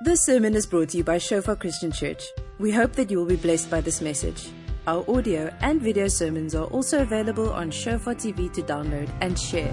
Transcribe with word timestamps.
This 0.00 0.24
sermon 0.24 0.56
is 0.56 0.66
brought 0.66 0.88
to 0.90 0.98
you 0.98 1.04
by 1.04 1.18
Shofar 1.18 1.54
Christian 1.54 1.92
Church. 1.92 2.24
We 2.58 2.72
hope 2.72 2.94
that 2.94 3.12
you 3.12 3.18
will 3.18 3.26
be 3.26 3.36
blessed 3.36 3.70
by 3.70 3.80
this 3.80 4.00
message. 4.00 4.48
Our 4.88 5.08
audio 5.08 5.54
and 5.60 5.80
video 5.80 6.08
sermons 6.08 6.54
are 6.54 6.66
also 6.66 7.02
available 7.02 7.52
on 7.52 7.70
Shofar 7.70 8.16
TV 8.16 8.52
to 8.54 8.62
download 8.62 9.08
and 9.20 9.38
share. 9.38 9.72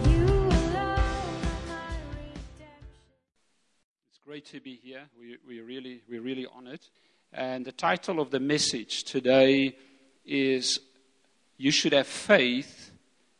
It's 4.10 4.20
great 4.24 4.46
to 4.46 4.62
be 4.62 4.76
here. 4.76 5.02
We, 5.20 5.38
we 5.46 5.60
really, 5.62 6.04
we're 6.08 6.22
really 6.22 6.46
honored. 6.56 6.82
And 7.34 7.66
the 7.66 7.72
title 7.72 8.20
of 8.20 8.30
the 8.30 8.40
message 8.40 9.04
today 9.06 9.76
is 10.24 10.80
You 11.58 11.72
Should 11.72 11.94
Have 11.94 12.08
Faith 12.08 12.92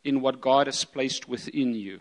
in 0.02 0.20
What 0.20 0.40
God 0.40 0.66
Has 0.66 0.84
Placed 0.84 1.28
Within 1.28 1.74
You. 1.74 2.00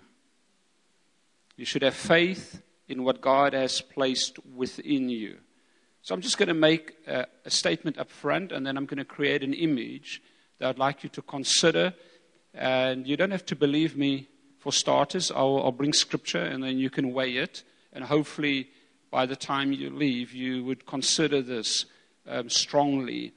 You 1.56 1.66
should 1.66 1.84
have 1.84 1.94
faith 1.94 2.64
in 2.92 3.04
what 3.04 3.22
God 3.22 3.54
has 3.54 3.80
placed 3.82 4.38
within 4.54 5.10
you. 5.10 5.38
So 6.02 6.14
I'm 6.14 6.22
just 6.22 6.38
going 6.38 6.50
to 6.50 6.54
make 6.54 6.96
a, 7.08 7.26
a 7.46 7.50
statement 7.50 7.98
up 7.98 8.12
front, 8.12 8.52
and 8.52 8.66
then 8.66 8.76
I'm 8.76 8.86
going 8.86 8.98
to 8.98 9.06
create 9.06 9.44
an 9.44 9.54
image 9.54 10.22
that 10.60 10.70
I'd 10.70 10.80
like 10.80 11.04
you 11.04 11.10
to 11.10 11.22
consider. 11.22 11.94
And 12.54 13.08
you 13.08 13.16
don't 13.16 13.32
have 13.32 13.46
to 13.46 13.56
believe 13.56 13.96
me 13.96 14.28
for 14.60 14.74
starters. 14.74 15.32
I'll, 15.32 15.62
I'll 15.64 15.72
bring 15.72 15.94
scripture, 15.94 16.44
and 16.44 16.64
then 16.64 16.78
you 16.78 16.90
can 16.90 17.14
weigh 17.14 17.38
it. 17.38 17.64
And 17.94 18.04
hopefully, 18.04 18.70
by 19.10 19.26
the 19.26 19.36
time 19.36 19.72
you 19.72 19.90
leave, 19.90 20.34
you 20.34 20.66
would 20.66 20.86
consider 20.86 21.42
this 21.42 21.86
um, 22.28 22.50
strongly. 22.50 23.34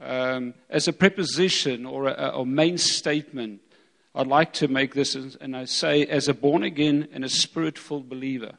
Um, 0.00 0.54
as 0.70 0.88
a 0.88 0.92
preposition 0.92 1.86
or 1.86 2.08
a, 2.08 2.38
a 2.38 2.46
main 2.46 2.78
statement, 2.78 3.60
I'd 4.14 4.26
like 4.26 4.52
to 4.54 4.66
make 4.66 4.94
this, 4.94 5.14
and 5.14 5.56
I 5.56 5.66
say, 5.66 6.06
as 6.06 6.26
a 6.26 6.34
born 6.34 6.62
again 6.62 7.08
and 7.12 7.24
a 7.24 7.28
spirit 7.28 7.78
filled 7.78 8.08
believer 8.08 8.54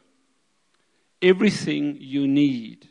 everything 1.21 1.97
you 1.99 2.27
need 2.27 2.87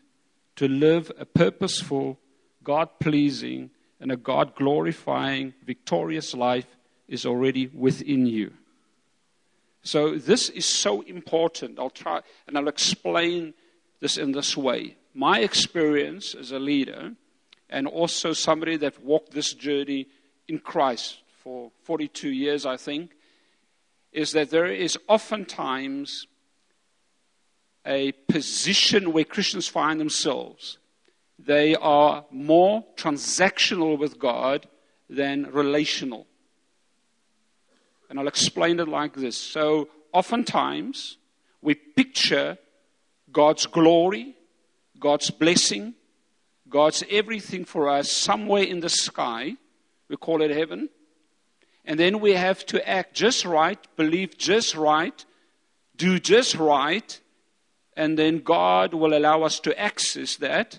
to 0.57 0.69
live 0.69 1.11
a 1.19 1.25
purposeful, 1.25 2.19
God 2.63 2.89
pleasing, 3.01 3.71
and 4.01 4.13
a 4.13 4.17
God 4.17 4.55
glorifying, 4.55 5.55
victorious 5.65 6.35
life 6.35 6.77
is 7.09 7.25
already 7.25 7.69
within 7.69 8.27
you. 8.27 8.53
So, 9.83 10.17
this 10.17 10.49
is 10.51 10.67
so 10.67 11.01
important. 11.03 11.79
I'll 11.79 11.91
try 11.91 12.21
and 12.47 12.59
I'll 12.59 12.69
explain 12.69 13.55
this 14.01 14.19
in 14.19 14.33
this 14.33 14.57
way. 14.57 14.97
My 15.15 15.41
experience 15.41 16.35
as 16.35 16.53
a 16.53 16.59
leader, 16.59 17.13
and 17.71 17.87
also 17.87 18.33
somebody 18.33 18.77
that 18.79 19.03
walked 19.03 19.33
this 19.33 19.53
journey 19.53 20.07
in 20.47 20.59
Christ 20.59 21.19
for 21.43 21.71
42 21.85 22.31
years, 22.31 22.67
I 22.67 22.77
think, 22.77 23.13
is 24.13 24.33
that 24.33 24.51
there 24.51 24.67
is 24.67 24.99
oftentimes 25.07 26.27
a 27.89 28.13
position 28.29 29.13
where 29.13 29.25
Christians 29.25 29.67
find 29.67 29.99
themselves. 29.99 30.77
They 31.39 31.75
are 31.75 32.27
more 32.31 32.85
transactional 32.97 33.99
with 33.99 34.19
God 34.19 34.69
than 35.09 35.51
relational. 35.51 36.27
And 38.11 38.21
I'll 38.21 38.29
explain 38.29 38.79
it 38.79 38.89
like 38.89 39.15
this. 39.15 39.37
So, 39.37 39.89
oftentimes, 40.13 41.17
we 41.63 41.75
picture 41.75 42.59
God's 43.33 43.67
glory, 43.67 44.35
God's 45.01 45.31
blessing, 45.31 45.95
God's 46.69 47.03
everything 47.11 47.65
for 47.65 47.89
us 47.89 48.13
somewhere 48.13 48.65
in 48.65 48.81
the 48.81 48.89
sky. 48.91 49.55
We 50.09 50.17
call 50.17 50.43
it 50.43 50.51
heaven. 50.51 50.91
And 51.87 51.99
then 51.99 52.21
we 52.21 52.33
have 52.33 52.67
to 52.67 52.87
act 52.87 53.15
just 53.15 53.47
right, 53.47 53.79
believe 53.97 54.37
just 54.37 54.75
right, 54.75 55.25
do 55.97 56.19
just 56.19 56.55
right, 56.57 57.19
and 57.99 58.17
then 58.17 58.39
God 58.39 58.95
will 58.95 59.13
allow 59.13 59.43
us 59.43 59.59
to 59.59 59.77
access 59.77 60.37
that, 60.37 60.79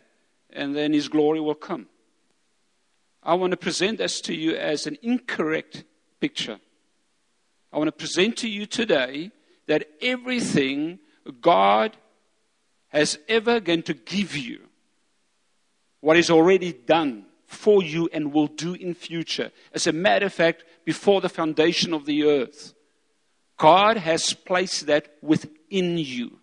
and 0.52 0.74
then 0.74 0.94
His 0.94 1.10
glory 1.10 1.42
will 1.42 1.54
come. 1.54 1.88
I 3.22 3.34
want 3.34 3.52
to 3.52 3.58
present 3.58 3.98
this 3.98 4.22
to 4.22 4.34
you 4.34 4.56
as 4.56 4.88
an 4.88 4.98
incorrect 5.02 5.84
picture. 6.22 6.60
I 7.74 7.78
want 7.78 7.90
to 7.90 7.92
present 7.92 8.38
to 8.38 8.50
you 8.50 8.66
today 8.66 9.32
that 9.68 9.90
everything 10.02 11.00
God 11.42 11.98
has 12.88 13.20
ever 13.28 13.60
going 13.60 13.84
to 13.84 13.94
give 13.94 14.38
you, 14.38 14.62
what 16.00 16.16
is 16.16 16.30
already 16.30 16.72
done 16.72 17.26
for 17.46 17.84
you 17.84 18.08
and 18.14 18.32
will 18.32 18.48
do 18.48 18.76
in 18.76 18.94
future. 18.94 19.52
As 19.74 19.88
a 19.88 19.92
matter 19.92 20.28
of 20.28 20.34
fact, 20.34 20.64
before 20.86 21.20
the 21.20 21.28
foundation 21.28 21.94
of 21.94 22.06
the 22.06 22.24
earth, 22.24 22.74
God 23.58 23.98
has 23.98 24.34
placed 24.34 24.86
that 24.86 25.16
within 25.22 25.98
you. 25.98 26.39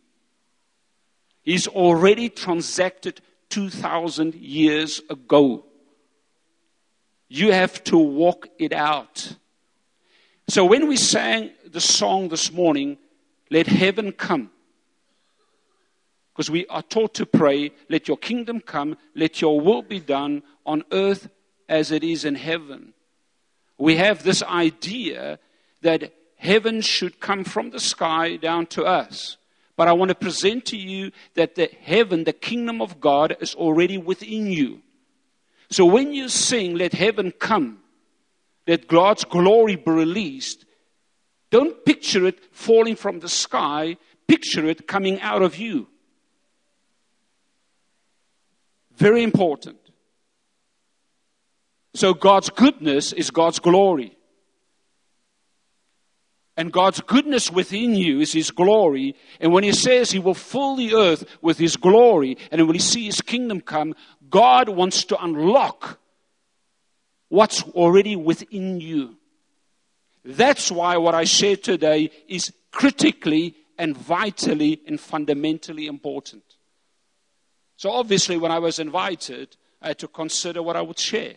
He's 1.47 1.69
already 1.69 2.29
transacted 2.29 3.21
2,000 3.51 4.35
years 4.35 5.01
ago. 5.09 5.65
You 7.29 7.53
have 7.53 7.83
to 7.85 7.97
walk 7.97 8.49
it 8.59 8.73
out. 8.73 9.37
So 10.49 10.65
when 10.65 10.89
we 10.89 10.97
sang 10.97 11.53
the 11.65 11.81
song 11.81 12.29
this 12.31 12.53
morning, 12.53 12.99
Let 13.49 13.69
Heaven 13.69 14.11
Come, 14.11 14.51
because 16.33 16.51
we 16.51 16.67
are 16.67 16.83
taught 16.83 17.15
to 17.15 17.27
pray, 17.27 17.71
Let 17.89 18.09
your 18.09 18.17
kingdom 18.17 18.61
come, 18.61 18.97
let 19.15 19.41
your 19.41 19.61
will 19.61 19.83
be 19.83 20.01
done 20.01 20.43
on 20.67 20.83
earth 20.91 21.29
as 21.69 21.93
it 21.93 22.03
is 22.03 22.25
in 22.25 22.35
heaven. 22.35 22.93
We 23.79 23.97
have 23.97 24.25
this 24.25 24.43
idea 24.43 25.39
that 25.83 26.13
heaven 26.39 26.81
should 26.81 27.21
come 27.21 27.45
from 27.45 27.71
the 27.71 27.81
sky 27.81 28.35
down 28.35 28.67
to 28.67 28.85
us. 28.85 29.37
But 29.77 29.89
I 29.89 29.93
want 29.93 30.09
to 30.09 30.15
present 30.15 30.65
to 30.67 30.77
you 30.77 31.13
that 31.35 31.55
the 31.55 31.71
heaven, 31.83 32.25
the 32.25 32.33
kingdom 32.33 32.81
of 32.81 33.01
God, 33.01 33.37
is 33.41 33.55
already 33.55 33.99
within 33.99 34.47
you. 34.47 34.81
So 35.71 35.85
when 35.85 36.15
you 36.15 36.29
sing, 36.29 36.77
let 36.77 36.95
heaven 36.95 37.33
come, 37.33 37.81
let 38.67 38.89
God's 38.89 39.25
glory 39.25 39.77
be 39.77 39.91
released, 39.91 40.65
don't 41.51 41.85
picture 41.85 42.27
it 42.27 42.39
falling 42.55 42.97
from 42.97 43.21
the 43.21 43.29
sky, 43.29 43.97
picture 44.27 44.67
it 44.67 44.89
coming 44.89 45.21
out 45.21 45.43
of 45.43 45.57
you. 45.57 45.89
Very 48.97 49.23
important. 49.23 49.79
So 51.95 52.15
God's 52.15 52.51
goodness 52.51 53.13
is 53.13 53.31
God's 53.31 53.59
glory. 53.59 54.16
And 56.57 56.73
God's 56.73 57.01
goodness 57.01 57.51
within 57.51 57.95
you 57.95 58.21
is 58.21 58.33
His 58.33 58.51
glory. 58.51 59.15
And 59.41 59.53
when 59.53 59.65
He 59.65 59.73
says 59.73 60.11
He 60.11 60.19
will 60.19 60.35
fill 60.35 60.77
the 60.77 60.95
earth 60.95 61.25
with 61.43 61.59
His 61.59 61.77
glory, 61.77 62.39
and 62.51 62.67
when 62.67 62.75
He 62.75 62.81
see 62.81 63.05
His 63.05 63.21
kingdom 63.21 63.61
come, 63.61 63.95
God 64.31 64.69
wants 64.69 65.05
to 65.05 65.23
unlock 65.23 65.99
what's 67.29 67.63
already 67.63 68.17
within 68.17 68.81
you. 68.81 69.17
That's 70.25 70.71
why 70.73 70.97
what 70.97 71.15
I 71.15 71.25
share 71.25 71.57
today 71.57 72.11
is 72.27 72.53
critically 72.73 73.55
and 73.79 73.97
vitally 73.97 74.81
and 74.87 74.99
fundamentally 74.99 75.87
important. 75.87 76.43
So, 77.77 77.91
obviously, 77.91 78.39
when 78.39 78.51
I 78.51 78.59
was 78.59 78.79
invited, 78.79 79.57
I 79.83 79.89
had 79.89 79.99
to 79.99 80.09
consider 80.09 80.63
what 80.63 80.77
I 80.77 80.83
would 80.83 80.99
share. 80.99 81.35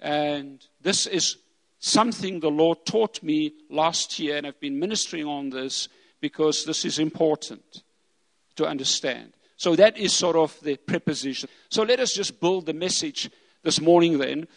And 0.00 0.64
this 0.80 1.06
is 1.06 1.36
something 1.86 2.40
the 2.40 2.50
Lord 2.50 2.84
taught 2.84 3.22
me 3.22 3.52
last 3.70 4.18
year, 4.18 4.36
and 4.36 4.46
I've 4.46 4.60
been 4.60 4.78
ministering 4.78 5.24
on 5.26 5.50
this 5.50 5.88
because 6.20 6.64
this 6.64 6.84
is 6.84 6.98
important 6.98 7.82
to 8.56 8.66
understand. 8.66 9.32
So 9.56 9.76
that 9.76 9.96
is 9.96 10.12
sort 10.12 10.36
of 10.36 10.58
the 10.62 10.76
preposition. 10.76 11.48
So 11.70 11.84
let 11.84 12.00
us 12.00 12.12
just 12.12 12.40
build 12.40 12.66
the 12.66 12.74
message 12.74 13.30
this 13.62 13.80
morning 13.80 14.18
then. 14.18 14.48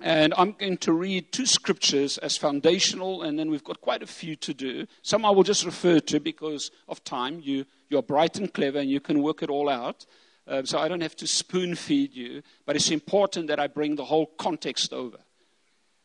And 0.00 0.34
I'm 0.36 0.52
going 0.52 0.76
to 0.78 0.92
read 0.92 1.32
two 1.32 1.46
scriptures 1.46 2.18
as 2.18 2.36
foundational, 2.36 3.22
and 3.22 3.38
then 3.38 3.50
we've 3.50 3.64
got 3.64 3.80
quite 3.80 4.02
a 4.02 4.06
few 4.06 4.36
to 4.36 4.52
do. 4.52 4.86
Some 5.02 5.24
I 5.24 5.30
will 5.30 5.44
just 5.44 5.64
refer 5.64 5.98
to 6.00 6.20
because 6.20 6.70
of 6.88 7.02
time. 7.04 7.40
You, 7.42 7.64
you're 7.88 8.02
bright 8.02 8.36
and 8.36 8.52
clever, 8.52 8.80
and 8.80 8.90
you 8.90 9.00
can 9.00 9.22
work 9.22 9.42
it 9.42 9.48
all 9.48 9.70
out. 9.70 10.04
Um, 10.46 10.66
so 10.66 10.78
I 10.78 10.88
don't 10.88 11.00
have 11.00 11.16
to 11.16 11.26
spoon 11.26 11.74
feed 11.74 12.14
you, 12.14 12.42
but 12.66 12.76
it's 12.76 12.90
important 12.90 13.46
that 13.46 13.58
I 13.58 13.66
bring 13.66 13.96
the 13.96 14.04
whole 14.04 14.26
context 14.26 14.92
over. 14.92 15.23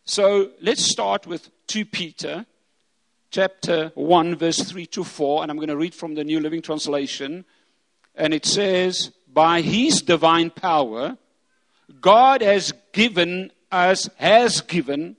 So 0.10 0.50
let's 0.60 0.84
start 0.84 1.28
with 1.28 1.52
2 1.68 1.86
Peter 1.86 2.48
chapter 3.30 3.92
1, 3.94 4.38
verse 4.38 4.58
3 4.58 4.88
to 4.88 5.04
4, 5.04 5.44
and 5.44 5.52
I'm 5.52 5.58
going 5.58 5.70
to 5.70 5.78
read 5.78 5.94
from 5.94 6.16
the 6.16 6.24
New 6.24 6.40
Living 6.40 6.64
Translation. 6.64 7.46
And 8.16 8.34
it 8.34 8.44
says, 8.44 9.12
By 9.32 9.62
his 9.62 10.02
divine 10.02 10.50
power, 10.50 11.16
God 12.02 12.42
has 12.42 12.74
given 12.92 13.52
us, 13.72 14.10
has 14.16 14.62
given, 14.62 15.16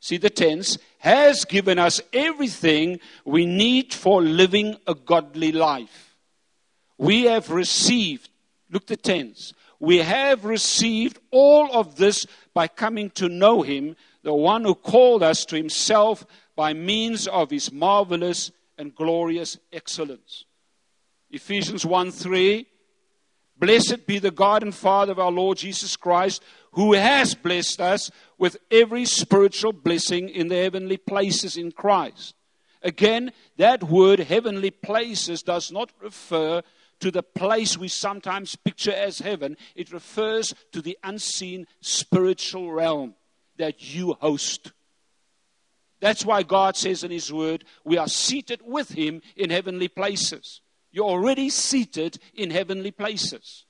see 0.00 0.16
the 0.16 0.30
tense, 0.30 0.78
has 1.00 1.44
given 1.44 1.78
us 1.78 2.00
everything 2.14 3.00
we 3.26 3.44
need 3.44 3.92
for 3.92 4.22
living 4.22 4.78
a 4.86 4.94
godly 4.94 5.52
life. 5.52 6.16
We 6.96 7.24
have 7.24 7.50
received, 7.50 8.30
look 8.70 8.86
the 8.86 8.96
tense, 8.96 9.52
we 9.78 9.98
have 9.98 10.46
received 10.46 11.18
all 11.30 11.70
of 11.70 11.96
this 11.96 12.24
by 12.54 12.68
coming 12.68 13.10
to 13.10 13.28
know 13.28 13.60
him 13.60 13.96
the 14.22 14.34
one 14.34 14.64
who 14.64 14.74
called 14.74 15.22
us 15.22 15.44
to 15.46 15.56
himself 15.56 16.24
by 16.54 16.72
means 16.72 17.26
of 17.26 17.50
his 17.50 17.72
marvelous 17.72 18.50
and 18.78 18.94
glorious 18.94 19.58
excellence. 19.72 20.44
Ephesians 21.30 21.84
1 21.84 22.10
3. 22.10 22.66
Blessed 23.58 24.06
be 24.06 24.18
the 24.18 24.30
God 24.30 24.62
and 24.62 24.74
Father 24.74 25.12
of 25.12 25.20
our 25.20 25.30
Lord 25.30 25.58
Jesus 25.58 25.96
Christ, 25.96 26.42
who 26.72 26.94
has 26.94 27.34
blessed 27.34 27.80
us 27.80 28.10
with 28.36 28.56
every 28.70 29.04
spiritual 29.04 29.72
blessing 29.72 30.28
in 30.28 30.48
the 30.48 30.56
heavenly 30.56 30.96
places 30.96 31.56
in 31.56 31.70
Christ. 31.70 32.34
Again, 32.82 33.30
that 33.58 33.84
word 33.84 34.18
heavenly 34.18 34.72
places 34.72 35.42
does 35.42 35.70
not 35.70 35.92
refer 36.00 36.62
to 36.98 37.10
the 37.10 37.22
place 37.22 37.78
we 37.78 37.88
sometimes 37.88 38.56
picture 38.56 38.92
as 38.92 39.20
heaven, 39.20 39.56
it 39.76 39.92
refers 39.92 40.54
to 40.72 40.80
the 40.80 40.98
unseen 41.02 41.66
spiritual 41.80 42.72
realm 42.72 43.14
that 43.62 43.94
you 43.94 44.14
host. 44.14 44.72
That's 46.00 46.24
why 46.24 46.42
God 46.42 46.76
says 46.76 47.04
in 47.04 47.12
His 47.12 47.32
Word, 47.32 47.64
we 47.84 47.96
are 47.96 48.08
seated 48.08 48.60
with 48.64 48.90
Him 48.90 49.22
in 49.36 49.50
heavenly 49.50 49.86
places. 49.86 50.60
You're 50.90 51.08
already 51.08 51.48
seated 51.48 52.18
in 52.34 52.50
heavenly 52.50 52.90
places. 52.90 53.64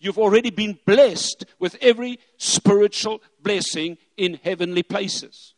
You've 0.00 0.18
already 0.18 0.50
been 0.50 0.80
blessed 0.84 1.44
with 1.60 1.76
every 1.80 2.18
spiritual 2.38 3.22
blessing 3.40 3.98
in 4.16 4.40
heavenly 4.42 4.82
places. 4.82 5.54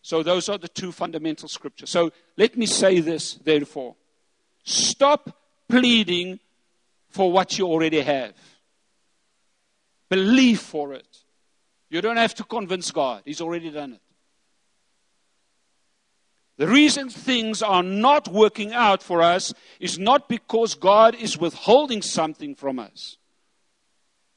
So, 0.00 0.22
those 0.22 0.48
are 0.48 0.56
the 0.56 0.68
two 0.68 0.92
fundamental 0.92 1.48
scriptures. 1.48 1.90
So, 1.90 2.10
let 2.38 2.56
me 2.56 2.64
say 2.64 3.00
this, 3.00 3.34
therefore. 3.34 3.96
Stop 4.64 5.36
pleading 5.68 6.40
for 7.10 7.30
what 7.30 7.58
you 7.58 7.66
already 7.66 8.00
have. 8.00 8.32
Believe 10.08 10.60
for 10.60 10.94
it. 10.94 11.06
You 11.90 12.00
don't 12.00 12.16
have 12.16 12.34
to 12.36 12.44
convince 12.44 12.90
God, 12.90 13.22
He's 13.24 13.40
already 13.40 13.70
done 13.70 13.94
it. 13.94 14.00
The 16.58 16.66
reason 16.66 17.08
things 17.08 17.62
are 17.62 17.84
not 17.84 18.26
working 18.26 18.72
out 18.72 19.00
for 19.00 19.22
us 19.22 19.54
is 19.78 19.96
not 19.96 20.28
because 20.28 20.74
God 20.74 21.14
is 21.14 21.38
withholding 21.38 22.02
something 22.02 22.56
from 22.56 22.80
us. 22.80 23.16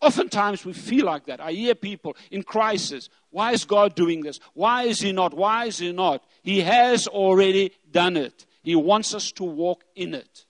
Oftentimes 0.02 0.64
we 0.64 0.74
feel 0.74 1.06
like 1.06 1.26
that. 1.26 1.42
I 1.42 1.52
hear 1.52 1.74
people 1.74 2.16
in 2.30 2.44
crisis. 2.44 3.10
Why 3.32 3.54
is 3.54 3.66
God 3.66 3.96
doing 3.96 4.22
this? 4.22 4.40
Why 4.54 4.84
is 4.84 5.00
He 5.00 5.12
not? 5.12 5.34
Why 5.34 5.66
is 5.66 5.80
He 5.80 5.92
not? 5.92 6.24
He 6.44 6.62
has 6.62 7.08
already 7.08 7.72
done 7.92 8.18
it. 8.18 8.46
He 8.62 8.76
wants 8.76 9.16
us 9.16 9.32
to 9.34 9.44
walk 9.44 9.84
in 9.96 10.14
it. 10.14 10.46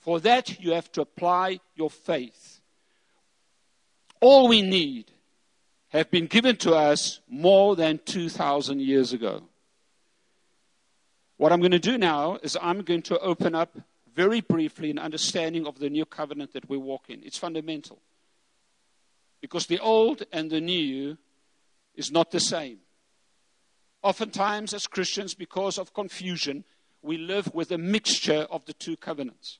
For 0.00 0.18
that, 0.20 0.60
you 0.60 0.72
have 0.72 0.90
to 0.92 1.02
apply 1.02 1.60
your 1.76 1.90
faith. 1.90 2.60
All 4.20 4.48
we 4.48 4.62
need 4.62 5.10
have 5.90 6.10
been 6.10 6.26
given 6.26 6.56
to 6.56 6.74
us 6.74 7.20
more 7.28 7.76
than 7.76 8.00
2,000 8.04 8.80
years 8.80 9.12
ago. 9.12 9.42
What 11.36 11.52
I'm 11.52 11.60
going 11.60 11.72
to 11.72 11.78
do 11.78 11.98
now 11.98 12.38
is 12.42 12.56
I'm 12.60 12.82
going 12.82 13.02
to 13.02 13.18
open 13.18 13.54
up 13.54 13.76
very 14.14 14.40
briefly 14.40 14.90
an 14.90 14.98
understanding 14.98 15.66
of 15.66 15.78
the 15.78 15.90
new 15.90 16.04
covenant 16.04 16.52
that 16.52 16.68
we 16.68 16.76
walk 16.76 17.08
in. 17.08 17.22
It's 17.24 17.38
fundamental. 17.38 17.98
Because 19.40 19.66
the 19.66 19.78
old 19.78 20.22
and 20.32 20.50
the 20.50 20.60
new 20.60 21.16
is 21.94 22.12
not 22.12 22.30
the 22.30 22.40
same. 22.40 22.78
Oftentimes, 24.02 24.74
as 24.74 24.86
Christians, 24.86 25.34
because 25.34 25.78
of 25.78 25.94
confusion, 25.94 26.64
we 27.02 27.16
live 27.16 27.52
with 27.54 27.70
a 27.70 27.78
mixture 27.78 28.46
of 28.50 28.64
the 28.66 28.72
two 28.74 28.96
covenants. 28.96 29.58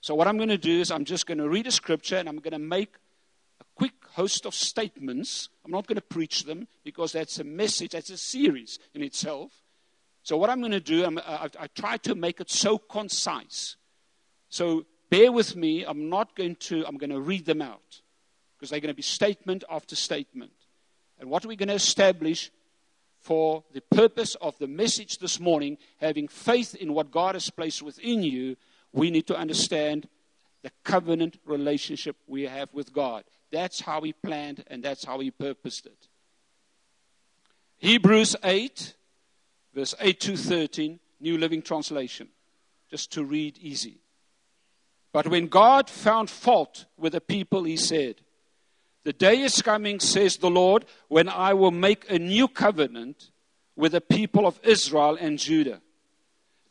So, 0.00 0.14
what 0.14 0.28
I'm 0.28 0.36
going 0.36 0.48
to 0.48 0.58
do 0.58 0.80
is 0.80 0.90
I'm 0.90 1.04
just 1.04 1.26
going 1.26 1.38
to 1.38 1.48
read 1.48 1.66
a 1.66 1.72
scripture 1.72 2.16
and 2.16 2.28
I'm 2.28 2.38
going 2.38 2.52
to 2.52 2.58
make 2.58 2.94
quick 3.76 3.92
host 4.12 4.46
of 4.46 4.54
statements. 4.54 5.48
I'm 5.64 5.70
not 5.70 5.86
going 5.86 5.96
to 5.96 6.02
preach 6.02 6.44
them 6.44 6.66
because 6.84 7.12
that's 7.12 7.38
a 7.38 7.44
message, 7.44 7.92
that's 7.92 8.10
a 8.10 8.16
series 8.16 8.78
in 8.94 9.02
itself. 9.02 9.52
So, 10.22 10.36
what 10.36 10.50
I'm 10.50 10.60
going 10.60 10.72
to 10.72 10.80
do, 10.80 11.04
I, 11.04 11.48
I 11.60 11.66
try 11.68 11.98
to 11.98 12.14
make 12.16 12.40
it 12.40 12.50
so 12.50 12.78
concise. 12.78 13.76
So, 14.48 14.86
bear 15.10 15.30
with 15.30 15.54
me. 15.54 15.84
I'm 15.84 16.08
not 16.08 16.34
going 16.34 16.56
to, 16.56 16.84
I'm 16.86 16.96
going 16.96 17.10
to 17.10 17.20
read 17.20 17.44
them 17.44 17.62
out 17.62 18.00
because 18.56 18.70
they're 18.70 18.80
going 18.80 18.92
to 18.92 18.96
be 18.96 19.02
statement 19.02 19.62
after 19.70 19.94
statement. 19.94 20.52
And 21.20 21.30
what 21.30 21.44
are 21.44 21.48
we 21.48 21.56
going 21.56 21.68
to 21.68 21.74
establish 21.74 22.50
for 23.20 23.64
the 23.72 23.80
purpose 23.80 24.34
of 24.36 24.58
the 24.58 24.66
message 24.66 25.18
this 25.18 25.40
morning, 25.40 25.78
having 26.00 26.28
faith 26.28 26.74
in 26.74 26.94
what 26.94 27.10
God 27.10 27.34
has 27.34 27.50
placed 27.50 27.82
within 27.82 28.22
you, 28.22 28.56
we 28.92 29.10
need 29.10 29.26
to 29.26 29.36
understand 29.36 30.08
the 30.62 30.70
covenant 30.84 31.38
relationship 31.44 32.16
we 32.26 32.42
have 32.42 32.68
with 32.72 32.92
God. 32.92 33.24
That's 33.50 33.80
how 33.80 34.00
He 34.00 34.12
planned 34.12 34.64
and 34.68 34.82
that's 34.82 35.04
how 35.04 35.20
He 35.20 35.30
purposed 35.30 35.86
it. 35.86 36.08
Hebrews 37.78 38.36
8, 38.42 38.94
verse 39.74 39.94
8 40.00 40.20
to 40.20 40.36
13, 40.36 40.98
New 41.20 41.38
Living 41.38 41.62
Translation. 41.62 42.28
Just 42.90 43.12
to 43.12 43.24
read 43.24 43.58
easy. 43.58 43.98
But 45.12 45.28
when 45.28 45.46
God 45.48 45.90
found 45.90 46.30
fault 46.30 46.86
with 46.96 47.12
the 47.12 47.20
people, 47.20 47.64
He 47.64 47.76
said, 47.76 48.16
The 49.04 49.12
day 49.12 49.40
is 49.40 49.62
coming, 49.62 50.00
says 50.00 50.36
the 50.36 50.50
Lord, 50.50 50.84
when 51.08 51.28
I 51.28 51.54
will 51.54 51.70
make 51.70 52.10
a 52.10 52.18
new 52.18 52.48
covenant 52.48 53.30
with 53.74 53.92
the 53.92 54.00
people 54.00 54.46
of 54.46 54.60
Israel 54.62 55.16
and 55.20 55.38
Judah 55.38 55.80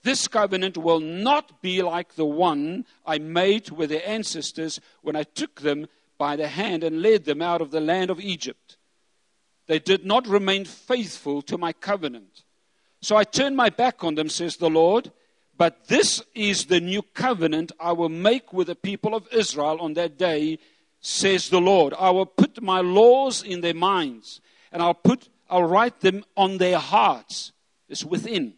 this 0.06 0.28
covenant 0.28 0.78
will 0.78 1.00
not 1.00 1.64
be 1.64 1.82
like 1.82 2.14
the 2.14 2.26
one 2.26 2.86
I 3.08 3.18
made 3.18 3.72
with 3.72 3.90
their 3.90 4.08
ancestors 4.08 4.80
when 5.02 5.16
I 5.16 5.24
took 5.24 5.62
them 5.62 5.88
by 6.20 6.36
the 6.36 6.48
hand 6.48 6.84
and 6.84 7.02
led 7.02 7.26
them 7.26 7.42
out 7.42 7.60
of 7.60 7.72
the 7.72 7.80
land 7.82 8.12
of 8.12 8.20
Egypt. 8.20 8.78
They 9.66 9.80
did 9.80 10.06
not 10.06 10.28
remain 10.28 10.64
faithful 10.64 11.42
to 11.42 11.58
my 11.58 11.74
covenant. 11.74 12.44
So 13.02 13.16
I 13.16 13.24
turned 13.24 13.58
my 13.58 13.70
back 13.70 14.04
on 14.04 14.14
them, 14.14 14.30
says 14.30 14.58
the 14.58 14.70
Lord. 14.70 15.12
But 15.58 15.88
this 15.88 16.22
is 16.36 16.66
the 16.66 16.80
new 16.80 17.02
covenant 17.02 17.72
I 17.80 17.94
will 17.94 18.10
make 18.10 18.54
with 18.54 18.68
the 18.68 18.76
people 18.76 19.16
of 19.16 19.28
Israel 19.34 19.80
on 19.82 19.96
that 19.96 20.20
day, 20.20 20.60
says 21.02 21.50
the 21.50 21.62
Lord. 21.62 21.96
I 21.98 22.12
will 22.12 22.28
put 22.28 22.62
my 22.62 22.82
laws 22.82 23.42
in 23.42 23.62
their 23.62 23.74
minds, 23.74 24.40
and 24.72 24.84
I'll 24.84 24.94
put 24.94 25.30
I'll 25.50 25.64
write 25.64 26.02
them 26.02 26.24
on 26.38 26.60
their 26.60 26.78
hearts. 26.78 27.54
It's 27.90 28.06
within. 28.06 28.54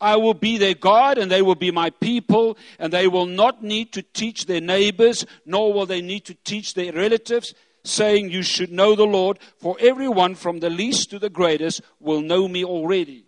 I 0.00 0.16
will 0.16 0.34
be 0.34 0.58
their 0.58 0.74
God 0.74 1.18
and 1.18 1.30
they 1.30 1.42
will 1.42 1.56
be 1.56 1.70
my 1.70 1.90
people, 1.90 2.56
and 2.78 2.92
they 2.92 3.08
will 3.08 3.26
not 3.26 3.62
need 3.62 3.92
to 3.92 4.02
teach 4.02 4.46
their 4.46 4.60
neighbors, 4.60 5.26
nor 5.44 5.72
will 5.72 5.86
they 5.86 6.00
need 6.00 6.24
to 6.26 6.34
teach 6.34 6.74
their 6.74 6.92
relatives, 6.92 7.54
saying, 7.84 8.30
You 8.30 8.42
should 8.42 8.70
know 8.70 8.94
the 8.94 9.06
Lord, 9.06 9.38
for 9.56 9.76
everyone 9.80 10.34
from 10.34 10.60
the 10.60 10.70
least 10.70 11.10
to 11.10 11.18
the 11.18 11.30
greatest 11.30 11.80
will 11.98 12.20
know 12.20 12.46
me 12.46 12.64
already. 12.64 13.24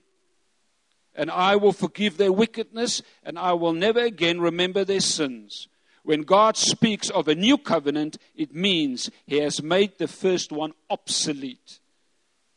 And 1.15 1.31
I 1.31 1.57
will 1.57 1.73
forgive 1.73 2.17
their 2.17 2.33
wickedness, 2.33 3.03
and 3.25 3.39
I 3.39 3.53
will 3.55 3.73
never 3.73 4.01
again 4.01 4.41
remember 4.41 4.85
their 4.85 5.01
sins. 5.01 5.67
When 6.03 6.23
God 6.23 6.57
speaks 6.57 7.11
of 7.11 7.29
a 7.29 7.35
new 7.35 7.59
covenant, 7.59 8.17
it 8.35 8.55
means 8.55 9.11
He 9.27 9.39
has 9.39 9.63
made 9.63 9.99
the 9.99 10.09
first 10.09 10.53
one 10.53 10.73
obsolete. 10.89 11.81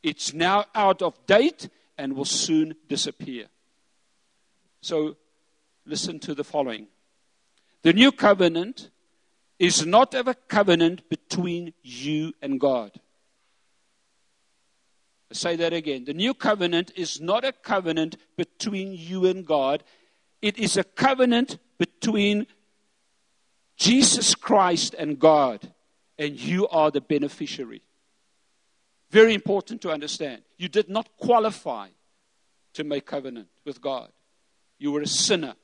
It's 0.02 0.34
now 0.34 0.66
out 0.76 1.02
of 1.02 1.26
date 1.26 1.70
and 1.98 2.16
will 2.16 2.26
soon 2.26 2.76
disappear. 2.88 3.48
So 4.84 5.16
listen 5.86 6.20
to 6.20 6.36
the 6.36 6.44
following. 6.44 6.88
The 7.84 7.94
new 7.94 8.12
covenant 8.12 8.90
is 9.58 9.86
not 9.86 10.13
a 10.13 10.36
covenant 10.50 11.08
between 11.10 11.74
you 11.84 12.34
and 12.42 12.60
God. 12.60 12.92
I 15.32 15.36
say 15.36 15.56
that 15.56 15.72
again. 15.72 16.04
The 16.04 16.13
new 16.13 16.34
covenant 16.34 16.92
is 16.98 17.22
not 17.22 17.46
a 17.46 17.54
covenant 17.54 18.18
between 18.36 18.92
you 18.92 19.25
and 19.25 19.46
God. 19.46 19.84
It 20.42 20.60
is 20.60 20.75
a 20.75 20.84
covenant 20.84 21.60
between 21.78 22.46
Jesus 23.78 24.36
Christ 24.36 24.96
and 24.96 25.18
God, 25.18 25.72
and 26.20 26.38
you 26.38 26.68
are 26.68 26.92
the 26.92 27.00
beneficiary. 27.00 27.84
Very 29.12 29.34
important 29.34 29.82
to 29.84 29.92
understand. 29.92 30.42
You 30.58 30.68
did 30.68 30.90
not 30.90 31.08
qualify 31.18 31.88
to 32.74 32.84
make 32.84 33.06
covenant 33.06 33.48
with 33.63 33.80
God. 33.80 34.12
You 34.84 34.92
were 34.92 35.02
a 35.02 35.08
sinner. 35.08 35.56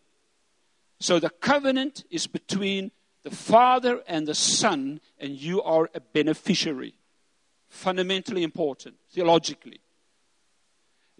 So 1.01 1.19
the 1.19 1.29
covenant 1.29 2.05
is 2.09 2.25
between 2.25 2.91
the 3.23 3.31
Father 3.31 4.01
and 4.07 4.25
the 4.25 4.33
Son, 4.33 5.01
and 5.19 5.33
you 5.33 5.61
are 5.61 5.89
a 5.93 5.99
beneficiary. 5.99 6.95
Fundamentally 7.67 8.43
important, 8.43 8.95
theologically. 9.11 9.81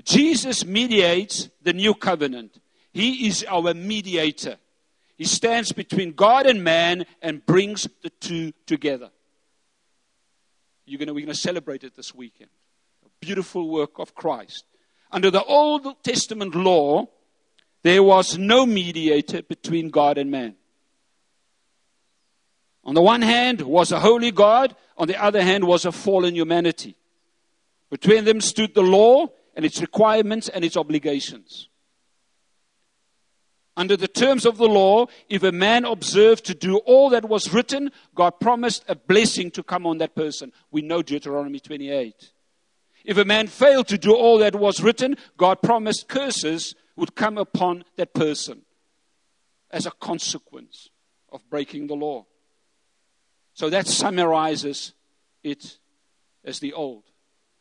Jesus 0.06 0.66
mediates 0.66 1.50
the 1.62 1.74
new 1.74 1.94
covenant. 1.94 2.62
He 2.94 3.28
is 3.28 3.46
our 3.50 3.74
mediator. 3.74 4.56
He 5.18 5.26
stands 5.26 5.74
between 5.74 6.14
God 6.14 6.46
and 6.46 6.64
man 6.64 7.06
and 7.22 7.46
brings 7.46 7.86
the 8.02 8.12
two 8.12 8.54
together. 8.66 9.10
You're 10.86 11.00
gonna, 11.00 11.14
we're 11.14 11.26
going 11.26 11.34
to 11.34 11.42
celebrate 11.42 11.84
it 11.84 11.98
this 11.98 12.16
weekend. 12.16 12.50
A 13.06 13.10
beautiful 13.20 13.68
work 13.68 14.00
of 14.00 14.16
Christ. 14.16 14.64
Under 15.12 15.30
the 15.30 15.44
Old 15.44 16.02
Testament 16.02 16.56
law, 16.56 17.10
there 17.84 18.04
was 18.04 18.38
no 18.38 18.66
mediator 18.66 19.42
between 19.42 19.90
God 19.90 20.18
and 20.18 20.30
man. 20.30 20.56
On 22.84 22.94
the 22.94 23.02
one 23.02 23.22
hand 23.22 23.62
was 23.62 23.92
a 23.92 24.00
holy 24.00 24.32
God, 24.32 24.76
on 24.98 25.08
the 25.08 25.22
other 25.22 25.42
hand 25.42 25.66
was 25.66 25.86
a 25.86 25.92
fallen 25.92 26.36
humanity. 26.36 26.96
Between 27.90 28.26
them 28.26 28.42
stood 28.42 28.74
the 28.74 28.82
law 28.82 29.28
and 29.56 29.66
its 29.66 29.82
requirements 29.82 30.50
and 30.50 30.64
its 30.64 30.78
obligations. 30.78 31.70
Under 33.78 33.96
the 33.96 34.10
terms 34.10 34.46
of 34.46 34.58
the 34.58 34.68
law, 34.68 35.08
if 35.30 35.42
a 35.42 35.54
man 35.54 35.86
observed 35.86 36.46
to 36.46 36.54
do 36.54 36.78
all 36.80 37.10
that 37.12 37.30
was 37.30 37.54
written, 37.54 37.92
God 38.14 38.40
promised 38.40 38.84
a 38.90 38.96
blessing 38.96 39.52
to 39.52 39.64
come 39.64 39.86
on 39.86 40.00
that 40.00 40.16
person. 40.16 40.52
We 40.70 40.82
know 40.82 41.02
Deuteronomy 41.02 41.62
28. 41.62 42.32
If 43.06 43.18
a 43.18 43.24
man 43.24 43.48
failed 43.48 43.88
to 43.88 43.98
do 43.98 44.14
all 44.14 44.40
that 44.40 44.56
was 44.56 44.82
written, 44.82 45.16
God 45.38 45.62
promised 45.62 46.10
curses 46.10 46.76
would 47.00 47.16
come 47.16 47.38
upon 47.38 47.86
that 47.96 48.14
person 48.14 48.62
as 49.72 49.86
a 49.86 49.92
consequence 49.92 50.90
of 51.32 51.48
breaking 51.50 51.88
the 51.88 51.96
law. 51.96 52.26
So 53.54 53.70
that 53.70 53.88
summarizes 53.88 54.94
it 55.44 55.78
as 56.44 56.60
the 56.60 56.74
old. 56.74 57.04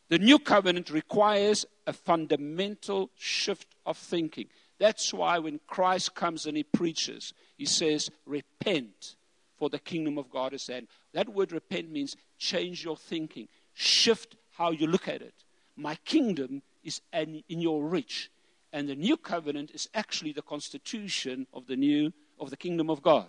The 0.08 0.18
new 0.18 0.38
covenant 0.38 0.90
requires 0.90 1.66
a 1.86 1.92
fundamental 1.92 3.10
shift 3.16 3.74
of 3.84 3.98
thinking. 3.98 4.46
That's 4.78 5.12
why 5.12 5.38
when 5.38 5.60
Christ 5.66 6.14
comes 6.14 6.46
and 6.46 6.56
he 6.56 6.62
preaches, 6.62 7.34
he 7.56 7.66
says, 7.66 8.10
Repent, 8.24 9.16
for 9.56 9.68
the 9.68 9.78
kingdom 9.78 10.18
of 10.18 10.30
God 10.30 10.54
is 10.54 10.68
at 10.68 10.74
hand. 10.74 10.88
That 11.12 11.28
word 11.28 11.52
repent 11.52 11.90
means 11.90 12.16
change 12.38 12.84
your 12.84 12.96
thinking, 12.96 13.48
shift 13.74 14.36
how 14.52 14.70
you 14.70 14.86
look 14.86 15.08
at 15.08 15.20
it. 15.20 15.34
My 15.76 15.96
kingdom 15.96 16.62
is 16.82 17.00
in 17.12 17.42
your 17.48 17.84
reach. 17.84 18.30
And 18.72 18.88
the 18.88 18.94
new 18.94 19.16
covenant 19.16 19.70
is 19.72 19.88
actually 19.94 20.32
the 20.32 20.42
constitution 20.42 21.46
of 21.52 21.66
the 21.66 21.76
new 21.76 22.12
of 22.38 22.50
the 22.50 22.56
kingdom 22.56 22.90
of 22.90 23.02
God. 23.02 23.28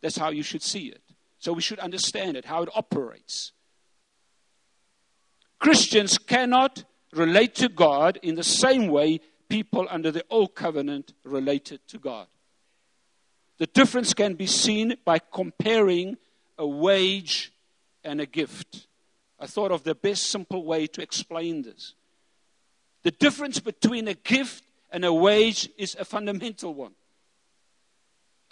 That's 0.00 0.18
how 0.18 0.30
you 0.30 0.42
should 0.42 0.62
see 0.62 0.88
it. 0.88 1.02
So 1.38 1.52
we 1.52 1.62
should 1.62 1.78
understand 1.78 2.36
it, 2.36 2.44
how 2.44 2.62
it 2.62 2.68
operates. 2.74 3.52
Christians 5.58 6.18
cannot 6.18 6.84
relate 7.12 7.54
to 7.56 7.68
God 7.68 8.18
in 8.22 8.34
the 8.34 8.44
same 8.44 8.88
way 8.88 9.20
people 9.48 9.86
under 9.90 10.10
the 10.10 10.24
old 10.30 10.54
covenant 10.54 11.12
related 11.24 11.80
to 11.88 11.98
God. 11.98 12.26
The 13.58 13.66
difference 13.66 14.14
can 14.14 14.34
be 14.34 14.46
seen 14.46 14.96
by 15.04 15.20
comparing 15.20 16.16
a 16.58 16.66
wage 16.66 17.52
and 18.02 18.20
a 18.20 18.26
gift. 18.26 18.86
I 19.38 19.46
thought 19.46 19.70
of 19.70 19.84
the 19.84 19.94
best 19.94 20.24
simple 20.24 20.64
way 20.64 20.86
to 20.88 21.02
explain 21.02 21.62
this. 21.62 21.94
The 23.02 23.10
difference 23.10 23.60
between 23.60 24.08
a 24.08 24.14
gift 24.14 24.63
and 24.94 25.04
a 25.04 25.12
wage 25.12 25.68
is 25.76 25.96
a 25.98 26.04
fundamental 26.04 26.72
one. 26.72 26.92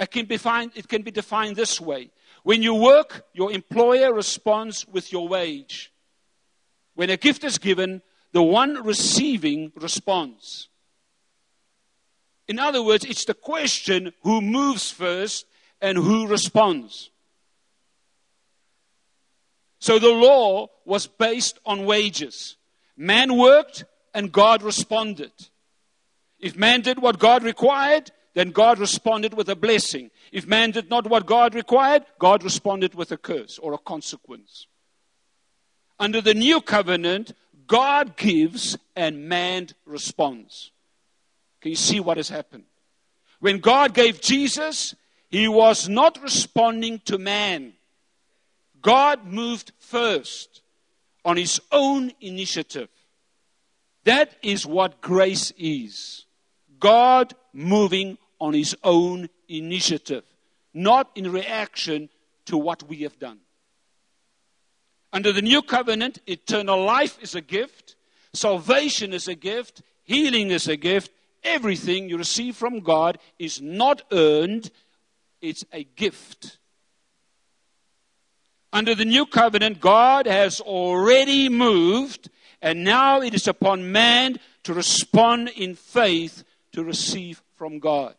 It 0.00 0.10
can, 0.10 0.26
be 0.26 0.34
defined, 0.34 0.72
it 0.74 0.88
can 0.88 1.02
be 1.02 1.12
defined 1.12 1.54
this 1.54 1.80
way. 1.80 2.10
When 2.42 2.64
you 2.64 2.74
work, 2.74 3.26
your 3.32 3.52
employer 3.52 4.12
responds 4.12 4.84
with 4.88 5.12
your 5.12 5.28
wage. 5.28 5.92
When 6.96 7.10
a 7.10 7.16
gift 7.16 7.44
is 7.44 7.58
given, 7.58 8.02
the 8.32 8.42
one 8.42 8.82
receiving 8.82 9.70
responds. 9.76 10.68
In 12.48 12.58
other 12.58 12.82
words, 12.82 13.04
it's 13.04 13.24
the 13.24 13.34
question 13.34 14.12
who 14.22 14.40
moves 14.40 14.90
first 14.90 15.46
and 15.80 15.96
who 15.96 16.26
responds. 16.26 17.10
So 19.78 20.00
the 20.00 20.10
law 20.10 20.70
was 20.84 21.06
based 21.06 21.60
on 21.64 21.86
wages. 21.86 22.56
Man 22.96 23.38
worked 23.38 23.84
and 24.12 24.32
God 24.32 24.64
responded. 24.64 25.30
If 26.42 26.56
man 26.56 26.80
did 26.80 27.00
what 27.00 27.20
God 27.20 27.44
required, 27.44 28.10
then 28.34 28.50
God 28.50 28.80
responded 28.80 29.32
with 29.32 29.48
a 29.48 29.56
blessing. 29.56 30.10
If 30.32 30.46
man 30.46 30.72
did 30.72 30.90
not 30.90 31.08
what 31.08 31.24
God 31.24 31.54
required, 31.54 32.04
God 32.18 32.42
responded 32.42 32.94
with 32.94 33.12
a 33.12 33.16
curse 33.16 33.58
or 33.58 33.72
a 33.72 33.78
consequence. 33.78 34.66
Under 36.00 36.20
the 36.20 36.34
new 36.34 36.60
covenant, 36.60 37.32
God 37.68 38.16
gives 38.16 38.76
and 38.96 39.28
man 39.28 39.68
responds. 39.86 40.72
Can 41.60 41.70
you 41.70 41.76
see 41.76 42.00
what 42.00 42.16
has 42.16 42.28
happened? 42.28 42.64
When 43.38 43.58
God 43.58 43.94
gave 43.94 44.20
Jesus, 44.20 44.96
he 45.28 45.46
was 45.46 45.88
not 45.88 46.20
responding 46.22 47.00
to 47.04 47.18
man. 47.18 47.74
God 48.80 49.26
moved 49.26 49.70
first 49.78 50.62
on 51.24 51.36
his 51.36 51.60
own 51.70 52.12
initiative. 52.20 52.88
That 54.04 54.32
is 54.42 54.66
what 54.66 55.00
grace 55.00 55.52
is. 55.56 56.26
God 56.82 57.32
moving 57.52 58.18
on 58.40 58.54
his 58.54 58.76
own 58.82 59.28
initiative, 59.48 60.24
not 60.74 61.08
in 61.14 61.30
reaction 61.30 62.08
to 62.46 62.58
what 62.58 62.82
we 62.88 63.02
have 63.02 63.16
done. 63.20 63.38
Under 65.12 65.32
the 65.32 65.42
new 65.42 65.62
covenant, 65.62 66.18
eternal 66.26 66.84
life 66.84 67.22
is 67.22 67.36
a 67.36 67.40
gift, 67.40 67.94
salvation 68.32 69.12
is 69.12 69.28
a 69.28 69.36
gift, 69.36 69.82
healing 70.02 70.50
is 70.50 70.66
a 70.66 70.76
gift. 70.76 71.12
Everything 71.44 72.08
you 72.08 72.18
receive 72.18 72.56
from 72.56 72.80
God 72.80 73.18
is 73.38 73.60
not 73.62 74.02
earned, 74.10 74.72
it's 75.40 75.64
a 75.72 75.84
gift. 75.84 76.58
Under 78.72 78.96
the 78.96 79.04
new 79.04 79.26
covenant, 79.26 79.80
God 79.80 80.26
has 80.26 80.60
already 80.60 81.48
moved, 81.48 82.28
and 82.60 82.82
now 82.82 83.20
it 83.20 83.34
is 83.34 83.46
upon 83.46 83.92
man 83.92 84.40
to 84.64 84.74
respond 84.74 85.48
in 85.50 85.76
faith 85.76 86.42
to 86.72 86.84
receive 86.84 87.42
from 87.56 87.78
God. 87.78 88.14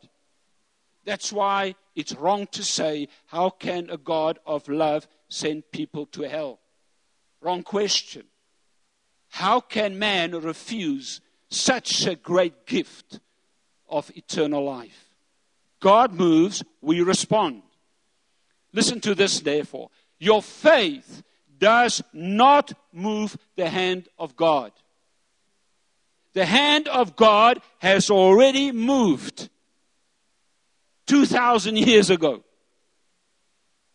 That's 1.06 1.34
why 1.34 1.76
it's 1.96 2.16
wrong 2.16 2.48
to 2.52 2.64
say, 2.64 3.10
How 3.28 3.50
can 3.50 3.90
a 3.90 3.98
God 3.98 4.40
of 4.46 4.68
love 4.70 5.08
send 5.28 5.72
people 5.72 6.06
to 6.08 6.24
hell? 6.24 6.60
Wrong 7.42 7.64
question. 7.64 8.24
How 9.30 9.60
can 9.60 10.00
man 10.00 10.32
refuse 10.32 11.20
such 11.50 12.06
a 12.06 12.16
great 12.16 12.66
gift 12.66 13.20
of 13.90 14.12
eternal 14.16 14.64
life? 14.64 15.10
God 15.80 16.14
moves, 16.14 16.64
we 16.82 17.02
respond. 17.02 17.64
Listen 18.72 19.02
to 19.02 19.14
this, 19.14 19.42
therefore. 19.42 19.90
Your 20.20 20.42
faith 20.42 21.24
does 21.58 22.02
not 22.14 22.74
move 22.92 23.38
the 23.56 23.70
hand 23.70 24.08
of 24.18 24.36
God. 24.36 24.72
The 26.34 26.46
hand 26.46 26.88
of 26.88 27.16
God 27.16 27.62
has 27.80 28.10
already 28.10 28.72
moved 28.72 29.50
2,000 31.08 31.78
years 31.78 32.10
ago. 32.10 32.44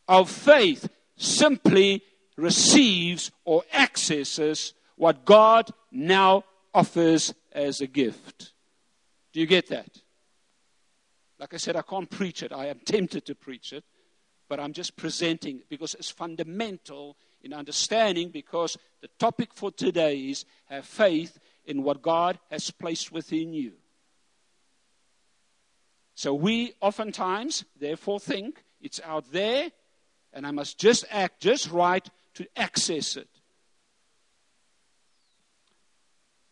Our 0.07 0.25
faith 0.25 0.89
simply 1.17 2.03
receives 2.37 3.31
or 3.45 3.65
accesses 3.73 4.73
what 4.97 5.25
God 5.25 5.71
now 5.91 6.45
offers 6.73 7.35
as 7.53 7.81
a 7.81 7.87
gift. 7.87 8.53
Do 9.33 9.41
you 9.41 9.47
get 9.47 9.69
that? 9.69 9.89
Like 11.39 11.55
I 11.55 11.57
said, 11.57 11.77
I 11.77 11.83
can't 11.83 12.11
preach 12.11 12.43
it. 12.43 12.53
I 12.53 12.67
am 12.67 12.81
tempted 12.85 13.27
to 13.27 13.35
preach 13.35 13.73
it, 13.73 13.85
but 14.49 14.59
I'm 14.59 14.73
just 14.73 14.97
presenting 14.97 15.63
because 15.69 15.95
it's 15.95 16.11
fundamental 16.11 17.17
in 17.43 17.53
understanding 17.53 18.31
because 18.31 18.77
the 19.01 19.09
topic 19.19 19.51
for 19.55 19.71
today 19.71 20.19
is 20.19 20.45
have 20.67 20.85
faith 20.85 21.39
in 21.69 21.83
what 21.85 22.03
God 22.03 22.39
has 22.51 22.71
placed 22.71 23.13
within 23.13 23.53
you. 23.53 23.75
So 26.15 26.35
we 26.35 26.73
oftentimes, 26.81 27.65
therefore, 27.79 28.19
think 28.19 28.65
it's 28.81 29.01
out 29.05 29.31
there 29.31 29.71
and 30.33 30.47
I 30.47 30.51
must 30.51 30.79
just 30.79 31.05
act 31.11 31.41
just 31.41 31.71
right 31.71 32.09
to 32.35 32.47
access 32.57 33.17
it. 33.17 33.29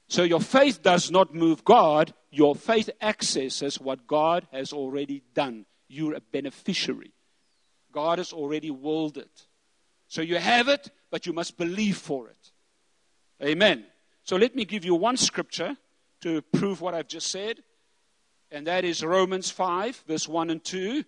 So 0.08 0.22
your 0.22 0.40
faith 0.40 0.82
does 0.82 1.10
not 1.10 1.34
move 1.34 1.64
God, 1.64 2.14
your 2.30 2.54
faith 2.54 2.90
accesses 3.00 3.80
what 3.80 4.06
God 4.06 4.46
has 4.52 4.72
already 4.72 5.22
done. 5.34 5.66
You're 5.88 6.14
a 6.14 6.20
beneficiary. 6.20 7.12
God 7.90 8.18
has 8.18 8.32
already 8.32 8.70
willed 8.70 9.16
it. 9.16 9.46
So 10.08 10.22
you 10.22 10.36
have 10.36 10.68
it, 10.68 10.90
but 11.10 11.26
you 11.26 11.32
must 11.32 11.56
believe 11.56 11.96
for 11.96 12.28
it. 12.28 12.52
Amen. 13.42 13.84
So 14.26 14.36
let 14.36 14.54
me 14.54 14.66
give 14.66 14.84
you 14.84 14.94
one 14.94 15.16
scripture 15.16 15.76
to 16.20 16.42
prove 16.42 16.82
what 16.82 16.94
I've 16.94 17.08
just 17.08 17.30
said 17.30 17.62
and 18.50 18.66
that 18.66 18.84
is 18.84 19.04
Romans 19.04 19.50
5, 19.50 20.04
verse 20.06 20.28
1 20.28 20.50
and 20.50 20.62
2. 20.62 21.04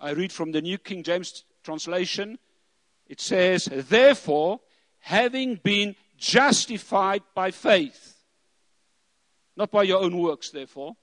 I 0.00 0.10
read 0.10 0.32
from 0.32 0.52
the 0.52 0.60
New 0.60 0.78
King 0.78 1.02
James 1.02 1.44
translation. 1.62 2.38
It 3.06 3.20
says, 3.20 3.66
Therefore, 3.66 4.60
having 4.98 5.56
been 5.62 5.94
justified 6.18 7.22
by 7.34 7.50
faith, 7.50 8.16
not 9.56 9.70
by 9.70 9.84
your 9.84 10.02
own 10.02 10.18
works, 10.18 10.50
therefore, 10.50 10.96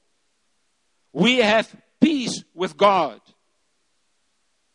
we 1.14 1.38
have 1.38 1.74
peace 2.02 2.44
with 2.54 2.76
God 2.76 3.22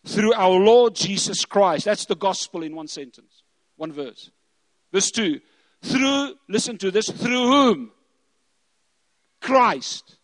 through 0.07 0.33
our 0.33 0.59
Lord 0.59 0.95
Jesus 0.95 1.45
Christ. 1.45 1.85
That's 1.85 2.07
the 2.07 2.17
gospel 2.17 2.63
in 2.63 2.75
one 2.75 2.89
sentence, 2.89 3.43
one 3.77 3.93
verse. 3.93 4.31
Verse 4.91 5.11
2 5.11 5.41
Through, 5.83 6.35
listen 6.49 6.79
to 6.79 6.91
this, 6.91 7.09
through 7.11 7.47
whom? 7.47 7.91
Christ 9.41 10.19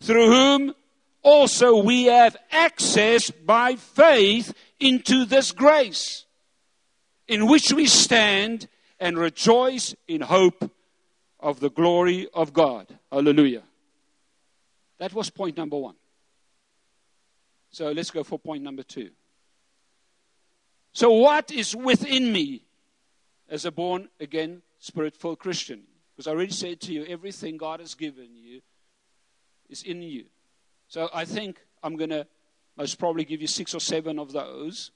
through 0.00 0.30
whom 0.30 0.74
also 1.22 1.82
we 1.82 2.04
have 2.04 2.36
access 2.50 3.30
by 3.30 3.74
faith 3.76 4.54
into 4.78 5.24
this 5.24 5.52
grace 5.52 6.24
in 7.26 7.48
which 7.48 7.72
we 7.72 7.86
stand 7.86 8.68
and 9.00 9.18
rejoice 9.18 9.94
in 10.06 10.20
hope 10.20 10.70
of 11.40 11.60
the 11.60 11.70
glory 11.70 12.28
of 12.32 12.52
God. 12.52 12.86
Hallelujah. 13.10 13.62
That 14.98 15.12
was 15.12 15.28
point 15.28 15.56
number 15.56 15.76
one. 15.76 15.96
So 17.70 17.90
let's 17.90 18.10
go 18.10 18.22
for 18.22 18.38
point 18.38 18.62
number 18.62 18.82
two. 18.82 19.10
So, 20.92 21.10
what 21.10 21.50
is 21.50 21.76
within 21.76 22.32
me 22.32 22.62
as 23.50 23.66
a 23.66 23.70
born 23.70 24.08
again, 24.18 24.62
spirit 24.86 25.16
filled 25.16 25.38
Christian? 25.38 25.82
Because 26.14 26.26
I 26.26 26.30
already 26.30 26.52
said 26.52 26.80
to 26.82 26.92
you, 26.92 27.04
everything 27.04 27.56
God 27.56 27.80
has 27.80 27.94
given 27.94 28.28
you 28.34 28.62
is 29.68 29.82
in 29.82 30.02
you. 30.02 30.26
So, 30.88 31.10
I 31.12 31.24
think 31.24 31.60
I'm 31.82 31.96
going 31.96 32.10
to 32.10 32.26
most 32.76 32.98
probably 32.98 33.24
give 33.24 33.40
you 33.40 33.46
six 33.48 33.74
or 33.74 33.80
seven 33.80 34.18
of 34.18 34.32
those. 34.32 34.92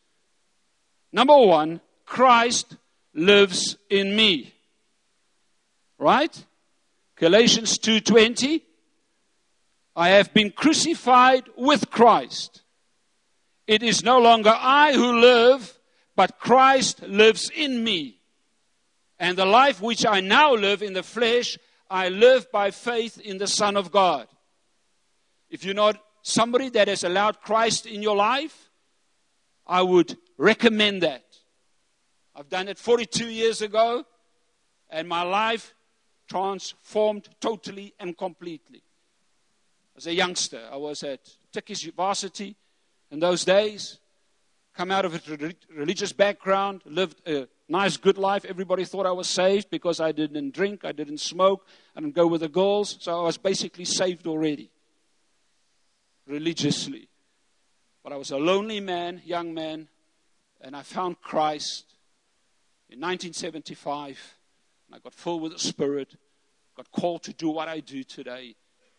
Number 1.12 1.36
one, 1.36 1.80
Christ 2.06 2.76
lives 3.14 3.76
in 3.88 4.14
me. 4.14 4.54
Right? 5.98 6.44
Galatians 7.16 7.78
2:20 7.78 8.62
I 9.96 10.10
have 10.10 10.32
been 10.32 10.50
crucified 10.50 11.44
with 11.56 11.90
Christ. 11.90 12.62
It 13.66 13.82
is 13.82 14.02
no 14.04 14.18
longer 14.18 14.54
I 14.56 14.92
who 14.94 15.20
live, 15.20 15.78
but 16.16 16.38
Christ 16.38 17.02
lives 17.02 17.50
in 17.54 17.82
me. 17.84 18.19
And 19.20 19.36
the 19.36 19.44
life 19.44 19.82
which 19.82 20.06
I 20.06 20.20
now 20.20 20.54
live 20.54 20.82
in 20.82 20.94
the 20.94 21.02
flesh, 21.02 21.58
I 21.90 22.08
live 22.08 22.50
by 22.50 22.70
faith 22.70 23.20
in 23.20 23.36
the 23.36 23.46
Son 23.46 23.76
of 23.76 23.92
God. 23.92 24.26
If 25.50 25.62
you're 25.62 25.74
not 25.74 26.02
somebody 26.22 26.70
that 26.70 26.88
has 26.88 27.04
allowed 27.04 27.42
Christ 27.42 27.84
in 27.84 28.02
your 28.02 28.16
life, 28.16 28.70
I 29.66 29.82
would 29.82 30.16
recommend 30.38 31.02
that. 31.02 31.24
I've 32.34 32.48
done 32.48 32.68
it 32.68 32.78
42 32.78 33.26
years 33.26 33.60
ago, 33.60 34.04
and 34.88 35.06
my 35.06 35.22
life 35.22 35.74
transformed 36.26 37.28
totally 37.40 37.92
and 38.00 38.16
completely. 38.16 38.82
As 39.96 40.06
a 40.06 40.14
youngster, 40.14 40.62
I 40.72 40.76
was 40.76 41.02
at 41.02 41.28
Tukkies 41.52 41.92
Varsity 41.94 42.56
in 43.10 43.20
those 43.20 43.44
days 43.44 44.00
come 44.74 44.90
out 44.90 45.04
of 45.04 45.14
a 45.14 45.54
religious 45.76 46.12
background, 46.12 46.80
lived 46.86 47.20
a 47.26 47.46
nice, 47.70 47.96
good 47.96 48.18
life. 48.18 48.44
Everybody 48.44 48.84
thought 48.84 49.06
I 49.06 49.12
was 49.12 49.28
saved 49.28 49.70
because 49.70 50.00
I 50.00 50.12
didn't 50.12 50.52
drink, 50.52 50.84
I 50.84 50.92
didn't 50.92 51.18
smoke, 51.18 51.66
I 51.96 52.00
didn't 52.00 52.14
go 52.14 52.26
with 52.26 52.40
the 52.40 52.48
girls. 52.48 52.98
So 53.00 53.20
I 53.20 53.22
was 53.22 53.38
basically 53.38 53.84
saved 53.84 54.26
already, 54.26 54.70
religiously. 56.26 57.08
But 58.02 58.12
I 58.12 58.16
was 58.16 58.30
a 58.30 58.38
lonely 58.38 58.80
man, 58.80 59.22
young 59.24 59.54
man, 59.54 59.88
and 60.60 60.74
I 60.74 60.82
found 60.82 61.20
Christ 61.20 61.94
in 62.88 62.98
1975. 62.98 64.36
And 64.88 64.96
I 64.96 64.98
got 64.98 65.14
filled 65.14 65.42
with 65.42 65.52
the 65.52 65.58
Spirit, 65.58 66.16
got 66.76 66.90
called 66.90 67.22
to 67.24 67.32
do 67.32 67.50
what 67.50 67.68
I 67.68 67.80
do 67.80 68.02
today, 68.02 68.56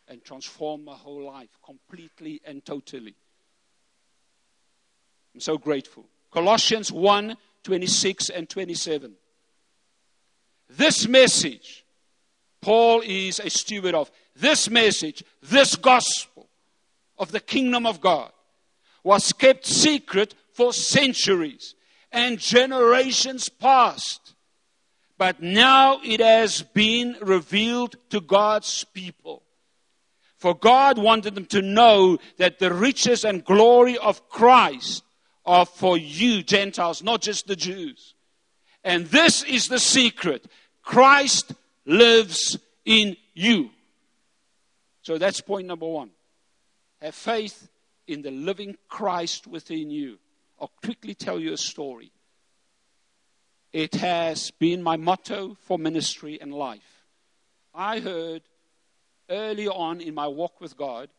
and 0.07 0.23
transform 0.23 0.85
my 0.85 0.95
whole 0.95 1.25
life 1.25 1.49
completely 1.65 2.41
and 2.45 2.63
totally. 2.63 3.15
I'm 5.33 5.41
so 5.41 5.57
grateful. 5.57 6.05
Colossians 6.31 6.91
1 6.91 7.35
26 7.63 8.29
and 8.29 8.49
27. 8.49 9.13
This 10.69 11.07
message, 11.07 11.85
Paul 12.61 13.01
is 13.03 13.39
a 13.39 13.49
steward 13.49 13.95
of. 13.95 14.11
This 14.35 14.69
message, 14.69 15.23
this 15.41 15.75
gospel 15.75 16.47
of 17.17 17.31
the 17.31 17.39
kingdom 17.39 17.85
of 17.85 17.99
God, 17.99 18.31
was 19.03 19.33
kept 19.33 19.65
secret 19.65 20.35
for 20.53 20.73
centuries 20.73 21.75
and 22.11 22.39
generations 22.39 23.49
past. 23.49 24.33
But 25.17 25.41
now 25.41 25.99
it 26.03 26.19
has 26.19 26.61
been 26.61 27.15
revealed 27.21 27.95
to 28.09 28.21
God's 28.21 28.83
people. 28.85 29.43
For 30.37 30.55
God 30.55 30.97
wanted 30.97 31.35
them 31.35 31.45
to 31.47 31.61
know 31.61 32.17
that 32.37 32.57
the 32.57 32.73
riches 32.73 33.23
and 33.23 33.45
glory 33.45 33.97
of 33.97 34.27
Christ 34.29 35.03
are 35.45 35.65
for 35.65 35.97
you, 35.97 36.43
Gentiles, 36.43 37.03
not 37.03 37.21
just 37.21 37.47
the 37.47 37.55
Jews. 37.55 38.13
And 38.83 39.05
this 39.07 39.43
is 39.43 39.67
the 39.67 39.79
secret 39.79 40.45
Christ 40.83 41.53
lives 41.85 42.57
in 42.85 43.15
you. 43.33 43.69
So 45.03 45.17
that's 45.17 45.41
point 45.41 45.67
number 45.67 45.87
one. 45.87 46.11
Have 47.01 47.15
faith 47.15 47.69
in 48.07 48.21
the 48.21 48.31
living 48.31 48.77
Christ 48.87 49.47
within 49.47 49.89
you. 49.89 50.19
I'll 50.59 50.71
quickly 50.83 51.15
tell 51.15 51.39
you 51.39 51.53
a 51.53 51.57
story. 51.57 52.11
It 53.73 53.95
has 53.95 54.51
been 54.51 54.83
my 54.83 54.97
motto 54.97 55.55
for 55.61 55.79
ministry 55.79 56.39
and 56.39 56.53
life. 56.53 57.05
I 57.73 57.99
heard 57.99 58.43
early 59.29 59.67
on 59.67 60.01
in 60.01 60.13
my 60.13 60.27
walk 60.27 60.59
with 60.59 60.75
God 60.77 61.09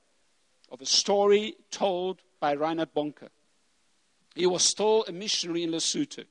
of 0.70 0.80
a 0.80 0.86
story 0.86 1.54
told 1.70 2.20
by 2.40 2.54
Reinhard 2.54 2.94
Bonnke. 2.94 3.28
He 4.34 4.46
was 4.46 4.62
still 4.62 5.04
a 5.06 5.12
missionary 5.12 5.62
in 5.62 5.70
Lesotho. 5.70 6.24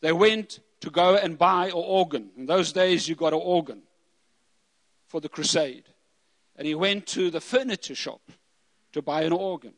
They 0.00 0.12
went 0.12 0.60
to 0.80 0.90
go 0.90 1.16
and 1.16 1.38
buy 1.38 1.66
an 1.66 1.72
organ. 1.74 2.30
In 2.36 2.46
those 2.46 2.72
days, 2.72 3.08
you 3.08 3.14
got 3.14 3.32
an 3.32 3.40
organ 3.42 3.82
for 5.06 5.20
the 5.20 5.28
crusade. 5.28 5.84
And 6.56 6.66
he 6.66 6.74
went 6.74 7.06
to 7.08 7.30
the 7.30 7.40
furniture 7.40 7.94
shop 7.94 8.20
to 8.92 9.02
buy 9.02 9.22
an 9.22 9.32
organ. 9.32 9.74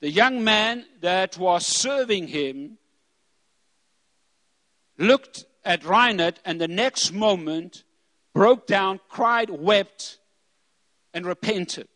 The 0.00 0.10
young 0.10 0.44
man 0.44 0.84
that 1.00 1.38
was 1.38 1.66
serving 1.66 2.28
him 2.28 2.78
looked 4.98 5.44
at 5.64 5.84
Reinhard 5.84 6.40
and 6.44 6.60
the 6.60 6.68
next 6.68 7.12
moment 7.12 7.84
broke 8.34 8.66
down, 8.66 9.00
cried, 9.08 9.50
wept, 9.50 10.18
and 11.14 11.24
repented. 11.24 11.88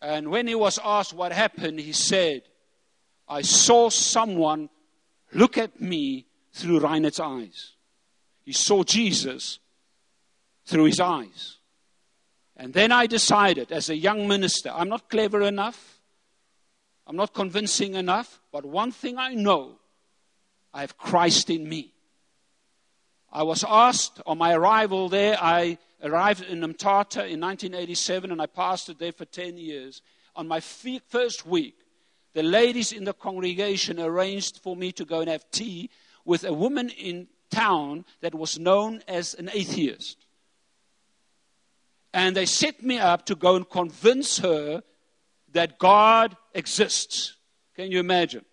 And 0.00 0.30
when 0.30 0.46
he 0.46 0.54
was 0.54 0.78
asked 0.82 1.12
what 1.12 1.32
happened, 1.32 1.80
he 1.80 1.92
said, 1.92 2.42
I 3.28 3.42
saw 3.42 3.90
someone 3.90 4.70
look 5.32 5.58
at 5.58 5.80
me 5.80 6.26
through 6.52 6.80
Reinhard's 6.80 7.20
eyes. 7.20 7.72
He 8.44 8.52
saw 8.52 8.82
Jesus 8.82 9.58
through 10.64 10.84
his 10.84 11.00
eyes. 11.00 11.56
And 12.56 12.72
then 12.72 12.90
I 12.92 13.06
decided, 13.06 13.70
as 13.70 13.88
a 13.88 13.96
young 13.96 14.26
minister, 14.26 14.70
I'm 14.74 14.88
not 14.88 15.08
clever 15.08 15.42
enough, 15.42 16.00
I'm 17.06 17.16
not 17.16 17.32
convincing 17.32 17.94
enough, 17.94 18.40
but 18.52 18.64
one 18.64 18.92
thing 18.92 19.16
I 19.16 19.34
know 19.34 19.78
I 20.74 20.80
have 20.80 20.98
Christ 20.98 21.50
in 21.50 21.68
me. 21.68 21.94
I 23.32 23.42
was 23.42 23.64
asked 23.68 24.20
on 24.26 24.38
my 24.38 24.54
arrival 24.54 25.08
there, 25.08 25.36
I 25.40 25.78
arrived 26.02 26.44
in 26.44 26.60
Mthatha 26.60 27.28
in 27.28 27.40
1987 27.40 28.30
and 28.30 28.40
I 28.40 28.46
pastored 28.46 28.98
there 28.98 29.12
for 29.12 29.24
10 29.26 29.56
years. 29.58 30.00
On 30.34 30.48
my 30.48 30.60
first 30.60 31.46
week, 31.46 31.76
the 32.34 32.42
ladies 32.42 32.92
in 32.92 33.04
the 33.04 33.12
congregation 33.12 34.00
arranged 34.00 34.60
for 34.62 34.76
me 34.76 34.92
to 34.92 35.04
go 35.04 35.20
and 35.20 35.28
have 35.28 35.50
tea 35.50 35.90
with 36.24 36.44
a 36.44 36.52
woman 36.52 36.88
in 36.90 37.28
town 37.50 38.04
that 38.20 38.34
was 38.34 38.58
known 38.58 39.02
as 39.08 39.34
an 39.34 39.50
atheist. 39.52 40.26
And 42.14 42.36
they 42.36 42.46
set 42.46 42.82
me 42.82 42.98
up 42.98 43.26
to 43.26 43.34
go 43.34 43.56
and 43.56 43.68
convince 43.68 44.38
her 44.38 44.82
that 45.52 45.78
God 45.78 46.36
exists. 46.54 47.34
Can 47.74 47.90
you 47.90 48.00
imagine? 48.00 48.44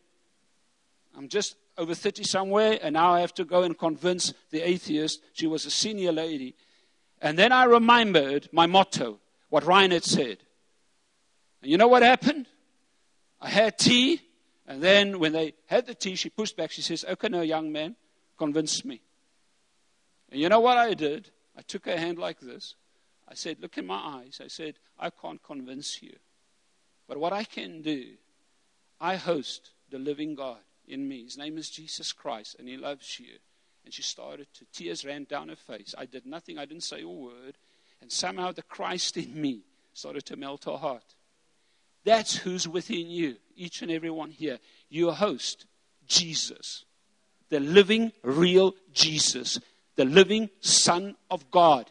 I'm 1.17 1.29
just 1.29 1.55
over 1.77 1.93
30 1.93 2.23
somewhere, 2.23 2.79
and 2.81 2.93
now 2.93 3.13
I 3.13 3.21
have 3.21 3.33
to 3.35 3.45
go 3.45 3.63
and 3.63 3.77
convince 3.77 4.33
the 4.51 4.61
atheist. 4.61 5.21
She 5.33 5.47
was 5.47 5.65
a 5.65 5.71
senior 5.71 6.11
lady 6.11 6.55
and 7.21 7.39
then 7.39 7.51
I 7.51 7.63
remembered 7.63 8.49
my 8.51 8.65
motto, 8.65 9.19
what 9.49 9.65
Reinhard 9.65 10.03
said. 10.03 10.37
And 11.61 11.71
you 11.71 11.77
know 11.77 11.87
what 11.87 12.03
happened? 12.03 12.47
I 13.41 13.49
had 13.49 13.77
tea, 13.77 14.21
and 14.67 14.81
then 14.81 15.19
when 15.19 15.31
they 15.31 15.53
had 15.65 15.87
the 15.87 15.95
tea, 15.95 16.15
she 16.15 16.29
pushed 16.29 16.57
back. 16.57 16.71
She 16.71 16.81
says, 16.81 17.05
Okay, 17.07 17.29
no, 17.29 17.41
young 17.41 17.71
man, 17.71 17.95
convince 18.37 18.83
me. 18.83 19.01
And 20.31 20.41
you 20.41 20.49
know 20.49 20.59
what 20.59 20.77
I 20.77 20.93
did? 20.93 21.31
I 21.57 21.61
took 21.61 21.85
her 21.85 21.97
hand 21.97 22.17
like 22.17 22.39
this. 22.39 22.75
I 23.27 23.33
said, 23.33 23.57
Look 23.59 23.77
in 23.77 23.85
my 23.85 24.21
eyes. 24.23 24.41
I 24.43 24.47
said, 24.47 24.75
I 24.99 25.09
can't 25.09 25.41
convince 25.41 26.01
you. 26.01 26.15
But 27.07 27.17
what 27.17 27.33
I 27.33 27.43
can 27.43 27.81
do, 27.81 28.05
I 28.99 29.15
host 29.15 29.71
the 29.89 29.99
living 29.99 30.35
God 30.35 30.59
in 30.87 31.07
me. 31.07 31.23
His 31.23 31.37
name 31.37 31.57
is 31.57 31.69
Jesus 31.69 32.11
Christ, 32.11 32.55
and 32.59 32.67
He 32.67 32.77
loves 32.77 33.19
you. 33.19 33.37
And 33.83 33.93
she 33.93 34.01
started 34.01 34.47
to, 34.55 34.65
tears 34.73 35.05
ran 35.05 35.25
down 35.25 35.49
her 35.49 35.55
face. 35.55 35.93
I 35.97 36.05
did 36.05 36.25
nothing, 36.25 36.57
I 36.57 36.65
didn't 36.65 36.83
say 36.83 37.01
a 37.01 37.07
word. 37.07 37.57
And 38.01 38.11
somehow 38.11 38.51
the 38.51 38.63
Christ 38.63 39.17
in 39.17 39.39
me 39.39 39.61
started 39.93 40.25
to 40.25 40.35
melt 40.35 40.65
her 40.65 40.77
heart. 40.77 41.15
That's 42.03 42.35
who's 42.35 42.67
within 42.67 43.09
you, 43.09 43.37
each 43.55 43.81
and 43.81 43.91
every 43.91 44.09
one 44.09 44.31
here. 44.31 44.59
Your 44.89 45.13
host, 45.13 45.65
Jesus, 46.07 46.85
the 47.49 47.59
living, 47.59 48.11
real 48.23 48.73
Jesus, 48.93 49.59
the 49.95 50.05
living 50.05 50.49
Son 50.59 51.15
of 51.31 51.49
God. 51.51 51.89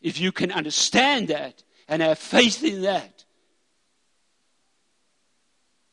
If 0.00 0.20
you 0.20 0.32
can 0.32 0.50
understand 0.50 1.28
that 1.28 1.62
and 1.88 2.02
have 2.02 2.18
faith 2.18 2.62
in 2.64 2.82
that, 2.82 3.24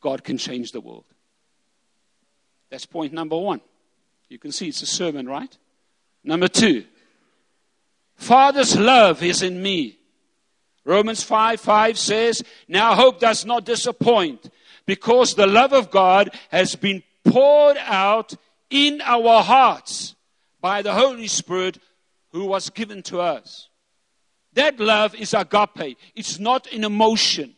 God 0.00 0.24
can 0.24 0.38
change 0.38 0.72
the 0.72 0.80
world. 0.80 1.04
That's 2.70 2.86
point 2.86 3.12
number 3.12 3.36
one. 3.36 3.60
You 4.28 4.38
can 4.38 4.52
see 4.52 4.68
it's 4.68 4.82
a 4.82 4.86
sermon, 4.86 5.28
right? 5.28 5.56
Number 6.22 6.48
two, 6.48 6.84
Father's 8.14 8.78
love 8.78 9.22
is 9.22 9.42
in 9.42 9.60
me. 9.60 9.98
Romans 10.84 11.22
5 11.22 11.60
5 11.60 11.98
says, 11.98 12.42
Now 12.68 12.94
hope 12.94 13.20
does 13.20 13.44
not 13.44 13.64
disappoint, 13.64 14.50
because 14.86 15.34
the 15.34 15.46
love 15.46 15.72
of 15.72 15.90
God 15.90 16.30
has 16.50 16.76
been 16.76 17.02
poured 17.24 17.76
out 17.78 18.34
in 18.70 19.00
our 19.04 19.42
hearts 19.42 20.14
by 20.60 20.82
the 20.82 20.92
Holy 20.92 21.26
Spirit 21.26 21.78
who 22.32 22.44
was 22.46 22.70
given 22.70 23.02
to 23.04 23.20
us. 23.20 23.68
That 24.54 24.78
love 24.78 25.14
is 25.14 25.34
agape. 25.34 25.96
It's 26.14 26.38
not 26.38 26.72
an 26.72 26.84
emotion. 26.84 27.54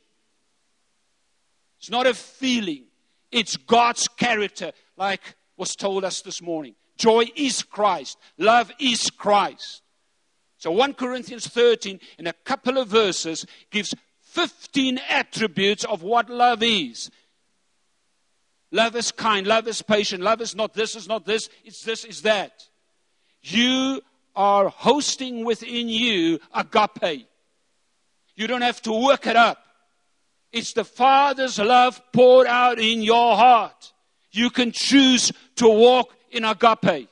It's 1.78 1.90
not 1.90 2.06
a 2.06 2.14
feeling. 2.14 2.84
It's 3.32 3.56
God's 3.56 4.06
character, 4.06 4.72
like 4.96 5.34
was 5.56 5.74
told 5.74 6.04
us 6.04 6.20
this 6.20 6.40
morning. 6.40 6.74
Joy 6.96 7.24
is 7.34 7.62
Christ. 7.62 8.18
Love 8.38 8.70
is 8.78 9.10
Christ. 9.10 9.82
So 10.58 10.70
1 10.70 10.94
Corinthians 10.94 11.48
13, 11.48 11.98
in 12.18 12.28
a 12.28 12.32
couple 12.32 12.78
of 12.78 12.88
verses, 12.88 13.44
gives 13.70 13.94
15 14.20 15.00
attributes 15.08 15.84
of 15.84 16.02
what 16.02 16.30
love 16.30 16.62
is. 16.62 17.10
Love 18.70 18.96
is 18.96 19.12
kind, 19.12 19.46
love 19.46 19.68
is 19.68 19.82
patient, 19.82 20.22
love 20.22 20.40
is 20.40 20.54
not 20.54 20.72
this, 20.72 20.96
is 20.96 21.06
not 21.06 21.26
this, 21.26 21.50
it's 21.64 21.82
this, 21.82 22.04
is 22.04 22.22
that. 22.22 22.64
You 23.42 24.00
are 24.34 24.68
hosting 24.68 25.44
within 25.44 25.88
you 25.88 26.38
agape. 26.54 27.28
You 28.34 28.46
don't 28.46 28.62
have 28.62 28.80
to 28.82 28.92
work 28.92 29.26
it 29.26 29.36
up. 29.36 29.61
It's 30.52 30.74
the 30.74 30.84
Father's 30.84 31.58
love 31.58 32.00
poured 32.12 32.46
out 32.46 32.78
in 32.78 33.02
your 33.02 33.36
heart. 33.36 33.92
You 34.30 34.50
can 34.50 34.72
choose 34.72 35.32
to 35.56 35.68
walk 35.68 36.14
in 36.30 36.44
agape. 36.44 37.08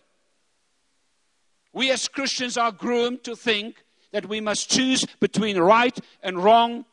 We 1.73 1.91
as 1.91 2.09
Christians 2.09 2.57
are 2.57 2.73
groomed 2.73 3.25
to 3.25 3.37
think 3.37 3.83
that 4.13 4.29
we 4.29 4.41
must 4.41 4.71
choose 4.71 5.05
between 5.21 5.59
right 5.59 5.99
and 6.23 6.43
wrong, 6.43 6.85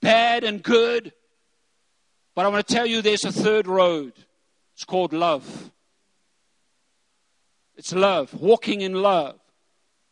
bad 0.00 0.44
and 0.44 0.62
good. 0.62 1.12
But 2.34 2.44
I 2.44 2.48
want 2.48 2.66
to 2.66 2.74
tell 2.74 2.86
you 2.86 3.02
there's 3.02 3.24
a 3.24 3.32
third 3.32 3.66
road. 3.66 4.12
It's 4.74 4.84
called 4.84 5.12
love. 5.12 5.70
It's 7.76 7.92
love, 7.92 8.34
walking 8.34 8.80
in 8.80 8.94
love. 8.94 9.38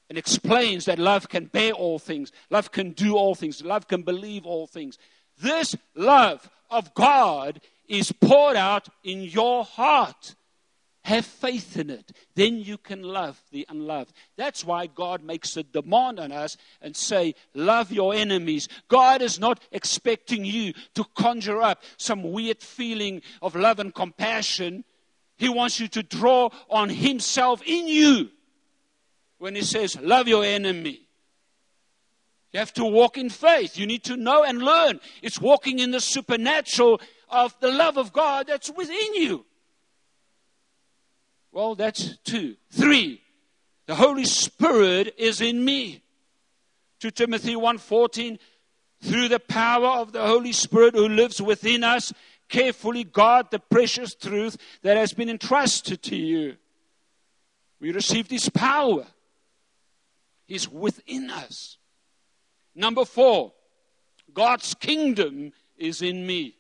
And 0.09 0.19
explains 0.19 0.87
that 0.87 0.99
love 0.99 1.29
can 1.29 1.45
bear 1.45 1.73
all 1.73 2.01
things, 2.01 2.33
love 2.51 2.73
can 2.73 2.91
do 2.91 3.15
all 3.15 3.37
things, 3.37 3.63
love 3.65 3.87
can 3.87 4.03
believe 4.03 4.45
all 4.45 4.67
things. 4.67 4.99
This 5.41 5.77
love 5.95 6.49
of 6.71 6.95
God 6.95 7.61
is 7.89 8.13
poured 8.13 8.57
out 8.57 8.89
in 9.03 9.23
your 9.23 9.65
heart. 9.65 10.35
Have 11.05 11.25
faith 11.25 11.79
in 11.79 11.89
it. 11.89 12.13
Then 12.35 12.59
you 12.59 12.77
can 12.77 13.03
love 13.03 13.41
the 13.51 13.67
unloved. 13.71 14.13
That's 14.37 14.65
why 14.65 14.87
God 14.87 15.25
makes 15.25 15.57
a 15.57 15.63
demand 15.63 16.21
on 16.21 16.31
us 16.31 16.59
and 16.83 16.95
say, 16.95 17.35
love 17.55 17.91
your 17.91 18.15
enemies. 18.15 18.69
God 18.89 19.23
is 19.23 19.41
not 19.41 19.61
expecting 19.73 20.45
you 20.45 20.75
to 20.95 21.05
conjure 21.17 21.63
up 21.63 21.83
some 21.97 22.33
weird 22.33 22.61
feeling 22.61 23.23
of 23.41 23.57
love 23.57 23.81
and 23.81 23.95
compassion. 23.95 24.85
He 25.39 25.49
wants 25.49 25.81
you 25.81 25.89
to 25.89 26.03
draw 26.03 26.51
on 26.69 26.91
Himself 26.91 27.63
in 27.65 27.89
you 27.89 28.29
when 29.39 29.55
He 29.55 29.63
says, 29.63 29.99
love 29.99 30.29
your 30.29 30.45
enemy. 30.45 31.01
You 32.53 32.59
have 32.59 32.73
to 32.75 32.85
walk 32.85 33.17
in 33.17 33.31
faith. 33.31 33.79
You 33.79 33.87
need 33.87 34.05
to 34.05 34.17
know 34.17 34.43
and 34.43 34.61
learn. 34.61 35.01
It's 35.23 35.41
walking 35.41 35.79
in 35.79 35.93
the 35.93 36.01
supernatural 36.01 37.01
of 37.29 37.55
the 37.61 37.71
love 37.71 37.97
of 37.97 38.13
God 38.13 38.49
that's 38.49 38.71
within 38.71 39.15
you. 39.15 39.45
Well, 41.53 41.75
that's 41.75 42.17
two. 42.19 42.57
Three, 42.71 43.23
the 43.87 43.95
Holy 43.95 44.25
Spirit 44.25 45.15
is 45.17 45.41
in 45.41 45.65
me. 45.65 46.03
2 47.01 47.11
Timothy 47.11 47.55
1:14 47.55 48.39
through 49.03 49.29
the 49.29 49.41
power 49.41 50.01
of 50.01 50.13
the 50.13 50.27
Holy 50.27 50.53
Spirit 50.53 50.95
who 50.95 51.09
lives 51.09 51.41
within 51.41 51.83
us 51.83 52.13
carefully 52.49 53.05
guard 53.05 53.51
the 53.51 53.59
precious 53.59 54.15
truth 54.15 54.57
that 54.83 54.97
has 54.97 55.15
been 55.15 55.31
entrusted 55.31 56.03
to 56.03 56.17
you. 56.17 56.57
We 57.81 57.93
receive 57.93 58.29
His 58.29 58.51
power. 58.51 59.07
He's 60.47 60.69
within 60.69 61.31
us. 61.31 61.79
Number 62.75 63.05
4, 63.05 63.53
God's 64.33 64.75
kingdom 64.75 65.53
is 65.77 66.03
in 66.03 66.27
me. 66.27 66.57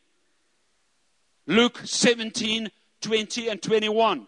Luke 1.46 1.80
17, 1.84 2.70
20 3.00 3.48
and 3.48 3.62
21. 3.62 4.26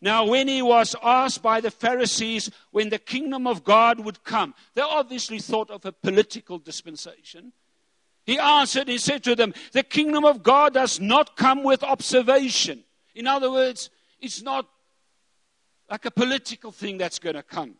Now, 0.00 0.26
when 0.26 0.48
he 0.48 0.60
was 0.60 0.94
asked 1.02 1.42
by 1.42 1.60
the 1.60 1.70
Pharisees 1.70 2.50
when 2.72 2.90
the 2.90 2.98
kingdom 2.98 3.46
of 3.46 3.64
God 3.64 4.00
would 4.00 4.22
come, 4.22 4.54
they 4.74 4.82
obviously 4.82 5.38
thought 5.38 5.70
of 5.70 5.84
a 5.86 5.92
political 5.92 6.58
dispensation. 6.58 7.52
He 8.26 8.38
answered, 8.38 8.88
he 8.88 8.98
said 8.98 9.22
to 9.24 9.34
them, 9.34 9.54
The 9.72 9.82
kingdom 9.82 10.24
of 10.24 10.42
God 10.42 10.74
does 10.74 11.00
not 11.00 11.36
come 11.36 11.62
with 11.62 11.82
observation. 11.82 12.84
In 13.14 13.26
other 13.26 13.50
words, 13.50 13.90
it's 14.20 14.42
not 14.42 14.68
like 15.90 16.04
a 16.04 16.10
political 16.10 16.72
thing 16.72 16.98
that's 16.98 17.18
going 17.18 17.36
to 17.36 17.42
come. 17.42 17.76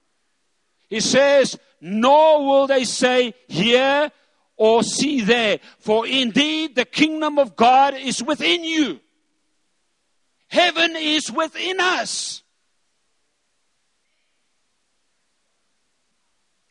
He 0.88 1.00
says, 1.00 1.58
Nor 1.80 2.46
will 2.46 2.66
they 2.66 2.84
say, 2.84 3.34
Here 3.48 4.10
or 4.56 4.82
see 4.82 5.20
there, 5.20 5.58
for 5.78 6.06
indeed 6.06 6.76
the 6.76 6.84
kingdom 6.84 7.38
of 7.38 7.56
God 7.56 7.94
is 7.94 8.22
within 8.22 8.64
you. 8.64 9.00
Heaven 10.48 10.94
is 10.96 11.30
within 11.32 11.80
us. 11.80 12.42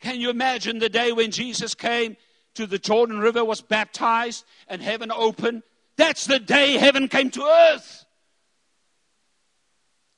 Can 0.00 0.20
you 0.20 0.30
imagine 0.30 0.78
the 0.78 0.88
day 0.88 1.12
when 1.12 1.30
Jesus 1.30 1.74
came 1.74 2.16
to 2.54 2.66
the 2.66 2.78
Jordan 2.78 3.18
River, 3.18 3.44
was 3.44 3.60
baptized, 3.60 4.44
and 4.68 4.80
heaven 4.80 5.10
opened? 5.10 5.62
That's 5.96 6.26
the 6.26 6.38
day 6.38 6.76
heaven 6.76 7.08
came 7.08 7.30
to 7.30 7.42
earth. 7.42 8.04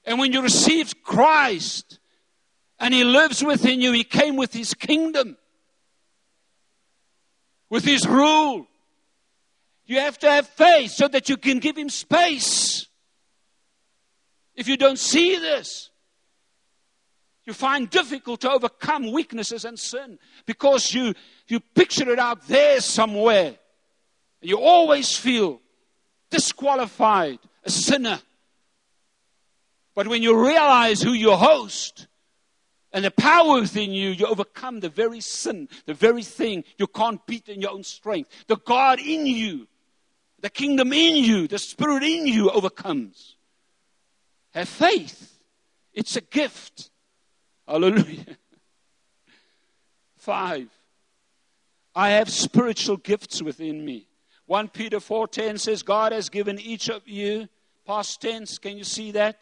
And 0.05 0.19
when 0.19 0.33
you 0.33 0.43
received 0.43 1.03
Christ 1.03 1.99
and 2.79 2.93
He 2.93 3.05
lives 3.05 3.43
within 3.43 3.81
you, 3.81 3.93
He 3.93 4.05
came 4.05 4.37
with 4.37 4.53
His 4.53 4.75
kingdom, 4.75 5.37
with 7.71 7.85
His 7.85 8.07
rule. 8.07 8.67
You 9.87 10.01
have 10.01 10.19
to 10.19 10.31
have 10.31 10.49
faith 10.49 10.91
so 10.91 11.07
that 11.09 11.29
you 11.29 11.37
can 11.37 11.59
give 11.59 11.77
Him 11.77 11.89
space. 11.89 12.87
If 14.55 14.69
you 14.69 14.77
don't 14.77 14.99
see 14.99 15.37
this, 15.37 15.91
you 17.45 17.53
find 17.53 17.89
difficult 17.89 18.41
to 18.41 18.51
overcome 18.51 19.13
weaknesses 19.13 19.65
and 19.65 19.79
sin 19.79 20.19
because 20.47 20.93
you, 20.93 21.15
you 21.47 21.61
picture 21.61 22.11
it 22.11 22.19
out 22.19 22.47
there 22.49 22.81
somewhere. 22.81 23.57
You 24.41 24.59
always 24.59 25.17
feel 25.17 25.61
disqualified, 26.31 27.39
a 27.65 27.71
sinner. 27.71 28.19
But 29.95 30.09
when 30.09 30.23
you 30.23 30.45
realize 30.45 31.01
who 31.01 31.13
your 31.13 31.37
host 31.37 32.09
and 32.93 33.05
the 33.05 33.11
power 33.11 33.61
within 33.61 33.93
you, 33.93 34.11
you 34.11 34.27
overcome 34.27 34.81
the 34.81 34.89
very 34.89 35.21
sin, 35.21 35.69
the 35.87 35.95
very 35.95 36.23
thing 36.23 36.65
you 36.79 36.87
can't 36.87 37.25
beat 37.27 37.49
in 37.49 37.61
your 37.61 37.73
own 37.73 37.83
strength. 37.83 38.31
The 38.47 38.57
God 38.57 39.01
in 39.01 39.27
you, 39.27 39.67
the 40.41 40.51
kingdom 40.51 40.93
in 40.93 41.17
you, 41.17 41.49
the 41.49 41.59
spirit 41.59 42.03
in 42.03 42.27
you 42.27 42.51
overcomes. 42.51 43.37
Have 44.55 44.69
faith. 44.69 45.39
It's 45.93 46.17
a 46.17 46.21
gift. 46.21 46.91
Hallelujah. 47.67 48.37
Five. 50.17 50.69
I 51.95 52.11
have 52.11 52.31
spiritual 52.31 52.99
gifts 52.99 53.43
within 53.43 53.85
me. 53.85 54.07
1 54.47 54.69
Peter 54.69 54.99
4:10 54.99 55.59
says 55.59 55.83
God 55.83 56.13
has 56.13 56.29
given 56.29 56.59
each 56.59 56.89
of 56.89 57.07
you 57.09 57.49
past 57.87 58.21
tense 58.21 58.59
can 58.59 58.77
you 58.77 58.85
see 58.85 59.13
that 59.13 59.39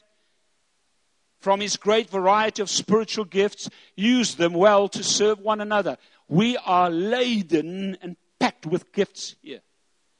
from 1.45 1.61
his 1.61 1.77
great 1.77 2.11
variety 2.11 2.63
of 2.63 2.71
spiritual 2.71 3.25
gifts 3.25 3.69
use 3.95 4.35
them 4.35 4.55
well 4.55 4.89
to 4.89 5.05
serve 5.05 5.39
one 5.39 5.61
another 5.61 5.97
we 6.27 6.57
are 6.57 6.91
laden 6.91 7.97
and 8.03 8.17
packed 8.41 8.67
with 8.67 8.91
gifts 8.93 9.37
here 9.43 9.61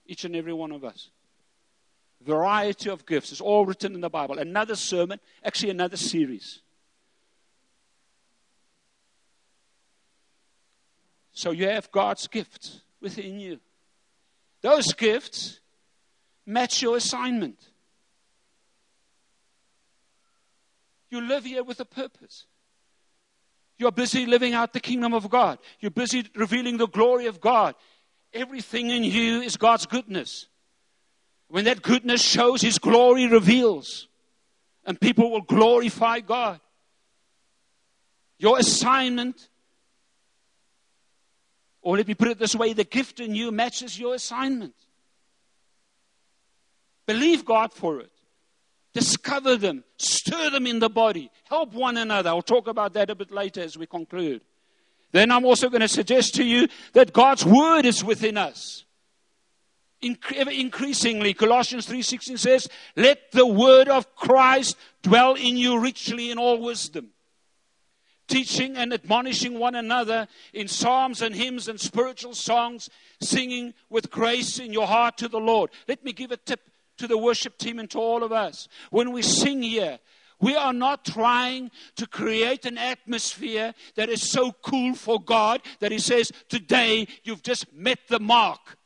each 0.07 0.25
and 0.25 0.37
every 0.37 0.53
one 0.53 0.71
of 0.71 0.85
us 0.85 1.11
variety 2.25 2.91
of 2.91 3.07
gifts. 3.07 3.33
is 3.33 3.41
all 3.41 3.67
written 3.67 3.95
in 3.95 4.01
the 4.01 4.11
Bible. 4.11 4.39
Another 4.39 4.75
sermon, 4.75 5.21
actually, 5.45 5.71
another 5.71 5.97
series. 5.97 6.61
So 11.33 11.51
you 11.51 11.69
have 11.69 11.91
God's 11.91 12.27
gifts 12.29 12.81
within 13.01 13.39
you. 13.41 13.61
Those 14.63 14.93
gifts 14.95 15.61
match 16.47 16.81
your 16.81 16.97
assignment. 16.97 17.59
You 21.15 21.21
live 21.21 21.45
here 21.45 21.63
with 21.63 21.79
a 21.79 21.85
purpose. 21.85 22.47
You're 23.79 23.93
busy 23.93 24.27
living 24.27 24.53
out 24.53 24.73
the 24.73 24.81
kingdom 24.81 25.15
of 25.15 25.31
God. 25.31 25.61
You're 25.79 25.93
busy 25.93 26.29
revealing 26.35 26.77
the 26.77 26.89
glory 26.89 27.27
of 27.27 27.41
God. 27.41 27.77
Everything 28.33 28.91
in 28.91 29.05
you 29.05 29.41
is 29.41 29.57
God's 29.57 29.87
goodness. 29.87 30.49
When 31.47 31.67
that 31.67 31.83
goodness 31.83 32.21
shows, 32.21 32.63
His 32.63 32.81
glory 32.81 33.29
reveals, 33.29 34.09
and 34.85 35.01
people 35.01 35.31
will 35.31 35.43
glorify 35.43 36.19
God. 36.19 36.59
Your 38.39 38.59
assignment 38.59 39.49
Or 41.81 41.99
let 41.99 42.09
me 42.09 42.15
put 42.15 42.29
it 42.29 42.39
this 42.39 42.57
way 42.57 42.73
the 42.73 42.83
gift 42.83 43.21
in 43.21 43.35
you 43.35 43.53
matches 43.53 43.97
your 43.97 44.15
assignment. 44.15 44.75
Believe 47.07 47.45
God 47.45 47.73
for 47.75 48.01
it. 48.01 48.14
Discover 48.95 49.57
them. 49.57 49.85
Stir 49.99 50.51
them 50.51 50.67
in 50.67 50.79
the 50.79 50.89
body. 50.89 51.31
Help 51.45 51.75
one 51.75 51.97
another. 51.97 52.31
I'll 52.31 52.43
talk 52.43 52.69
about 52.69 52.95
that 52.95 53.11
a 53.11 53.15
bit 53.15 53.33
later 53.33 53.61
as 53.61 53.77
we 53.77 53.87
conclude. 53.87 54.41
Then 55.11 55.31
I'm 55.31 55.45
also 55.45 55.69
going 55.69 55.81
to 55.81 55.89
suggest 55.89 56.37
to 56.37 56.45
you 56.45 56.69
that 56.93 57.13
God's 57.13 57.45
word 57.45 57.85
is 57.85 58.03
within 58.03 58.39
us. 58.39 58.85
Ever 60.35 60.51
increasingly, 60.51 61.35
Colossians 61.35 61.87
3:16 61.87 62.37
says, 62.37 62.69
"Let 62.95 63.33
the 63.33 63.47
word 63.47 63.89
of 63.89 64.15
Christ 64.15 64.77
dwell 65.03 65.35
in 65.35 65.57
you 65.57 65.79
richly 65.79 66.31
in 66.31 66.39
all 66.39 66.59
wisdom." 66.59 67.11
Teaching 68.27 68.77
and 68.77 68.93
admonishing 68.93 69.59
one 69.59 69.75
another 69.75 70.29
in 70.53 70.69
psalms 70.69 71.23
and 71.23 71.35
hymns 71.35 71.69
and 71.69 71.81
spiritual 71.81 72.35
songs, 72.35 72.91
singing 73.21 73.75
with 73.89 74.11
grace 74.11 74.59
in 74.59 74.73
your 74.73 74.87
heart 74.87 75.17
to 75.19 75.29
the 75.29 75.41
Lord. 75.41 75.71
Let 75.89 76.05
me 76.05 76.13
give 76.13 76.33
a 76.33 76.37
tip 76.37 76.71
to 76.99 77.07
the 77.07 77.19
worship 77.19 77.59
team 77.59 77.79
and 77.79 77.91
to 77.91 77.99
all 77.99 78.23
of 78.23 78.33
us. 78.33 78.69
When 78.91 79.13
we 79.13 79.23
sing 79.23 79.63
here, 79.63 79.99
we 80.41 80.57
are 80.57 80.73
not 80.73 81.05
trying 81.05 81.71
to 81.97 82.07
create 82.07 82.67
an 82.67 82.77
atmosphere 82.77 83.75
that 83.95 84.09
is 84.09 84.31
so 84.31 84.53
cool 84.53 84.95
for 84.95 85.21
God 85.21 85.63
that 85.81 85.93
He 85.93 85.99
says, 85.99 86.31
Today 86.49 87.07
you've 87.23 87.43
just 87.43 87.73
met 87.73 87.99
the 88.09 88.21
mark. 88.21 88.77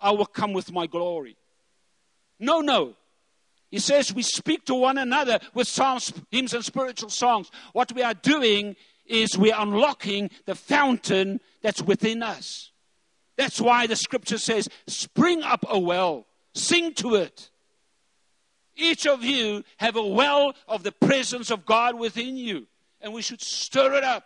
I 0.00 0.12
will 0.12 0.26
come 0.26 0.52
with 0.52 0.72
my 0.72 0.86
glory. 0.86 1.36
No, 2.38 2.60
no. 2.60 2.94
He 3.70 3.80
says 3.80 4.14
we 4.14 4.22
speak 4.22 4.66
to 4.66 4.74
one 4.74 4.98
another 4.98 5.40
with 5.52 5.66
psalms, 5.66 6.12
hymns, 6.30 6.54
and 6.54 6.64
spiritual 6.64 7.08
songs. 7.08 7.50
What 7.72 7.92
we 7.92 8.02
are 8.02 8.14
doing 8.14 8.76
is 9.06 9.36
we 9.36 9.52
are 9.52 9.62
unlocking 9.62 10.30
the 10.46 10.54
fountain 10.54 11.40
that's 11.62 11.82
within 11.82 12.22
us. 12.22 12.70
That's 13.36 13.60
why 13.60 13.86
the 13.86 13.96
scripture 13.96 14.38
says, 14.38 14.68
Spring 14.86 15.42
up 15.42 15.64
a 15.68 15.78
well 15.78 16.26
Sing 16.54 16.94
to 16.94 17.16
it. 17.16 17.50
Each 18.76 19.06
of 19.06 19.22
you 19.22 19.64
have 19.76 19.96
a 19.96 20.06
well 20.06 20.54
of 20.66 20.82
the 20.82 20.92
presence 20.92 21.50
of 21.50 21.64
God 21.64 21.98
within 21.98 22.36
you, 22.36 22.66
and 23.00 23.12
we 23.12 23.22
should 23.22 23.40
stir 23.40 23.94
it 23.94 24.04
up. 24.04 24.24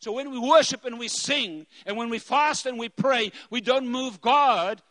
So 0.00 0.12
when 0.12 0.30
we 0.30 0.38
worship 0.38 0.84
and 0.84 0.98
we 0.98 1.08
sing, 1.08 1.66
and 1.86 1.96
when 1.96 2.10
we 2.10 2.18
fast 2.18 2.66
and 2.66 2.78
we 2.78 2.90
pray, 2.90 3.32
we 3.48 3.62
don't 3.62 3.88
move 3.88 4.20
God. 4.20 4.82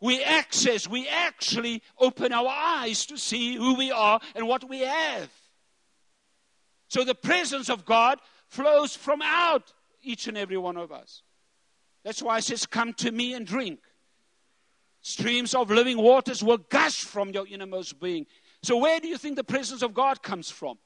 We 0.00 0.22
access, 0.22 0.88
we 0.88 1.08
actually 1.08 1.82
open 1.98 2.32
our 2.32 2.48
eyes 2.48 3.04
to 3.06 3.18
see 3.18 3.56
who 3.56 3.74
we 3.74 3.90
are 3.90 4.20
and 4.34 4.46
what 4.46 4.68
we 4.68 4.80
have. 4.80 5.28
So 6.88 7.04
the 7.04 7.14
presence 7.14 7.68
of 7.68 7.84
God 7.84 8.20
flows 8.48 8.96
from 8.96 9.20
out 9.22 9.72
each 10.02 10.26
and 10.26 10.38
every 10.38 10.56
one 10.56 10.76
of 10.76 10.92
us. 10.92 11.22
That's 12.04 12.22
why 12.22 12.38
it 12.38 12.44
says, 12.44 12.66
Come 12.66 12.94
to 12.94 13.10
me 13.10 13.34
and 13.34 13.46
drink. 13.46 13.80
Streams 15.02 15.54
of 15.54 15.70
living 15.70 15.98
waters 15.98 16.42
will 16.42 16.58
gush 16.58 17.04
from 17.04 17.30
your 17.30 17.46
innermost 17.46 17.98
being. 18.00 18.26
So, 18.62 18.76
where 18.76 19.00
do 19.00 19.08
you 19.08 19.16
think 19.16 19.36
the 19.36 19.44
presence 19.44 19.82
of 19.82 19.94
God 19.94 20.22
comes 20.22 20.50
from? 20.50 20.78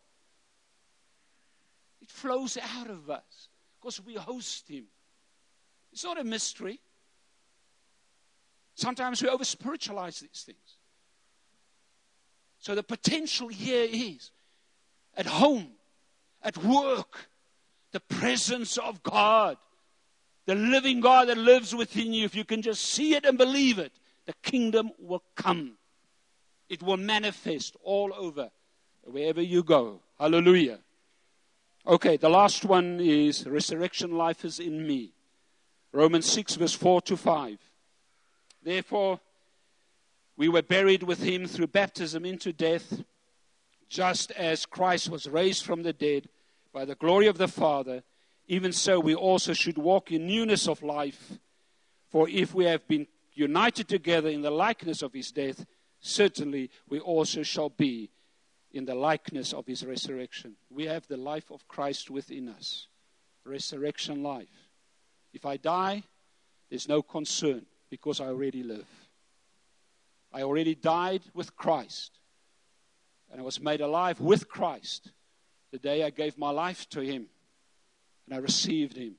It 2.01 2.11
flows 2.11 2.57
out 2.77 2.91
of 2.91 3.11
us 3.11 3.49
because 3.81 4.01
we 4.01 4.15
host 4.15 4.69
Him. 4.69 4.85
It's 5.93 6.05
not 6.05 6.21
a 6.21 6.25
mystery. 6.25 6.81
Sometimes 8.77 9.23
we 9.23 9.29
over 9.29 9.45
spiritualize 9.45 10.21
these 10.21 10.43
things. 10.45 10.79
So, 12.61 12.75
the 12.75 12.83
potential 12.83 13.49
here 13.49 13.89
is 13.91 14.31
at 15.17 15.27
home, 15.27 15.73
at 16.43 16.57
work, 16.59 17.29
the 17.91 18.01
presence 18.01 18.79
of 18.79 19.03
God, 19.03 19.57
the 20.47 20.55
living 20.55 21.01
God 21.01 21.29
that 21.29 21.39
lives 21.39 21.75
within 21.75 22.13
you. 22.13 22.25
If 22.25 22.37
you 22.37 22.45
can 22.45 22.63
just 22.63 22.83
see 22.83 23.15
it 23.15 23.25
and 23.25 23.37
believe 23.37 23.79
it, 23.79 23.93
the 24.27 24.35
kingdom 24.43 24.91
will 24.99 25.23
come. 25.35 25.77
It 26.69 26.83
will 26.83 26.97
manifest 26.97 27.77
all 27.83 28.13
over, 28.17 28.51
wherever 29.03 29.43
you 29.43 29.63
go. 29.63 30.01
Hallelujah. 30.19 30.79
Okay, 31.87 32.17
the 32.17 32.31
last 32.31 32.65
one 32.65 32.99
is 33.01 33.47
resurrection 33.47 34.17
life 34.17 34.45
is 34.45 34.59
in 34.59 34.87
me. 34.87 35.13
Romans 35.93 36.31
6, 36.31 36.57
verse 36.57 36.73
4 36.73 37.03
to 37.03 37.17
5. 37.17 37.59
Therefore, 38.63 39.21
we 40.37 40.49
were 40.49 40.63
buried 40.63 41.03
with 41.03 41.23
him 41.23 41.47
through 41.47 41.69
baptism 41.69 42.25
into 42.25 42.53
death, 42.53 43.03
just 43.89 44.31
as 44.33 44.67
Christ 44.67 45.11
was 45.11 45.29
raised 45.29 45.65
from 45.65 45.83
the 45.83 45.93
dead 45.93 46.29
by 46.73 46.85
the 46.85 46.97
glory 46.97 47.27
of 47.27 47.39
the 47.39 47.47
Father, 47.47 48.03
even 48.49 48.73
so 48.73 48.99
we 48.99 49.15
also 49.15 49.53
should 49.53 49.79
walk 49.79 50.11
in 50.11 50.27
newness 50.27 50.67
of 50.67 50.83
life. 50.83 51.39
For 52.09 52.29
if 52.29 52.55
we 52.55 52.65
have 52.65 52.87
been 52.89 53.07
united 53.35 53.89
together 53.89 54.29
in 54.29 54.43
the 54.43 54.51
likeness 54.51 55.03
of 55.03 55.13
his 55.13 55.31
death, 55.31 55.67
certainly 56.01 56.71
we 56.89 57.01
also 57.01 57.43
shall 57.43 57.69
be 57.69 58.11
in 58.73 58.85
the 58.85 58.95
likeness 58.95 59.53
of 59.53 59.67
his 59.67 59.85
resurrection. 59.85 60.57
We 60.71 60.85
have 60.87 61.07
the 61.07 61.17
life 61.17 61.51
of 61.51 61.69
Christ 61.69 62.11
within 62.11 62.49
us, 62.49 62.89
resurrection 63.45 64.23
life. 64.23 64.71
If 65.33 65.47
I 65.47 65.57
die, 65.57 66.03
there's 66.71 66.89
no 66.89 67.03
concern 67.03 67.67
because 67.91 68.21
I 68.21 68.27
already 68.27 68.63
live. 68.63 68.89
I 70.33 70.43
already 70.43 70.75
died 70.75 71.23
with 71.33 71.55
Christ, 71.55 72.19
and 73.31 73.41
I 73.41 73.45
was 73.45 73.61
made 73.61 73.81
alive 73.81 74.21
with 74.21 74.49
Christ 74.49 75.13
the 75.75 75.79
day 75.79 76.05
I 76.05 76.11
gave 76.11 76.39
my 76.39 76.51
life 76.51 76.89
to 76.91 77.01
him 77.01 77.27
and 78.27 78.35
I 78.35 78.39
received 78.39 78.97
him. 78.97 79.17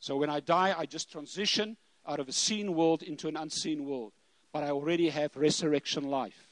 So 0.00 0.16
when 0.16 0.30
I 0.30 0.40
die, 0.40 0.74
I 0.76 0.86
just 0.86 1.12
transition 1.12 1.76
out 2.06 2.20
of 2.20 2.28
a 2.28 2.32
seen 2.32 2.74
world 2.74 3.02
into 3.02 3.28
an 3.28 3.36
unseen 3.36 3.84
world. 3.84 4.12
But 4.52 4.64
I 4.64 4.70
already 4.70 5.08
have 5.08 5.36
resurrection 5.36 6.04
life. 6.04 6.48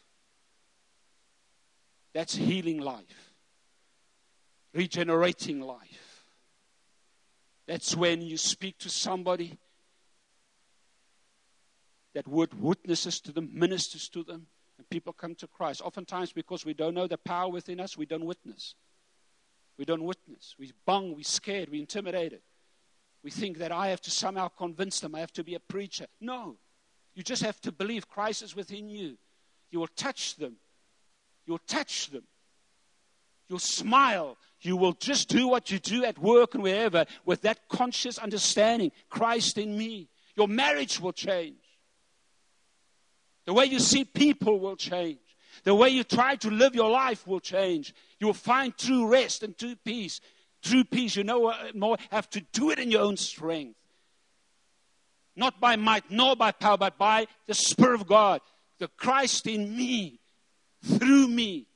That's 2.12 2.34
healing 2.34 2.80
life, 2.80 3.32
regenerating 4.74 5.60
life. 5.60 6.24
That's 7.66 7.94
when 7.94 8.20
you 8.20 8.36
speak 8.36 8.78
to 8.78 8.88
somebody, 8.88 9.58
that 12.14 12.26
word 12.26 12.52
witnesses 12.60 13.20
to 13.20 13.32
them, 13.32 13.50
ministers 13.52 14.08
to 14.08 14.24
them, 14.24 14.46
and 14.76 14.88
people 14.90 15.12
come 15.12 15.36
to 15.36 15.46
Christ. 15.46 15.82
Oftentimes, 15.84 16.32
because 16.32 16.64
we 16.64 16.74
don't 16.74 16.94
know 16.94 17.06
the 17.06 17.18
power 17.18 17.48
within 17.48 17.78
us, 17.78 17.96
we 17.96 18.06
don't 18.06 18.24
witness. 18.24 18.74
We 19.78 19.84
don't 19.84 20.02
witness. 20.02 20.56
We're 20.58 20.72
bung, 20.84 21.14
we're 21.14 21.22
scared, 21.22 21.68
we're 21.70 21.80
intimidated. 21.80 22.40
We 23.22 23.30
think 23.30 23.59
that 23.59 23.72
I 23.72 23.88
have 23.88 24.00
to 24.02 24.11
somehow 24.11 24.48
convince 24.48 25.00
them, 25.00 25.14
I 25.14 25.20
have 25.20 25.33
to 25.35 25.44
be 25.44 25.54
a 25.54 25.61
preacher. 25.61 26.06
No. 26.20 26.56
You 27.14 27.22
just 27.22 27.42
have 27.42 27.61
to 27.62 27.72
believe 27.72 28.09
Christ 28.09 28.42
is 28.42 28.56
within 28.56 28.88
you. 28.88 29.18
You 29.70 29.80
will 29.80 29.88
touch 29.88 30.37
them. 30.37 30.56
You'll 31.46 31.59
touch 31.59 32.11
them. 32.11 32.22
You'll 33.48 33.59
smile. 33.59 34.38
You 34.61 34.76
will 34.76 34.92
just 34.92 35.28
do 35.28 35.48
what 35.48 35.70
you 35.70 35.78
do 35.78 36.04
at 36.04 36.18
work 36.18 36.54
and 36.54 36.62
wherever 36.62 37.04
with 37.24 37.42
that 37.42 37.68
conscious 37.68 38.18
understanding 38.18 38.92
Christ 39.09 39.59
in 39.59 39.76
me. 39.76 40.09
Your 40.37 40.48
marriage 40.48 41.00
will 41.00 41.12
change. 41.12 41.56
The 43.46 43.52
way 43.52 43.64
you 43.64 43.80
see 43.80 44.04
people 44.04 44.61
will 44.61 44.76
change. 44.76 45.18
The 45.64 45.74
way 45.74 45.88
you 45.90 46.04
try 46.04 46.37
to 46.37 46.50
live 46.50 46.74
your 46.74 46.90
life 46.90 47.26
will 47.26 47.40
change. 47.40 47.92
You 48.18 48.28
will 48.28 48.35
find 48.35 48.76
true 48.76 49.09
rest 49.09 49.42
and 49.42 49.56
true 49.59 49.74
peace 49.85 50.20
True 50.62 50.84
peace, 50.84 51.16
you 51.16 51.24
know 51.24 51.46
uh, 51.46 51.56
more, 51.74 51.96
have 52.10 52.28
to 52.30 52.40
do 52.52 52.70
it 52.70 52.78
in 52.78 52.90
your 52.90 53.02
own 53.02 53.16
strength. 53.16 53.76
Not 55.36 55.60
by 55.60 55.76
might, 55.76 56.10
nor 56.10 56.36
by 56.36 56.52
power, 56.52 56.76
but 56.76 56.98
by 56.98 57.26
the 57.46 57.54
Spirit 57.54 58.00
of 58.00 58.06
God. 58.06 58.40
The 58.78 58.88
Christ 58.88 59.46
in 59.46 59.74
me, 59.74 60.20
through 60.84 61.28
me. 61.28 61.66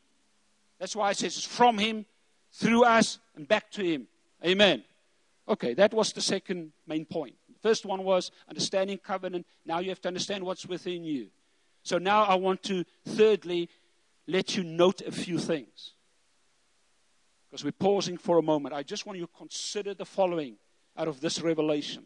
That's 0.79 0.95
why 0.95 1.11
it 1.11 1.17
says 1.17 1.45
from 1.45 1.79
Him, 1.79 2.05
through 2.53 2.85
us, 2.85 3.19
and 3.37 3.49
back 3.49 3.71
to 3.73 3.85
Him. 3.85 4.07
Amen. 4.45 4.85
Okay, 5.49 5.75
that 5.75 5.95
was 5.95 6.13
the 6.13 6.21
second 6.21 6.73
main 6.87 7.07
point. 7.07 7.35
The 7.49 7.69
first 7.69 7.87
one 7.87 8.05
was 8.05 8.31
understanding 8.49 8.99
covenant. 8.99 9.47
Now 9.65 9.79
you 9.79 9.89
have 9.91 10.01
to 10.03 10.09
understand 10.09 10.45
what's 10.45 10.67
within 10.67 11.05
you. 11.05 11.29
So 11.83 11.99
now 11.99 12.25
I 12.25 12.35
want 12.35 12.63
to, 12.65 12.85
thirdly, 13.07 13.71
let 14.27 14.57
you 14.57 14.63
note 14.63 15.01
a 15.03 15.13
few 15.13 15.39
things 15.39 15.94
because 17.55 17.65
we're 17.65 17.71
pausing 17.71 18.17
for 18.17 18.37
a 18.37 18.43
moment, 18.43 18.75
I 18.75 18.83
just 18.83 19.07
want 19.07 19.17
you 19.17 19.27
to 19.27 19.33
consider 19.39 19.95
the 19.95 20.05
following 20.05 20.57
out 20.97 21.07
of 21.07 21.21
this 21.21 21.41
revelation. 21.41 22.05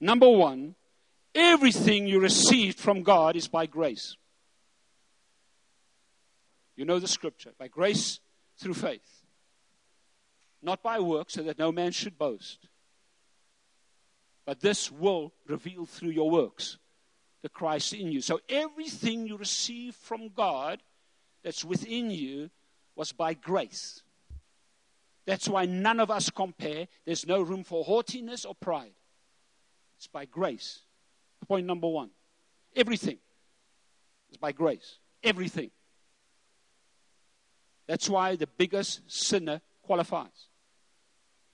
Number 0.00 0.28
one, 0.28 0.74
everything 1.32 2.08
you 2.08 2.18
received 2.18 2.80
from 2.80 3.04
God 3.04 3.36
is 3.36 3.46
by 3.46 3.66
grace. 3.66 4.16
You 6.74 6.84
know 6.84 6.98
the 6.98 7.06
scripture 7.06 7.52
by 7.56 7.68
grace 7.68 8.18
through 8.58 8.74
faith, 8.74 9.22
not 10.60 10.82
by 10.82 10.98
works, 10.98 11.34
so 11.34 11.44
that 11.44 11.60
no 11.60 11.70
man 11.70 11.92
should 11.92 12.18
boast. 12.18 12.66
But 14.44 14.58
this 14.58 14.90
will 14.90 15.32
reveal 15.46 15.86
through 15.86 16.10
your 16.10 16.30
works 16.30 16.78
the 17.42 17.48
Christ 17.48 17.92
in 17.92 18.10
you. 18.10 18.20
So 18.20 18.40
everything 18.48 19.28
you 19.28 19.36
receive 19.36 19.94
from 19.94 20.30
God 20.30 20.82
that's 21.44 21.64
within 21.64 22.10
you 22.10 22.50
was 22.94 23.12
by 23.12 23.34
grace. 23.34 24.02
That's 25.26 25.48
why 25.48 25.66
none 25.66 26.00
of 26.00 26.10
us 26.10 26.30
compare. 26.30 26.88
There's 27.04 27.26
no 27.26 27.42
room 27.42 27.64
for 27.64 27.84
haughtiness 27.84 28.44
or 28.44 28.54
pride. 28.54 28.92
It's 29.96 30.08
by 30.08 30.24
grace. 30.24 30.80
Point 31.46 31.66
number 31.66 31.88
one. 31.88 32.10
Everything 32.74 33.18
is 34.30 34.36
by 34.36 34.52
grace. 34.52 34.98
Everything. 35.22 35.70
That's 37.86 38.08
why 38.08 38.36
the 38.36 38.46
biggest 38.46 39.02
sinner 39.06 39.60
qualifies. 39.82 40.48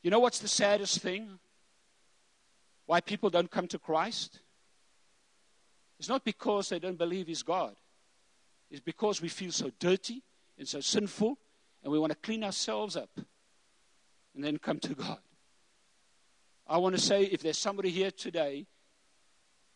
You 0.03 0.11
know 0.11 0.21
what's 0.21 0.39
the 0.39 0.49
saddest 0.49 1.01
thing? 1.01 1.39
Why 2.87 3.01
people 3.01 3.29
don't 3.29 3.51
come 3.51 3.67
to 3.69 3.79
Christ? 3.79 4.41
It's 5.99 6.09
not 6.09 6.25
because 6.25 6.69
they 6.69 6.79
don't 6.79 6.97
believe 6.97 7.27
He's 7.27 7.43
God. 7.43 7.75
It's 8.71 8.81
because 8.81 9.21
we 9.21 9.29
feel 9.29 9.51
so 9.51 9.71
dirty 9.79 10.23
and 10.59 10.67
so 10.67 10.81
sinful 10.81 11.39
and 11.83 11.93
we 11.93 11.99
want 11.99 12.13
to 12.13 12.19
clean 12.19 12.45
ourselves 12.45 12.97
up 12.97 13.11
and 14.35 14.45
then 14.45 14.59
come 14.59 14.79
to 14.81 14.95
God. 14.95 15.19
I 16.67 16.79
want 16.79 16.95
to 16.95 17.01
say 17.01 17.23
if 17.25 17.43
there's 17.43 17.59
somebody 17.59 17.91
here 17.91 18.11
today 18.11 18.67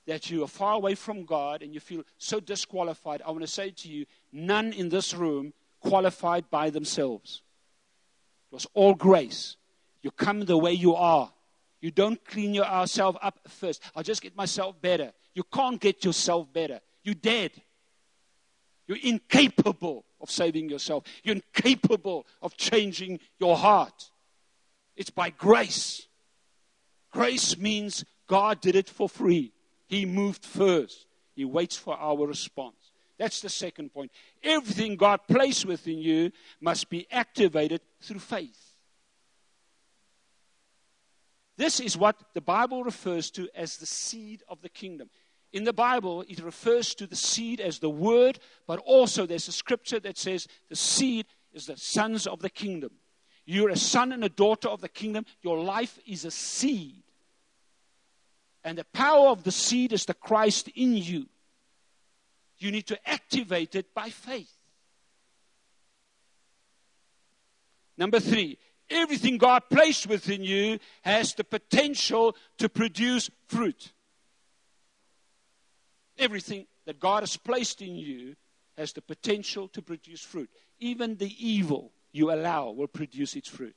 that 0.07 0.31
you 0.31 0.43
are 0.45 0.49
far 0.49 0.75
away 0.75 0.95
from 0.95 1.25
God 1.25 1.63
and 1.63 1.73
you 1.73 1.81
feel 1.81 2.03
so 2.19 2.41
disqualified, 2.41 3.23
I 3.25 3.31
want 3.31 3.43
to 3.43 3.47
say 3.47 3.71
to 3.71 3.89
you, 3.89 4.05
none 4.33 4.73
in 4.73 4.89
this 4.89 5.15
room 5.15 5.53
qualified 5.81 6.51
by 6.51 6.71
themselves. 6.71 7.43
It 8.51 8.55
was 8.55 8.67
all 8.75 8.95
grace. 8.95 9.57
You 10.03 10.11
come 10.11 10.41
the 10.41 10.59
way 10.59 10.73
you 10.73 10.95
are. 10.95 11.33
You 11.81 11.91
don't 11.91 12.23
clean 12.25 12.55
yourself 12.55 13.17
up 13.23 13.41
first. 13.49 13.83
I'll 13.95 14.03
just 14.03 14.23
get 14.23 14.37
myself 14.37 14.81
better. 14.81 15.13
You 15.35 15.45
can't 15.45 15.81
get 15.81 16.05
yourself 16.05 16.53
better. 16.53 16.81
You're 17.03 17.15
dead. 17.15 17.53
You're 18.87 18.99
incapable 19.03 20.05
of 20.23 20.31
saving 20.31 20.71
yourself. 20.71 21.05
You're 21.23 21.37
incapable 21.37 22.27
of 22.41 22.57
changing 22.57 23.21
your 23.39 23.57
heart. 23.57 24.11
It's 24.97 25.11
by 25.11 25.31
grace. 25.31 26.07
Grace 27.11 27.59
means 27.59 28.05
God 28.27 28.61
did 28.61 28.77
it 28.77 28.89
for 28.89 29.09
free. 29.09 29.53
He 29.87 30.07
moved 30.07 30.45
first. 30.45 31.07
He 31.35 31.45
waits 31.45 31.77
for 31.77 31.97
our 31.97 32.27
response. 32.27 32.77
That's 33.19 33.41
the 33.41 33.51
second 33.51 33.93
point. 33.93 34.11
Everything 34.43 34.97
God 34.97 35.21
placed 35.29 35.67
within 35.67 35.99
you 35.99 36.33
must 36.61 36.89
be 36.89 37.07
activated 37.11 37.81
through 38.01 38.21
faith. 38.21 38.73
This 41.57 41.81
is 41.81 41.97
what 41.97 42.17
the 42.35 42.41
Bible 42.41 42.83
refers 42.83 43.31
to 43.33 43.49
as 43.55 43.77
the 43.77 43.87
seed 43.87 44.43
of 44.49 44.63
the 44.63 44.69
kingdom. 44.69 45.11
In 45.53 45.65
the 45.65 45.73
Bible, 45.73 46.25
it 46.29 46.43
refers 46.43 46.95
to 46.95 47.07
the 47.07 47.17
seed 47.17 47.61
as 47.61 47.79
the 47.79 47.91
word, 47.91 48.39
but 48.67 48.79
also 48.81 49.27
there's 49.27 49.49
a 49.49 49.53
scripture 49.53 50.01
that 50.01 50.17
says 50.17 50.49
the 50.71 50.77
seed 50.77 51.27
is 51.53 51.67
the 51.67 51.77
sons 51.77 52.27
of 52.27 52.41
the 52.41 52.51
kingdom. 52.51 52.93
You're 53.45 53.71
a 53.71 53.77
son 53.77 54.13
and 54.13 54.25
a 54.25 54.29
daughter 54.29 54.69
of 54.69 54.81
the 54.81 54.89
kingdom. 54.89 55.27
Your 55.43 55.63
life 55.63 55.99
is 56.07 56.25
a 56.25 56.31
seed. 56.31 57.03
And 58.65 58.79
the 58.79 58.85
power 58.85 59.29
of 59.29 59.43
the 59.43 59.53
seed 59.53 59.93
is 59.93 60.07
the 60.07 60.15
Christ 60.15 60.69
in 60.69 60.97
you. 60.97 61.27
You 62.59 62.71
need 62.71 62.87
to 62.87 63.09
activate 63.09 63.75
it 63.75 63.93
by 63.93 64.11
faith. 64.11 64.53
Number 67.99 68.21
three, 68.21 68.59
everything 68.89 69.37
God 69.37 69.65
placed 69.69 70.07
within 70.07 70.45
you 70.45 70.79
has 71.03 71.35
the 71.35 71.45
potential 71.45 72.37
to 72.59 72.69
produce 72.69 73.29
fruit. 73.49 73.93
Everything 76.23 76.67
that 76.87 77.01
God 77.01 77.25
has 77.25 77.37
placed 77.37 77.83
in 77.83 77.97
you 77.97 78.37
has 78.79 78.93
the 78.93 79.03
potential 79.03 79.67
to 79.69 79.83
produce 79.83 80.23
fruit. 80.23 80.49
Even 80.79 81.17
the 81.17 81.35
evil 81.37 81.91
you 82.13 82.31
allow 82.31 82.71
will 82.71 82.87
produce 82.87 83.35
its 83.35 83.49
fruit. 83.49 83.75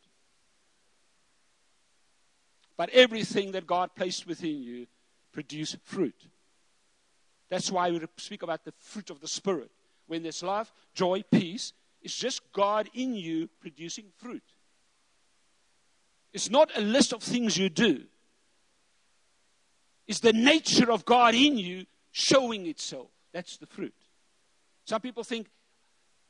But 2.77 2.91
everything 2.91 3.53
that 3.53 3.65
God 3.65 3.95
placed 3.95 4.27
within 4.27 4.61
you 4.61 4.85
produce 5.31 5.75
fruit. 5.85 6.27
That's 7.49 7.71
why 7.71 7.89
we 7.89 7.99
speak 8.17 8.43
about 8.43 8.63
the 8.63 8.73
fruit 8.77 9.09
of 9.09 9.21
the 9.21 9.27
Spirit. 9.27 9.71
When 10.05 10.21
there's 10.21 10.43
love, 10.43 10.71
joy, 10.93 11.23
peace, 11.31 11.73
it's 12.03 12.15
just 12.15 12.41
God 12.53 12.87
in 12.93 13.15
you 13.15 13.49
producing 13.59 14.05
fruit. 14.17 14.43
It's 16.31 16.51
not 16.51 16.69
a 16.77 16.81
list 16.81 17.11
of 17.11 17.23
things 17.23 17.57
you 17.57 17.69
do, 17.69 18.03
it's 20.07 20.19
the 20.19 20.33
nature 20.33 20.91
of 20.91 21.05
God 21.05 21.33
in 21.33 21.57
you 21.57 21.87
showing 22.15 22.65
itself. 22.65 23.09
That's 23.33 23.57
the 23.57 23.65
fruit. 23.65 23.93
Some 24.85 25.01
people 25.01 25.25
think 25.25 25.47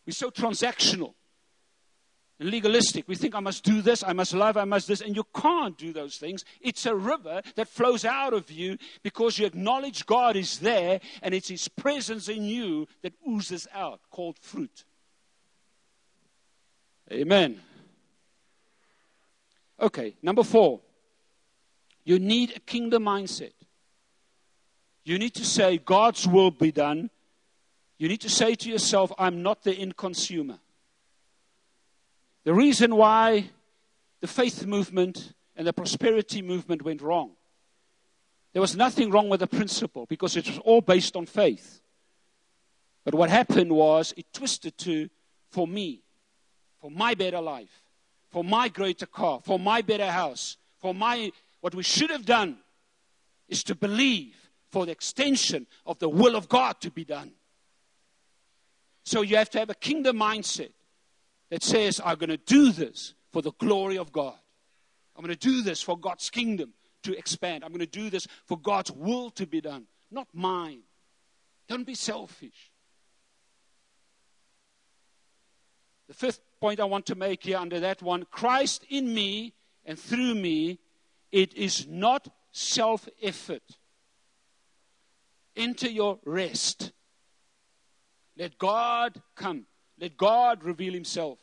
we're 0.08 0.13
so 0.13 0.32
transactional 0.32 1.13
and 2.39 2.50
legalistic. 2.50 3.08
We 3.08 3.15
think 3.15 3.36
I 3.36 3.39
must 3.39 3.63
do 3.63 3.84
this, 3.84 4.04
I 4.04 4.13
must 4.13 4.34
love, 4.34 4.58
I 4.58 4.63
must 4.63 4.88
this, 4.88 5.02
and 5.02 5.15
you 5.15 5.24
can't 5.36 5.78
do 5.78 5.93
those 5.93 6.17
things. 6.17 6.43
It's 6.60 6.88
a 6.88 6.95
river 6.95 7.43
that 7.54 7.67
flows 7.67 8.04
out 8.04 8.34
of 8.34 8.50
you 8.50 8.80
because 9.04 9.38
you 9.38 9.45
acknowledge 9.45 10.08
God 10.08 10.36
is 10.36 10.58
there 10.58 11.02
and 11.21 11.36
it's 11.36 11.50
His 11.50 11.67
presence 11.67 12.30
in 12.30 12.45
you 12.45 12.88
that 13.04 13.13
oozes 13.30 13.67
out, 13.71 14.00
called 14.10 14.39
fruit. 14.39 14.86
Amen. 17.12 17.62
Okay, 19.80 20.15
number 20.24 20.43
four. 20.43 20.80
You 22.04 22.17
need 22.17 22.54
a 22.56 22.60
kingdom 22.60 23.04
mindset. 23.04 23.54
You 25.06 25.20
need 25.20 25.36
to 25.36 25.46
say, 25.46 25.78
God's 25.78 26.28
will 26.28 26.52
be 26.52 26.72
done. 26.72 27.12
You 28.00 28.10
need 28.10 28.22
to 28.22 28.30
say 28.30 28.56
to 28.56 28.70
yourself, 28.70 29.13
I'm 29.18 29.44
not 29.44 29.63
the 29.63 29.74
end 29.74 29.96
consumer. 29.96 30.58
The 32.44 32.54
reason 32.54 32.96
why 32.96 33.52
the 34.20 34.28
faith 34.28 34.65
movement 34.65 35.34
and 35.56 35.65
the 35.65 35.74
prosperity 35.74 36.41
movement 36.41 36.82
went 36.82 37.02
wrong, 37.02 37.32
there 38.54 38.62
was 38.62 38.76
nothing 38.76 39.12
wrong 39.12 39.30
with 39.30 39.41
the 39.41 39.48
principle 39.48 40.08
because 40.08 40.36
it 40.36 40.48
was 40.48 40.58
all 40.60 40.82
based 40.82 41.15
on 41.15 41.28
faith. 41.28 41.82
But 43.04 43.13
what 43.13 43.30
happened 43.30 43.72
was 43.72 44.13
it 44.18 44.26
twisted 44.34 44.76
to, 44.80 45.10
for 45.52 45.68
me, 45.68 46.02
for 46.82 46.89
my 46.89 47.13
better 47.13 47.41
life, 47.41 47.84
for 48.32 48.44
my 48.44 48.70
greater 48.70 49.06
car, 49.06 49.39
for 49.44 49.60
my 49.60 49.82
better 49.82 50.10
house, 50.10 50.58
for 50.80 50.96
my, 50.96 51.32
what 51.62 51.76
we 51.76 51.84
should 51.84 52.10
have 52.10 52.26
done 52.26 52.58
is 53.48 53.63
to 53.65 53.76
believe 53.76 54.36
for 54.75 54.85
the 54.85 54.91
extension 54.91 55.65
of 55.85 55.99
the 55.99 56.09
will 56.09 56.35
of 56.35 56.49
God 56.49 56.81
to 56.81 56.91
be 56.91 57.05
done. 57.05 57.31
So 59.05 59.21
you 59.21 59.38
have 59.38 59.49
to 59.51 59.59
have 59.59 59.69
a 59.69 59.73
kingdom 59.73 60.17
mindset 60.17 60.73
that 61.49 61.63
says, 61.63 62.01
I'm 62.03 62.17
going 62.17 62.29
to 62.29 62.35
do 62.35 62.73
this 62.73 63.13
for 63.31 63.41
the 63.41 63.53
glory 63.53 63.97
of 63.97 64.11
God. 64.11 64.38
I'm 65.15 65.23
going 65.23 65.33
to 65.33 65.39
do 65.39 65.61
this 65.61 65.81
for 65.81 65.97
God's 65.97 66.29
kingdom 66.29 66.73
to 67.03 67.17
expand. 67.17 67.63
I'm 67.63 67.69
going 67.69 67.79
to 67.79 67.85
do 67.85 68.09
this 68.09 68.27
for 68.47 68.59
God's 68.59 68.91
will 68.91 69.29
to 69.29 69.47
be 69.47 69.61
done, 69.61 69.85
not 70.11 70.27
mine. 70.33 70.81
Don't 71.69 71.88
be 71.88 71.95
selfish. 71.95 72.73
The 76.09 76.15
fifth 76.15 76.41
point 76.59 76.81
I 76.81 76.83
want 76.83 77.05
to 77.05 77.15
make 77.15 77.43
here 77.43 77.59
under 77.59 77.79
that 77.79 78.01
one 78.01 78.25
Christ 78.29 78.85
in 78.89 79.13
me 79.13 79.53
and 79.85 79.97
through 79.97 80.35
me, 80.35 80.79
it 81.31 81.53
is 81.53 81.88
not 81.88 82.27
self 82.51 83.07
effort. 83.23 83.63
Enter 85.56 85.89
your 85.89 86.20
rest. 86.26 86.91
Let 88.38 88.58
God 88.58 89.22
come. 89.36 89.65
Let 90.00 90.18
God 90.18 90.63
reveal 90.63 90.94
himself. 90.94 91.39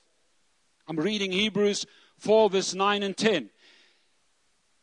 I'm 0.87 0.96
reading 0.96 1.33
Hebrews 1.33 1.87
4, 2.18 2.51
verse 2.51 2.75
9 2.75 3.03
and 3.03 3.16
10. 3.16 3.51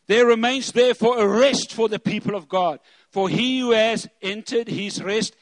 There 0.07 0.25
remains 0.25 0.71
therefore 0.71 1.19
a 1.19 1.27
rest 1.27 1.71
for 1.71 1.87
the 1.87 1.99
people 1.99 2.33
of 2.33 2.49
God. 2.49 2.79
For 3.11 3.29
he 3.29 3.59
who 3.59 3.71
has 3.71 4.07
entered 4.21 4.67
his 4.67 5.03
rest 5.03 5.35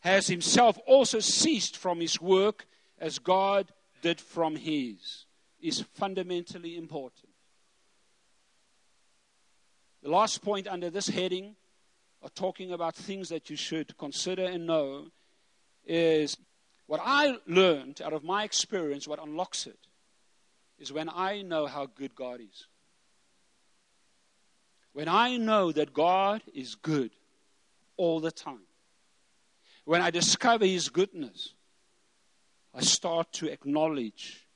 has 0.00 0.26
himself 0.26 0.78
also 0.86 1.20
ceased 1.20 1.76
from 1.76 2.00
his 2.00 2.20
work 2.20 2.66
as 2.98 3.18
God 3.18 3.72
did 4.02 4.20
from 4.20 4.56
his. 4.56 5.24
Is 5.60 5.80
fundamentally 5.94 6.76
important. 6.76 7.30
The 10.02 10.10
last 10.10 10.42
point 10.42 10.66
under 10.66 10.90
this 10.90 11.08
heading 11.08 11.54
are 12.22 12.30
talking 12.30 12.72
about 12.72 12.94
things 12.94 13.28
that 13.30 13.50
you 13.50 13.56
should 13.56 13.96
consider 13.98 14.44
and 14.44 14.66
know 14.66 15.06
is 15.84 16.36
what 16.86 17.00
I 17.02 17.36
learned 17.46 18.00
out 18.02 18.12
of 18.12 18.22
my 18.22 18.44
experience, 18.44 19.08
what 19.08 19.22
unlocks 19.22 19.66
it, 19.66 19.78
is 20.78 20.92
when 20.92 21.08
I 21.08 21.42
know 21.42 21.66
how 21.66 21.86
good 21.86 22.14
God 22.14 22.40
is. 22.40 22.66
When 24.92 25.08
I 25.08 25.36
know 25.36 25.72
that 25.72 25.92
God 25.92 26.42
is 26.54 26.74
good 26.74 27.10
all 27.96 28.20
the 28.20 28.30
time. 28.30 28.66
When 29.84 30.02
I 30.02 30.10
discover 30.10 30.64
His 30.64 30.88
goodness, 30.88 31.54
I 32.74 32.82
start 32.82 33.32
to 33.34 33.50
acknowledge 33.50 34.46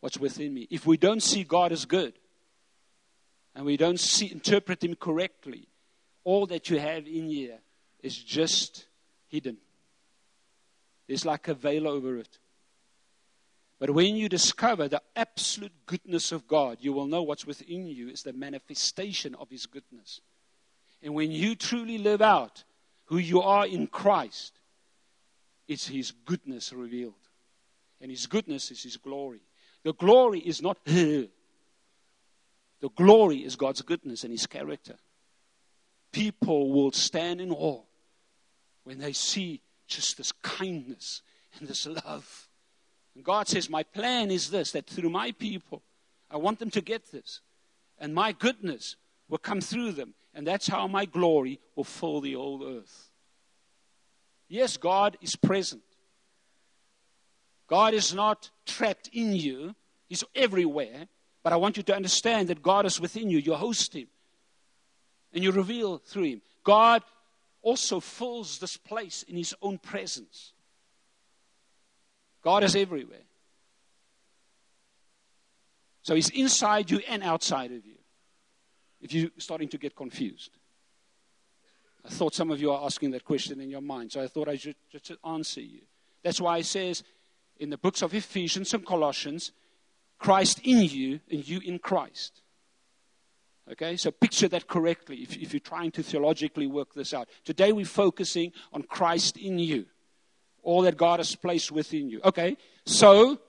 what's 0.00 0.18
within 0.18 0.52
me. 0.52 0.66
If 0.70 0.86
we 0.86 0.96
don't 0.96 1.22
see 1.22 1.44
God 1.44 1.72
as 1.72 1.84
good, 1.84 2.14
and 3.54 3.64
we 3.64 3.76
don't 3.76 3.98
see, 3.98 4.30
interpret 4.30 4.84
Him 4.84 4.94
correctly, 4.94 5.68
all 6.26 6.44
that 6.46 6.68
you 6.68 6.78
have 6.80 7.06
in 7.06 7.28
here 7.28 7.56
is 8.02 8.16
just 8.16 8.84
hidden. 9.28 9.56
There's 11.06 11.24
like 11.24 11.46
a 11.46 11.54
veil 11.54 11.86
over 11.86 12.18
it. 12.18 12.38
But 13.78 13.90
when 13.90 14.16
you 14.16 14.28
discover 14.28 14.88
the 14.88 15.02
absolute 15.14 15.86
goodness 15.86 16.32
of 16.32 16.48
God, 16.48 16.78
you 16.80 16.92
will 16.92 17.06
know 17.06 17.22
what's 17.22 17.46
within 17.46 17.86
you 17.86 18.08
is 18.08 18.24
the 18.24 18.32
manifestation 18.32 19.36
of 19.36 19.48
His 19.50 19.66
goodness. 19.66 20.20
And 21.00 21.14
when 21.14 21.30
you 21.30 21.54
truly 21.54 21.98
live 21.98 22.20
out 22.20 22.64
who 23.04 23.18
you 23.18 23.40
are 23.42 23.64
in 23.64 23.86
Christ, 23.86 24.58
it's 25.68 25.86
His 25.86 26.10
goodness 26.10 26.72
revealed. 26.72 27.14
And 28.00 28.10
His 28.10 28.26
goodness 28.26 28.72
is 28.72 28.82
His 28.82 28.96
glory. 28.96 29.42
The 29.84 29.94
glory 29.94 30.40
is 30.40 30.60
not 30.60 30.84
the 30.84 31.28
glory 32.96 33.44
is 33.44 33.54
God's 33.54 33.82
goodness 33.82 34.24
and 34.24 34.32
His 34.32 34.46
character. 34.46 34.96
People 36.16 36.72
will 36.72 36.92
stand 36.92 37.42
in 37.42 37.52
awe 37.52 37.82
when 38.84 38.98
they 38.98 39.12
see 39.12 39.60
just 39.86 40.16
this 40.16 40.32
kindness 40.40 41.20
and 41.58 41.68
this 41.68 41.86
love. 41.86 42.48
And 43.14 43.22
God 43.22 43.48
says, 43.48 43.68
My 43.68 43.82
plan 43.82 44.30
is 44.30 44.48
this 44.48 44.72
that 44.72 44.86
through 44.86 45.10
my 45.10 45.32
people, 45.32 45.82
I 46.30 46.38
want 46.38 46.58
them 46.58 46.70
to 46.70 46.80
get 46.80 47.12
this. 47.12 47.42
And 47.98 48.14
my 48.14 48.32
goodness 48.32 48.96
will 49.28 49.36
come 49.36 49.60
through 49.60 49.92
them. 49.92 50.14
And 50.32 50.46
that's 50.46 50.66
how 50.66 50.86
my 50.86 51.04
glory 51.04 51.60
will 51.74 51.84
fill 51.84 52.22
the 52.22 52.32
whole 52.32 52.66
earth. 52.66 53.10
Yes, 54.48 54.78
God 54.78 55.18
is 55.20 55.36
present. 55.36 55.82
God 57.66 57.92
is 57.92 58.14
not 58.14 58.50
trapped 58.64 59.10
in 59.12 59.34
you, 59.34 59.74
He's 60.08 60.24
everywhere. 60.34 61.08
But 61.42 61.52
I 61.52 61.56
want 61.56 61.76
you 61.76 61.82
to 61.82 61.94
understand 61.94 62.48
that 62.48 62.62
God 62.62 62.86
is 62.86 62.98
within 62.98 63.28
you. 63.28 63.36
You 63.36 63.52
host 63.52 63.94
Him 63.94 64.06
and 65.36 65.44
you 65.44 65.52
reveal 65.52 65.98
through 65.98 66.22
Him. 66.22 66.42
God 66.64 67.02
also 67.60 68.00
fills 68.00 68.58
this 68.58 68.78
place 68.78 69.22
in 69.22 69.36
His 69.36 69.54
own 69.60 69.76
presence. 69.76 70.54
God 72.42 72.64
is 72.64 72.74
everywhere. 72.74 73.26
So 76.00 76.14
He's 76.14 76.30
inside 76.30 76.90
you 76.90 77.02
and 77.06 77.22
outside 77.22 77.70
of 77.70 77.84
you. 77.84 77.98
If 79.02 79.12
you're 79.12 79.30
starting 79.36 79.68
to 79.68 79.78
get 79.78 79.94
confused. 79.94 80.56
I 82.02 82.08
thought 82.08 82.34
some 82.34 82.50
of 82.50 82.58
you 82.58 82.72
are 82.72 82.82
asking 82.86 83.10
that 83.10 83.26
question 83.26 83.60
in 83.60 83.68
your 83.68 83.82
mind, 83.82 84.12
so 84.12 84.22
I 84.22 84.28
thought 84.28 84.48
I 84.48 84.56
should 84.56 84.76
just 84.90 85.12
answer 85.22 85.60
you. 85.60 85.80
That's 86.24 86.40
why 86.40 86.58
it 86.58 86.66
says 86.66 87.02
in 87.58 87.68
the 87.68 87.76
books 87.76 88.00
of 88.00 88.14
Ephesians 88.14 88.72
and 88.72 88.86
Colossians, 88.86 89.52
Christ 90.18 90.60
in 90.64 90.82
you 90.82 91.20
and 91.30 91.46
you 91.46 91.60
in 91.62 91.78
Christ. 91.78 92.40
Okay, 93.72 93.96
so 93.96 94.12
picture 94.12 94.46
that 94.48 94.68
correctly 94.68 95.18
if, 95.22 95.36
if, 95.36 95.52
you're 95.52 95.60
trying 95.60 95.90
to 95.92 96.02
theologically 96.02 96.68
work 96.68 96.94
this 96.94 97.12
out. 97.12 97.28
Today 97.44 97.72
we're 97.72 97.84
focusing 97.84 98.52
on 98.72 98.84
Christ 98.84 99.36
in 99.36 99.58
you, 99.58 99.86
all 100.62 100.82
that 100.82 100.96
God 100.96 101.18
has 101.18 101.34
placed 101.34 101.72
within 101.72 102.08
you. 102.08 102.20
Okay, 102.24 102.56
so 102.84 103.40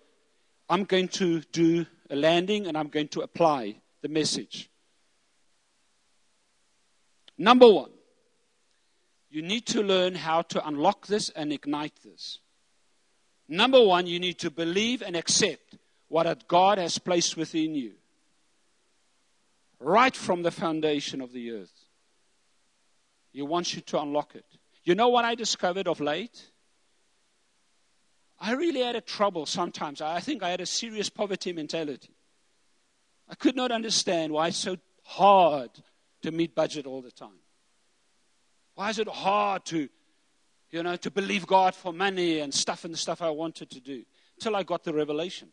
I'm 0.69 0.85
going 0.85 1.09
to 1.09 1.41
do 1.51 1.85
a 2.09 2.15
landing 2.15 2.65
and 2.65 2.75
I'm 2.75 2.87
going 2.87 3.09
to 3.09 3.21
apply 3.21 3.75
the 4.01 4.09
message. 4.09 4.71
Number 7.37 7.71
one, 7.71 7.91
you 9.29 9.43
need 9.43 9.67
to 9.67 9.83
learn 9.83 10.15
how 10.15 10.41
to 10.41 10.67
unlock 10.67 11.05
this 11.05 11.29
and 11.29 11.53
ignite 11.53 11.93
this. 12.03 12.39
Number 13.47 13.83
one, 13.83 14.07
you 14.07 14.19
need 14.19 14.39
to 14.39 14.49
believe 14.49 15.03
and 15.03 15.15
accept 15.15 15.77
what 16.07 16.47
God 16.47 16.79
has 16.79 16.97
placed 16.97 17.37
within 17.37 17.75
you 17.75 17.93
right 19.79 20.15
from 20.15 20.43
the 20.43 20.51
foundation 20.51 21.21
of 21.21 21.31
the 21.31 21.51
earth. 21.51 21.85
He 23.31 23.41
wants 23.41 23.75
you 23.75 23.81
to 23.81 24.01
unlock 24.01 24.35
it. 24.35 24.45
You 24.83 24.95
know 24.95 25.09
what 25.09 25.25
I 25.25 25.35
discovered 25.35 25.87
of 25.87 25.99
late? 25.99 26.51
I 28.39 28.53
really 28.53 28.81
had 28.81 28.95
a 28.95 29.01
trouble 29.01 29.45
sometimes. 29.45 30.01
I 30.01 30.19
think 30.19 30.43
I 30.43 30.49
had 30.49 30.61
a 30.61 30.65
serious 30.65 31.09
poverty 31.09 31.53
mentality. 31.53 32.15
I 33.29 33.35
could 33.35 33.55
not 33.55 33.71
understand 33.71 34.31
why 34.31 34.47
it's 34.47 34.57
so 34.57 34.77
hard 35.03 35.71
to 36.21 36.31
meet 36.31 36.55
budget 36.55 36.85
all 36.85 37.01
the 37.01 37.11
time. 37.11 37.39
Why 38.75 38.89
is 38.89 38.99
it 38.99 39.07
hard 39.07 39.65
to, 39.65 39.89
you 40.69 40.83
know, 40.83 40.95
to 40.97 41.11
believe 41.11 41.47
God 41.47 41.73
for 41.75 41.91
money 41.91 42.39
and 42.39 42.53
stuff 42.53 42.85
and 42.85 42.93
the 42.93 42.97
stuff 42.97 43.21
I 43.21 43.31
wanted 43.31 43.69
to 43.71 43.79
do? 43.79 44.03
Until 44.37 44.55
I 44.55 44.63
got 44.63 44.83
the 44.83 44.93
revelation. 44.93 45.49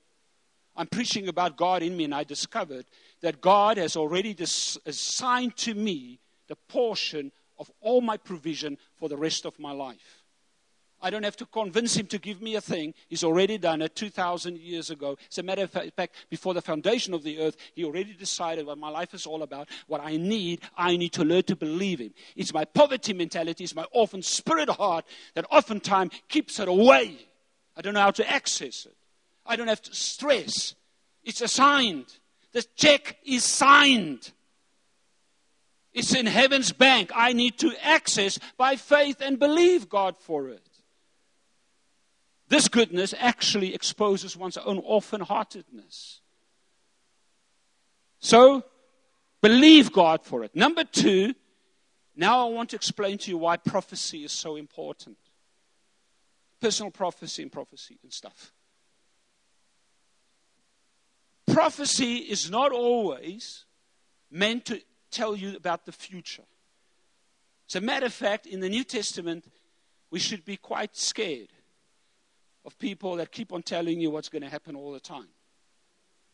I'm 0.76 0.86
preaching 0.86 1.28
about 1.28 1.56
God 1.56 1.82
in 1.82 1.96
me, 1.96 2.04
and 2.04 2.14
I 2.14 2.24
discovered 2.24 2.86
that 3.20 3.40
God 3.40 3.76
has 3.76 3.96
already 3.96 4.34
dis- 4.34 4.78
assigned 4.86 5.56
to 5.58 5.74
me 5.74 6.18
the 6.48 6.56
portion 6.56 7.32
of 7.58 7.70
all 7.80 8.00
my 8.00 8.16
provision 8.16 8.76
for 8.96 9.08
the 9.08 9.16
rest 9.16 9.44
of 9.44 9.58
my 9.58 9.72
life. 9.72 10.24
I 11.04 11.10
don't 11.10 11.22
have 11.22 11.36
to 11.36 11.46
convince 11.46 11.94
him 11.94 12.06
to 12.06 12.18
give 12.18 12.40
me 12.40 12.54
a 12.54 12.62
thing. 12.62 12.94
He's 13.08 13.24
already 13.24 13.58
done 13.58 13.82
it 13.82 13.94
2,000 13.94 14.58
years 14.58 14.88
ago. 14.88 15.18
As 15.30 15.36
a 15.36 15.42
matter 15.42 15.62
of 15.62 15.70
fact, 15.70 16.14
before 16.30 16.54
the 16.54 16.62
foundation 16.62 17.12
of 17.12 17.22
the 17.22 17.40
earth, 17.40 17.56
he 17.74 17.84
already 17.84 18.14
decided 18.14 18.64
what 18.64 18.78
my 18.78 18.88
life 18.88 19.12
is 19.12 19.26
all 19.26 19.42
about. 19.42 19.68
What 19.86 20.00
I 20.02 20.16
need, 20.16 20.62
I 20.78 20.96
need 20.96 21.12
to 21.12 21.24
learn 21.24 21.42
to 21.44 21.56
believe 21.56 21.98
him. 21.98 22.14
It's 22.36 22.54
my 22.54 22.64
poverty 22.64 23.12
mentality, 23.12 23.64
it's 23.64 23.74
my 23.74 23.84
orphan 23.92 24.22
spirit 24.22 24.70
heart 24.70 25.04
that 25.34 25.44
oftentimes 25.50 26.12
keeps 26.28 26.58
it 26.58 26.68
away. 26.68 27.18
I 27.76 27.82
don't 27.82 27.92
know 27.92 28.00
how 28.00 28.12
to 28.12 28.30
access 28.30 28.86
it. 28.86 28.96
I 29.47 29.57
don't 29.57 29.68
have 29.68 29.82
to 29.82 29.95
stress. 29.95 30.74
It's 31.22 31.40
assigned. 31.40 32.07
The 32.53 32.64
check 32.76 33.16
is 33.24 33.45
signed. 33.45 34.32
It's 35.92 36.14
in 36.14 36.26
heaven's 36.26 36.72
bank. 36.72 37.11
I 37.14 37.32
need 37.32 37.59
to 37.59 37.72
access 37.82 38.38
by 38.57 38.76
faith 38.76 39.20
and 39.20 39.38
believe 39.38 39.88
God 39.88 40.16
for 40.18 40.49
it. 40.49 40.66
This 42.49 42.68
goodness 42.68 43.14
actually 43.18 43.74
exposes 43.74 44.36
one's 44.36 44.57
own 44.57 44.78
orphan 44.78 45.20
heartedness. 45.20 46.20
So, 48.18 48.64
believe 49.40 49.92
God 49.92 50.24
for 50.24 50.45
it. 50.45 50.55
Number 50.55 50.84
two, 50.84 51.34
now 52.16 52.47
I 52.47 52.51
want 52.51 52.70
to 52.70 52.76
explain 52.76 53.18
to 53.18 53.30
you 53.30 53.38
why 53.38 53.57
prophecy 53.57 54.24
is 54.24 54.32
so 54.32 54.57
important 54.57 55.16
personal 56.61 56.90
prophecy 56.90 57.42
and 57.42 57.53
prophecy 57.53 57.99
and 58.03 58.11
stuff 58.11 58.53
prophecy 61.47 62.16
is 62.16 62.51
not 62.51 62.72
always 62.72 63.64
meant 64.30 64.64
to 64.66 64.80
tell 65.11 65.36
you 65.36 65.57
about 65.57 65.86
the 65.86 65.92
future. 65.92 66.45
As 67.68 67.76
a 67.76 67.80
matter 67.80 68.07
of 68.07 68.12
fact, 68.12 68.47
in 68.47 68.61
the 68.61 68.68
New 68.68 68.84
Testament, 68.84 69.47
we 70.11 70.18
should 70.18 70.45
be 70.45 70.57
quite 70.57 70.97
scared 70.97 71.49
of 72.64 72.78
people 72.78 73.16
that 73.16 73.32
keep 73.32 73.53
on 73.53 73.62
telling 73.62 74.01
you 74.01 74.11
what's 74.11 74.28
going 74.28 74.42
to 74.42 74.49
happen 74.49 74.76
all 74.76 74.92
the 74.92 75.01
time. 75.01 75.28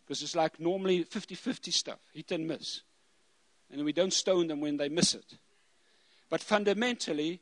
Because 0.05 0.23
it's 0.23 0.37
like 0.37 0.59
normally 0.59 1.03
50 1.03 1.35
50 1.35 1.71
stuff, 1.71 1.99
hit 2.13 2.33
and 2.33 2.47
miss. 2.47 2.83
And 3.71 3.85
we 3.85 3.93
don't 3.93 4.13
stone 4.13 4.49
them 4.49 4.61
when 4.61 4.77
they 4.77 4.89
miss 4.89 5.15
it. 5.15 5.39
But 6.29 6.43
fundamentally, 6.43 7.41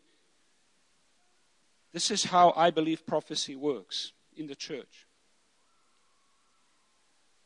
this 1.92 2.10
is 2.10 2.24
how 2.24 2.52
I 2.56 2.70
believe 2.70 3.06
prophecy 3.06 3.56
works 3.56 4.12
in 4.36 4.46
the 4.46 4.54
church. 4.54 5.07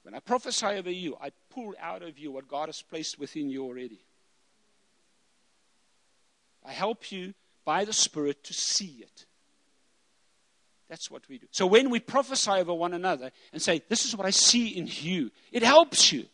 When 0.03 0.15
I 0.15 0.21
prophesy 0.21 0.67
over 0.67 0.91
you, 0.91 1.17
I 1.21 1.31
pull 1.51 1.75
out 1.81 2.03
of 2.03 2.19
you 2.19 2.33
what 2.33 2.49
God 2.49 2.69
has 2.69 2.83
placed 2.83 3.19
within 3.19 3.49
you 3.49 3.65
already. 3.65 4.01
I 6.65 6.73
help 6.73 7.13
you 7.13 7.35
by 7.65 7.85
the 7.85 7.93
Spirit 7.93 8.45
to 8.45 8.55
see 8.55 8.99
it. 9.01 9.27
That's 10.89 11.11
what 11.11 11.23
we 11.29 11.39
do. 11.39 11.47
So 11.51 11.67
when 11.67 11.89
we 11.89 12.01
prophesy 12.01 12.51
over 12.51 12.75
one 12.75 12.93
another 12.93 13.31
and 13.53 13.63
say, 13.63 13.83
This 13.89 14.05
is 14.05 14.17
what 14.17 14.27
I 14.27 14.31
see 14.31 14.69
in 14.69 14.89
you, 14.91 15.31
it 15.51 15.63
helps 15.63 16.13
you. 16.13 16.27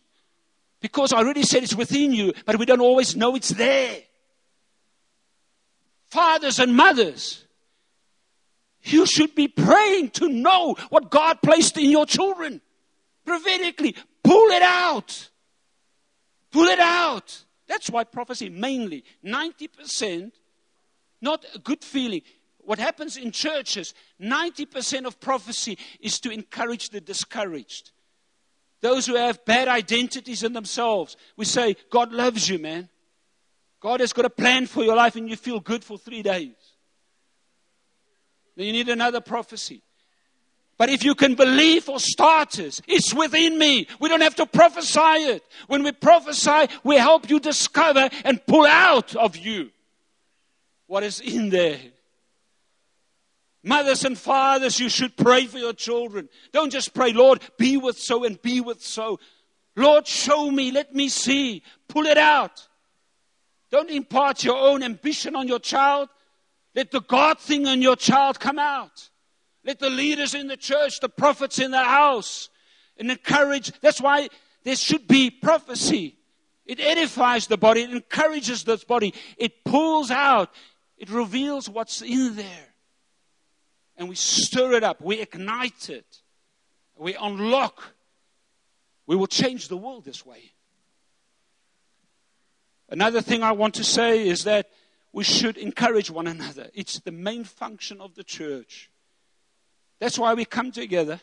Because 0.80 1.12
I 1.12 1.18
already 1.18 1.42
said 1.42 1.62
it's 1.62 1.74
within 1.74 2.12
you, 2.12 2.32
but 2.44 2.58
we 2.58 2.64
don't 2.64 2.80
always 2.80 3.16
know 3.16 3.34
it's 3.34 3.50
there. 3.50 3.98
Fathers 6.06 6.58
and 6.58 6.74
mothers, 6.74 7.44
you 8.82 9.04
should 9.04 9.34
be 9.34 9.48
praying 9.48 10.10
to 10.10 10.28
know 10.28 10.76
what 10.88 11.10
God 11.10 11.40
placed 11.42 11.76
in 11.76 11.90
your 11.90 12.06
children 12.06 12.60
prophetically. 13.28 13.94
Pull 14.24 14.48
it 14.50 14.62
out. 14.62 15.30
Pull 16.50 16.64
it 16.64 16.80
out. 16.80 17.44
That's 17.66 17.90
why 17.90 18.04
prophecy 18.04 18.48
mainly 18.48 19.04
90% 19.24 20.32
not 21.20 21.44
a 21.54 21.58
good 21.58 21.84
feeling. 21.84 22.22
What 22.58 22.78
happens 22.78 23.16
in 23.16 23.32
churches, 23.32 23.94
90% 24.20 25.06
of 25.06 25.20
prophecy 25.20 25.78
is 26.00 26.20
to 26.20 26.30
encourage 26.30 26.90
the 26.90 27.00
discouraged. 27.00 27.90
Those 28.80 29.06
who 29.06 29.16
have 29.16 29.44
bad 29.44 29.68
identities 29.68 30.44
in 30.44 30.52
themselves. 30.52 31.16
We 31.36 31.44
say, 31.44 31.76
God 31.90 32.12
loves 32.12 32.48
you, 32.48 32.58
man. 32.58 32.88
God 33.80 34.00
has 34.00 34.12
got 34.12 34.24
a 34.24 34.30
plan 34.30 34.66
for 34.66 34.84
your 34.84 34.96
life 34.96 35.16
and 35.16 35.28
you 35.28 35.36
feel 35.36 35.60
good 35.60 35.84
for 35.84 35.98
three 35.98 36.22
days. 36.22 36.54
Then 38.56 38.66
you 38.66 38.72
need 38.72 38.88
another 38.88 39.20
prophecy. 39.20 39.82
But 40.78 40.90
if 40.90 41.04
you 41.04 41.16
can 41.16 41.34
believe 41.34 41.84
for 41.84 41.98
starters, 41.98 42.80
it's 42.86 43.12
within 43.12 43.58
me. 43.58 43.88
We 43.98 44.08
don't 44.08 44.20
have 44.20 44.36
to 44.36 44.46
prophesy 44.46 45.00
it. 45.00 45.42
When 45.66 45.82
we 45.82 45.90
prophesy, 45.90 46.68
we 46.84 46.96
help 46.96 47.28
you 47.28 47.40
discover 47.40 48.08
and 48.24 48.44
pull 48.46 48.64
out 48.64 49.16
of 49.16 49.36
you 49.36 49.70
what 50.86 51.02
is 51.02 51.20
in 51.20 51.50
there. 51.50 51.80
Mothers 53.64 54.04
and 54.04 54.16
fathers, 54.16 54.78
you 54.78 54.88
should 54.88 55.16
pray 55.16 55.46
for 55.46 55.58
your 55.58 55.72
children. 55.72 56.28
Don't 56.52 56.70
just 56.70 56.94
pray, 56.94 57.12
Lord, 57.12 57.42
be 57.58 57.76
with 57.76 57.98
so 57.98 58.22
and 58.24 58.40
be 58.40 58.60
with 58.60 58.80
so. 58.80 59.18
Lord, 59.74 60.06
show 60.06 60.48
me, 60.48 60.70
let 60.70 60.94
me 60.94 61.08
see, 61.08 61.62
pull 61.88 62.06
it 62.06 62.18
out. 62.18 62.68
Don't 63.70 63.90
impart 63.90 64.44
your 64.44 64.56
own 64.56 64.84
ambition 64.84 65.34
on 65.34 65.48
your 65.48 65.58
child. 65.58 66.08
Let 66.74 66.92
the 66.92 67.00
God 67.00 67.40
thing 67.40 67.66
in 67.66 67.82
your 67.82 67.96
child 67.96 68.38
come 68.38 68.60
out. 68.60 69.10
Let 69.68 69.80
the 69.80 69.90
leaders 69.90 70.32
in 70.32 70.46
the 70.46 70.56
church, 70.56 71.00
the 71.00 71.10
prophets 71.10 71.58
in 71.58 71.72
the 71.72 71.84
house, 71.84 72.48
and 72.96 73.10
encourage. 73.10 73.70
That's 73.82 74.00
why 74.00 74.30
there 74.64 74.76
should 74.76 75.06
be 75.06 75.28
prophecy. 75.28 76.16
It 76.64 76.80
edifies 76.80 77.48
the 77.48 77.58
body, 77.58 77.82
it 77.82 77.90
encourages 77.90 78.64
this 78.64 78.82
body, 78.82 79.12
it 79.36 79.64
pulls 79.64 80.10
out, 80.10 80.54
it 80.96 81.10
reveals 81.10 81.68
what's 81.68 82.00
in 82.00 82.36
there. 82.36 82.68
And 83.98 84.08
we 84.08 84.14
stir 84.14 84.72
it 84.72 84.84
up, 84.84 85.02
we 85.02 85.20
ignite 85.20 85.90
it, 85.90 86.22
we 86.96 87.14
unlock. 87.14 87.92
We 89.06 89.16
will 89.16 89.26
change 89.26 89.68
the 89.68 89.76
world 89.76 90.06
this 90.06 90.24
way. 90.24 90.52
Another 92.88 93.20
thing 93.20 93.42
I 93.42 93.52
want 93.52 93.74
to 93.74 93.84
say 93.84 94.26
is 94.26 94.44
that 94.44 94.70
we 95.12 95.24
should 95.24 95.58
encourage 95.58 96.10
one 96.10 96.26
another. 96.26 96.70
It's 96.72 97.00
the 97.00 97.12
main 97.12 97.44
function 97.44 98.00
of 98.00 98.14
the 98.14 98.24
church. 98.24 98.88
That's 100.00 100.18
why 100.18 100.34
we 100.34 100.44
come 100.44 100.70
together. 100.70 101.20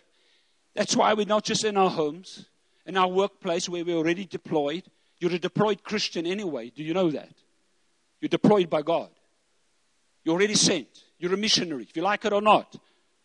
That's 0.73 0.95
why 0.95 1.13
we're 1.13 1.25
not 1.25 1.43
just 1.43 1.63
in 1.63 1.77
our 1.77 1.89
homes, 1.89 2.45
in 2.85 2.97
our 2.97 3.07
workplace 3.07 3.69
where 3.69 3.85
we're 3.85 3.95
already 3.95 4.25
deployed. 4.25 4.83
You're 5.19 5.33
a 5.33 5.39
deployed 5.39 5.83
Christian 5.83 6.25
anyway. 6.25 6.71
Do 6.75 6.83
you 6.83 6.93
know 6.93 7.09
that? 7.11 7.29
You're 8.19 8.29
deployed 8.29 8.69
by 8.69 8.81
God. 8.81 9.09
You're 10.23 10.35
already 10.35 10.55
sent. 10.55 10.87
You're 11.19 11.33
a 11.33 11.37
missionary, 11.37 11.83
if 11.83 11.95
you 11.95 12.01
like 12.01 12.25
it 12.25 12.33
or 12.33 12.41
not. 12.41 12.75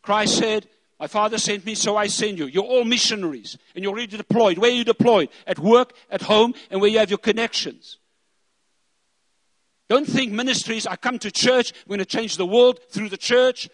Christ 0.03 0.39
said, 0.39 0.69
My 1.01 1.09
Father 1.09 1.39
sent 1.39 1.67
me, 1.67 1.75
so 1.75 1.97
I 1.97 2.07
send 2.07 2.39
you. 2.39 2.47
You're 2.47 2.65
all 2.65 2.85
missionaries, 2.85 3.59
and 3.75 3.83
you're 3.83 3.93
already 3.93 4.17
deployed. 4.17 4.59
Where 4.59 4.71
are 4.71 4.75
you 4.75 4.85
deployed? 4.85 5.31
At 5.47 5.59
work, 5.59 5.95
at 6.11 6.23
home, 6.23 6.55
and 6.71 6.81
where 6.81 6.91
you 6.91 6.99
have 6.99 7.11
your 7.11 7.19
connections. 7.19 7.99
Don't 9.89 10.07
think 10.07 10.33
ministries, 10.33 10.87
I 10.87 10.95
come 10.95 11.19
to 11.19 11.33
church, 11.33 11.73
we're 11.85 11.97
going 11.97 12.07
to 12.07 12.17
change 12.17 12.37
the 12.37 12.47
world 12.47 12.79
through 12.91 13.09
the 13.09 13.17
church. 13.17 13.69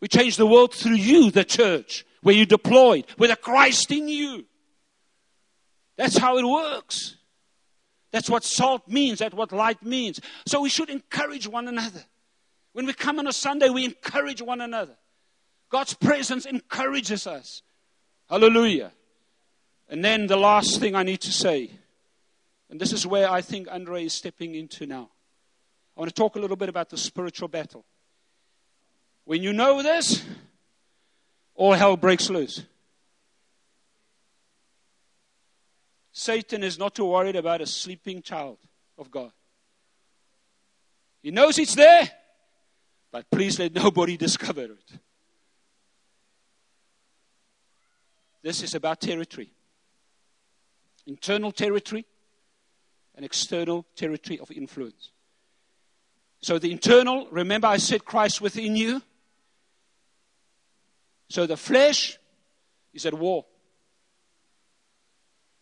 We 0.00 0.08
change 0.08 0.36
the 0.36 0.46
world 0.46 0.74
through 0.74 0.96
you, 0.96 1.30
the 1.30 1.44
church, 1.44 2.04
where 2.22 2.34
you're 2.34 2.46
deployed, 2.46 3.06
with 3.18 3.30
a 3.30 3.36
Christ 3.36 3.90
in 3.90 4.08
you. 4.08 4.44
That's 5.96 6.18
how 6.18 6.38
it 6.38 6.44
works. 6.44 7.16
That's 8.12 8.30
what 8.30 8.44
salt 8.44 8.88
means, 8.88 9.18
that's 9.18 9.34
what 9.34 9.52
light 9.52 9.82
means. 9.82 10.20
So 10.46 10.60
we 10.60 10.68
should 10.68 10.90
encourage 10.90 11.48
one 11.48 11.68
another. 11.68 12.04
When 12.72 12.86
we 12.86 12.92
come 12.92 13.18
on 13.18 13.26
a 13.26 13.32
Sunday, 13.32 13.68
we 13.68 13.84
encourage 13.84 14.42
one 14.42 14.60
another. 14.60 14.96
God's 15.70 15.94
presence 15.94 16.46
encourages 16.46 17.26
us. 17.26 17.62
Hallelujah. 18.28 18.92
And 19.88 20.04
then 20.04 20.26
the 20.26 20.36
last 20.36 20.80
thing 20.80 20.94
I 20.94 21.02
need 21.02 21.20
to 21.22 21.32
say, 21.32 21.70
and 22.70 22.80
this 22.80 22.92
is 22.92 23.06
where 23.06 23.30
I 23.30 23.40
think 23.40 23.68
Andre 23.70 24.04
is 24.04 24.12
stepping 24.12 24.54
into 24.54 24.86
now. 24.86 25.10
I 25.96 26.00
want 26.00 26.14
to 26.14 26.14
talk 26.14 26.36
a 26.36 26.38
little 26.38 26.56
bit 26.56 26.68
about 26.68 26.90
the 26.90 26.98
spiritual 26.98 27.48
battle. 27.48 27.84
When 29.26 29.42
you 29.42 29.52
know 29.52 29.82
this, 29.82 30.24
all 31.54 31.74
hell 31.74 31.98
breaks 31.98 32.30
loose. 32.30 32.62
Satan 36.12 36.64
is 36.64 36.78
not 36.78 36.94
too 36.94 37.04
worried 37.04 37.36
about 37.36 37.60
a 37.60 37.66
sleeping 37.66 38.22
child 38.22 38.56
of 38.96 39.10
God. 39.10 39.32
He 41.22 41.30
knows 41.30 41.58
it's 41.58 41.74
there, 41.74 42.08
but 43.12 43.30
please 43.30 43.58
let 43.58 43.74
nobody 43.74 44.16
discover 44.26 44.62
it. 44.62 44.98
This 48.42 48.62
is 48.62 48.74
about 48.74 49.00
territory 49.00 49.50
internal 51.06 51.52
territory 51.52 52.04
and 53.14 53.24
external 53.24 53.86
territory 53.94 54.38
of 54.38 54.50
influence. 54.50 55.10
So 56.40 56.58
the 56.58 56.70
internal, 56.70 57.28
remember 57.30 57.68
I 57.68 57.78
said 57.78 58.04
Christ 58.04 58.40
within 58.40 58.76
you. 58.76 59.02
So 61.28 61.46
the 61.46 61.56
flesh 61.56 62.18
is 62.92 63.06
at 63.06 63.14
war. 63.14 63.44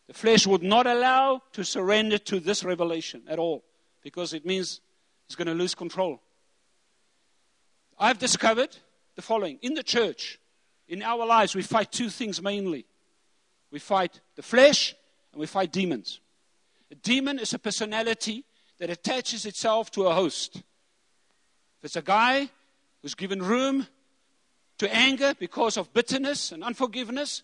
The 0.06 0.14
flesh 0.14 0.46
would 0.46 0.62
not 0.62 0.86
allow 0.86 1.42
to 1.52 1.64
surrender 1.64 2.18
to 2.18 2.40
this 2.40 2.62
revelation 2.62 3.22
at 3.28 3.38
all 3.38 3.64
because 4.02 4.34
it 4.34 4.44
means 4.44 4.80
it's 5.26 5.34
going 5.34 5.48
to 5.48 5.54
lose 5.54 5.74
control. 5.74 6.20
I've 7.98 8.18
discovered 8.18 8.76
the 9.16 9.22
following 9.22 9.58
in 9.62 9.74
the 9.74 9.82
church, 9.82 10.38
in 10.88 11.02
our 11.02 11.24
lives, 11.24 11.54
we 11.54 11.62
fight 11.62 11.90
two 11.90 12.10
things 12.10 12.42
mainly 12.42 12.84
we 13.74 13.80
fight 13.80 14.20
the 14.36 14.42
flesh 14.42 14.94
and 15.32 15.40
we 15.40 15.48
fight 15.48 15.72
demons. 15.72 16.20
A 16.92 16.94
demon 16.94 17.40
is 17.40 17.54
a 17.54 17.58
personality 17.58 18.44
that 18.78 18.88
attaches 18.88 19.46
itself 19.46 19.90
to 19.90 20.06
a 20.06 20.14
host. 20.14 20.58
If 20.58 20.62
it's 21.82 21.96
a 21.96 22.02
guy 22.02 22.48
who's 23.02 23.16
given 23.16 23.42
room 23.42 23.88
to 24.78 24.94
anger 24.94 25.34
because 25.38 25.76
of 25.76 25.92
bitterness 25.92 26.52
and 26.52 26.64
unforgiveness. 26.64 27.42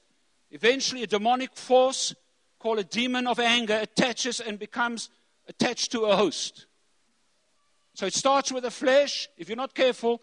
Eventually, 0.50 1.02
a 1.02 1.06
demonic 1.06 1.56
force 1.56 2.14
called 2.58 2.78
a 2.78 2.84
demon 2.84 3.26
of 3.26 3.38
anger 3.38 3.78
attaches 3.80 4.40
and 4.40 4.58
becomes 4.58 5.10
attached 5.48 5.92
to 5.92 6.02
a 6.02 6.16
host. 6.16 6.66
So 7.94 8.06
it 8.06 8.14
starts 8.14 8.52
with 8.52 8.64
the 8.64 8.70
flesh. 8.70 9.28
If 9.36 9.48
you're 9.48 9.56
not 9.56 9.74
careful, 9.74 10.20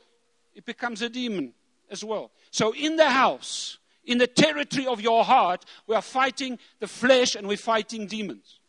it 0.53 0.65
becomes 0.65 1.01
a 1.01 1.09
demon 1.09 1.53
as 1.89 2.03
well. 2.03 2.31
So 2.51 2.73
in 2.73 2.95
the 2.95 3.09
house, 3.09 3.77
in 4.03 4.17
the 4.17 4.27
territory 4.27 4.87
of 4.87 5.01
your 5.01 5.23
heart, 5.23 5.65
we 5.85 5.95
are 5.95 6.01
fighting 6.01 6.59
the 6.79 6.87
flesh 6.87 7.35
and 7.35 7.47
we're 7.47 7.57
fighting 7.57 8.07
demons. 8.07 8.59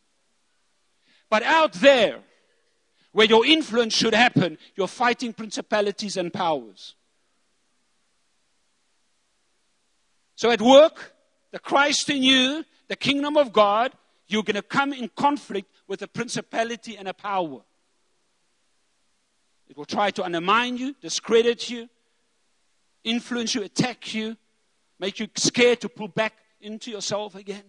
But 1.31 1.43
out 1.43 1.75
there, 1.75 2.21
where 3.13 3.27
your 3.27 3.47
influence 3.47 3.95
should 3.95 4.15
happen, 4.15 4.59
you're 4.77 4.89
fighting 4.89 5.33
principalities 5.33 6.17
and 6.17 6.33
powers. 6.33 6.95
So 10.39 10.53
at 10.53 10.63
work, 10.63 11.17
the 11.51 11.59
Christ 11.59 12.09
in 12.11 12.23
you, 12.23 12.65
the 12.87 12.95
kingdom 12.95 13.37
of 13.37 13.53
God, 13.53 13.93
you're 14.29 14.45
going 14.45 14.55
to 14.55 14.63
come 14.63 14.93
in 14.93 15.11
conflict 15.17 15.69
with 15.89 16.01
a 16.03 16.07
principality 16.07 16.97
and 16.97 17.09
a 17.09 17.13
power. 17.13 17.63
It 19.69 19.77
will 19.77 19.85
try 19.85 20.13
to 20.13 20.23
undermine 20.23 20.77
you, 20.77 20.95
discredit 21.01 21.69
you, 21.69 21.89
influence 23.03 23.57
you, 23.57 23.65
attack 23.65 24.15
you, 24.15 24.37
make 25.01 25.19
you 25.19 25.27
scared 25.35 25.81
to 25.81 25.89
pull 25.89 26.07
back 26.07 26.35
into 26.61 26.93
yourself 26.93 27.35
again. 27.35 27.65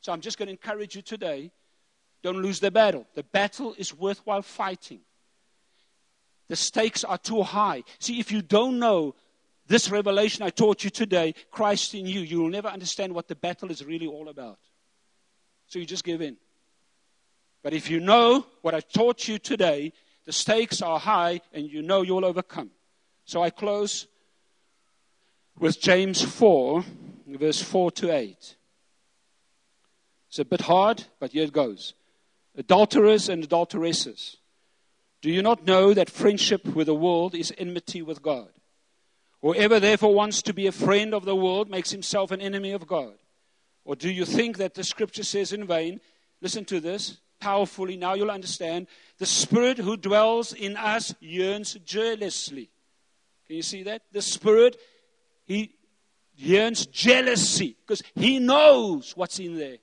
So 0.00 0.12
I'm 0.12 0.20
just 0.20 0.38
going 0.38 0.46
to 0.46 0.52
encourage 0.52 0.94
you 0.94 1.02
today 1.02 1.50
don't 2.22 2.40
lose 2.40 2.60
the 2.60 2.70
battle. 2.70 3.04
The 3.16 3.24
battle 3.24 3.74
is 3.76 3.92
worthwhile 3.92 4.42
fighting. 4.42 5.00
The 6.46 6.54
stakes 6.54 7.02
are 7.02 7.18
too 7.18 7.42
high. 7.42 7.82
See, 7.98 8.20
if 8.20 8.30
you 8.30 8.42
don't 8.42 8.78
know 8.78 9.16
this 9.72 9.90
revelation 9.90 10.42
I 10.42 10.50
taught 10.50 10.84
you 10.84 10.90
today, 10.90 11.34
Christ 11.50 11.94
in 11.94 12.04
you, 12.04 12.20
you 12.20 12.40
will 12.40 12.50
never 12.50 12.68
understand 12.68 13.14
what 13.14 13.26
the 13.26 13.34
battle 13.34 13.70
is 13.70 13.82
really 13.82 14.06
all 14.06 14.28
about. 14.28 14.58
So 15.66 15.78
you 15.78 15.86
just 15.86 16.04
give 16.04 16.20
in. 16.20 16.36
But 17.62 17.72
if 17.72 17.88
you 17.88 17.98
know 17.98 18.44
what 18.60 18.74
I 18.74 18.80
taught 18.80 19.26
you 19.28 19.38
today, 19.38 19.94
the 20.26 20.32
stakes 20.32 20.82
are 20.82 20.98
high 20.98 21.40
and 21.54 21.70
you 21.70 21.80
know 21.80 22.02
you'll 22.02 22.26
overcome. 22.26 22.70
So 23.24 23.42
I 23.42 23.48
close 23.48 24.08
with 25.58 25.80
James 25.80 26.20
4, 26.20 26.84
verse 27.28 27.62
4 27.62 27.90
to 27.92 28.14
8. 28.14 28.56
It's 30.28 30.38
a 30.38 30.44
bit 30.44 30.60
hard, 30.60 31.04
but 31.18 31.32
here 31.32 31.44
it 31.44 31.52
goes 31.52 31.94
adulterers 32.58 33.30
and 33.30 33.42
adulteresses. 33.42 34.36
Do 35.22 35.30
you 35.30 35.40
not 35.40 35.64
know 35.64 35.94
that 35.94 36.10
friendship 36.10 36.66
with 36.66 36.88
the 36.88 36.94
world 36.94 37.34
is 37.34 37.54
enmity 37.56 38.02
with 38.02 38.20
God? 38.20 38.50
Whoever 39.42 39.80
therefore 39.80 40.14
wants 40.14 40.40
to 40.42 40.54
be 40.54 40.66
a 40.66 40.72
friend 40.72 41.12
of 41.12 41.24
the 41.24 41.36
world 41.36 41.68
makes 41.68 41.90
himself 41.90 42.30
an 42.30 42.40
enemy 42.40 42.72
of 42.72 42.86
God. 42.86 43.14
Or 43.84 43.96
do 43.96 44.10
you 44.10 44.24
think 44.24 44.58
that 44.58 44.74
the 44.74 44.84
scripture 44.84 45.24
says 45.24 45.52
in 45.52 45.66
vain? 45.66 46.00
Listen 46.40 46.64
to 46.66 46.80
this 46.80 47.18
powerfully, 47.40 47.96
now 47.96 48.14
you'll 48.14 48.30
understand. 48.30 48.86
The 49.18 49.26
Spirit 49.26 49.76
who 49.78 49.96
dwells 49.96 50.52
in 50.52 50.76
us 50.76 51.12
yearns 51.18 51.74
jealously. 51.84 52.70
Can 53.48 53.56
you 53.56 53.62
see 53.62 53.82
that? 53.82 54.02
The 54.12 54.22
Spirit, 54.22 54.76
He 55.44 55.74
yearns 56.36 56.86
jealousy 56.86 57.76
because 57.80 58.02
He 58.14 58.38
knows 58.38 59.16
what's 59.16 59.40
in 59.40 59.58
there. 59.58 59.78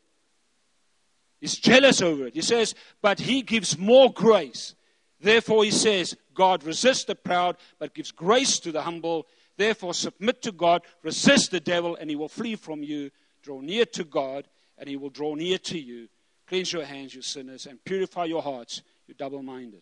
He's 1.42 1.56
jealous 1.56 2.02
over 2.02 2.28
it. 2.28 2.36
He 2.36 2.42
says, 2.42 2.76
but 3.02 3.20
he 3.20 3.42
gives 3.42 3.78
more 3.78 4.12
grace. 4.12 4.76
Therefore, 5.22 5.64
he 5.64 5.72
says, 5.72 6.16
God 6.34 6.64
resists 6.64 7.06
the 7.06 7.16
proud, 7.16 7.58
but 7.78 7.94
gives 7.94 8.12
grace 8.12 8.60
to 8.60 8.72
the 8.72 8.82
humble. 8.82 9.28
Therefore, 9.60 9.94
submit 9.94 10.42
to 10.44 10.54
God, 10.54 10.84
resist 11.04 11.52
the 11.52 11.60
devil, 11.60 11.98
and 11.98 12.10
he 12.10 12.16
will 12.16 12.30
flee 12.30 12.56
from 12.56 12.82
you. 12.82 13.12
Draw 13.44 13.60
near 13.60 13.84
to 13.88 14.06
God, 14.06 14.48
and 14.78 14.88
he 14.88 14.96
will 14.96 15.10
draw 15.10 15.36
near 15.36 15.58
to 15.58 15.78
you. 15.78 16.08
Cleanse 16.48 16.72
your 16.72 16.86
hands, 16.86 17.14
you 17.14 17.22
sinners, 17.22 17.66
and 17.66 17.84
purify 17.84 18.24
your 18.24 18.42
hearts, 18.42 18.84
you 19.06 19.16
double 19.16 19.44
minded. 19.44 19.82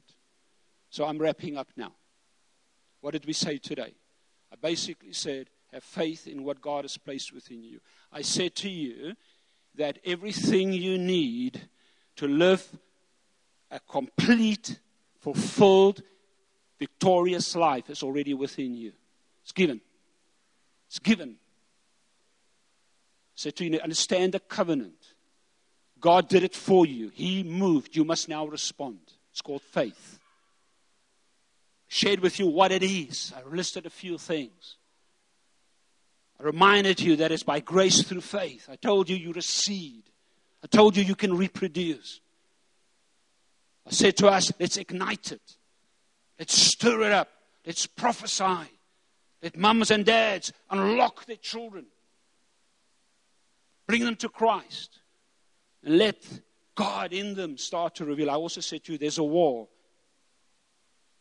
So 0.90 1.06
I'm 1.06 1.20
wrapping 1.20 1.58
up 1.58 1.68
now. 1.78 1.92
What 3.02 3.12
did 3.12 3.28
we 3.28 3.34
say 3.34 3.60
today? 3.60 3.94
I 4.52 4.56
basically 4.60 5.14
said, 5.14 5.52
have 5.72 5.84
faith 5.84 6.26
in 6.26 6.44
what 6.44 6.60
God 6.60 6.84
has 6.84 6.98
placed 6.98 7.32
within 7.32 7.62
you. 7.62 7.80
I 8.12 8.24
said 8.24 8.56
to 8.56 8.70
you 8.72 9.14
that 9.76 10.00
everything 10.04 10.74
you 10.74 10.98
need 10.98 11.62
to 12.16 12.28
live 12.28 12.68
a 13.70 13.80
complete, 13.80 14.80
fulfilled, 15.20 16.02
victorious 16.80 17.56
life 17.56 17.92
is 17.92 18.02
already 18.02 18.34
within 18.34 18.74
you. 18.74 18.94
It's 19.48 19.54
given. 19.54 19.80
It's 20.90 21.00
given. 21.00 21.38
So 23.36 23.50
to 23.50 23.64
you, 23.64 23.80
understand 23.80 24.34
the 24.34 24.42
covenant, 24.42 25.14
God 26.02 26.28
did 26.28 26.44
it 26.44 26.54
for 26.54 26.86
you. 26.86 27.12
He 27.14 27.44
moved. 27.44 27.96
You 27.96 28.04
must 28.04 28.28
now 28.28 28.46
respond. 28.46 29.00
It's 29.32 29.40
called 29.40 29.62
faith. 29.62 30.20
Shared 31.88 32.20
with 32.20 32.40
you 32.40 32.48
what 32.48 32.74
it 32.74 32.84
is. 32.84 33.32
I 33.38 33.50
listed 33.50 33.86
a 33.86 33.90
few 33.90 34.18
things. 34.18 34.76
I 36.42 36.44
reminded 36.44 37.00
you 37.00 37.16
that 37.16 37.32
it's 37.32 37.44
by 37.44 37.62
grace 37.62 38.04
through 38.04 38.22
faith. 38.22 38.68
I 38.70 38.76
told 38.76 39.10
you 39.10 39.16
you're 39.16 39.38
a 39.38 39.42
seed. 39.42 40.04
I 40.62 40.68
told 40.68 40.98
you 40.98 41.06
you 41.06 41.16
can 41.16 41.38
reproduce. 41.38 42.20
I 43.88 43.92
said 43.92 44.18
to 44.18 44.28
us, 44.28 44.52
let's 44.60 44.76
ignite 44.76 45.32
it. 45.32 45.56
Let's 46.38 46.54
stir 46.54 47.04
it 47.04 47.14
up. 47.14 47.30
Let's 47.66 47.88
prophesy. 47.88 48.77
Let 49.48 49.56
mums 49.56 49.92
and 49.92 50.04
dads 50.04 50.52
unlock 50.70 51.26
their 51.26 51.38
children. 51.38 51.86
Bring 53.88 54.04
them 54.04 54.18
to 54.18 54.28
Christ. 54.28 55.00
And 55.86 55.98
let 55.98 56.22
God 56.76 57.14
in 57.14 57.34
them 57.34 57.58
start 57.58 57.96
to 57.96 58.06
reveal. 58.06 58.30
I 58.30 58.34
also 58.34 58.60
said 58.60 58.84
to 58.84 58.92
you, 58.92 58.98
there's 58.98 59.20
a 59.20 59.24
war. 59.24 59.70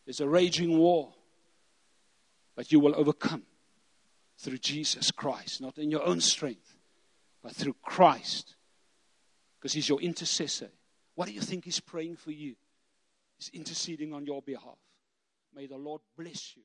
There's 0.07 0.19
a 0.19 0.29
raging 0.29 0.77
war. 0.77 1.15
But 2.57 2.73
you 2.73 2.81
will 2.81 2.97
overcome 2.97 3.45
through 4.39 4.59
Jesus 4.59 5.13
Christ, 5.13 5.61
not 5.61 5.79
in 5.79 5.93
your 5.93 6.03
own 6.05 6.21
strength, 6.21 6.77
but 7.45 7.53
through 7.53 7.77
Christ, 7.81 8.57
because 9.57 9.73
He's 9.73 9.89
your 9.89 10.01
intercessor. 10.01 10.71
What 11.15 11.29
do 11.29 11.33
you 11.33 11.41
think 11.41 11.65
He's 11.65 11.79
praying 11.79 12.17
for 12.17 12.33
you? 12.33 12.57
He's 13.39 13.51
interceding 13.51 14.13
on 14.13 14.27
your 14.27 14.43
behalf. 14.43 14.79
May 15.55 15.67
the 15.69 15.77
Lord 15.77 16.01
bless 16.19 16.57
you. 16.57 16.65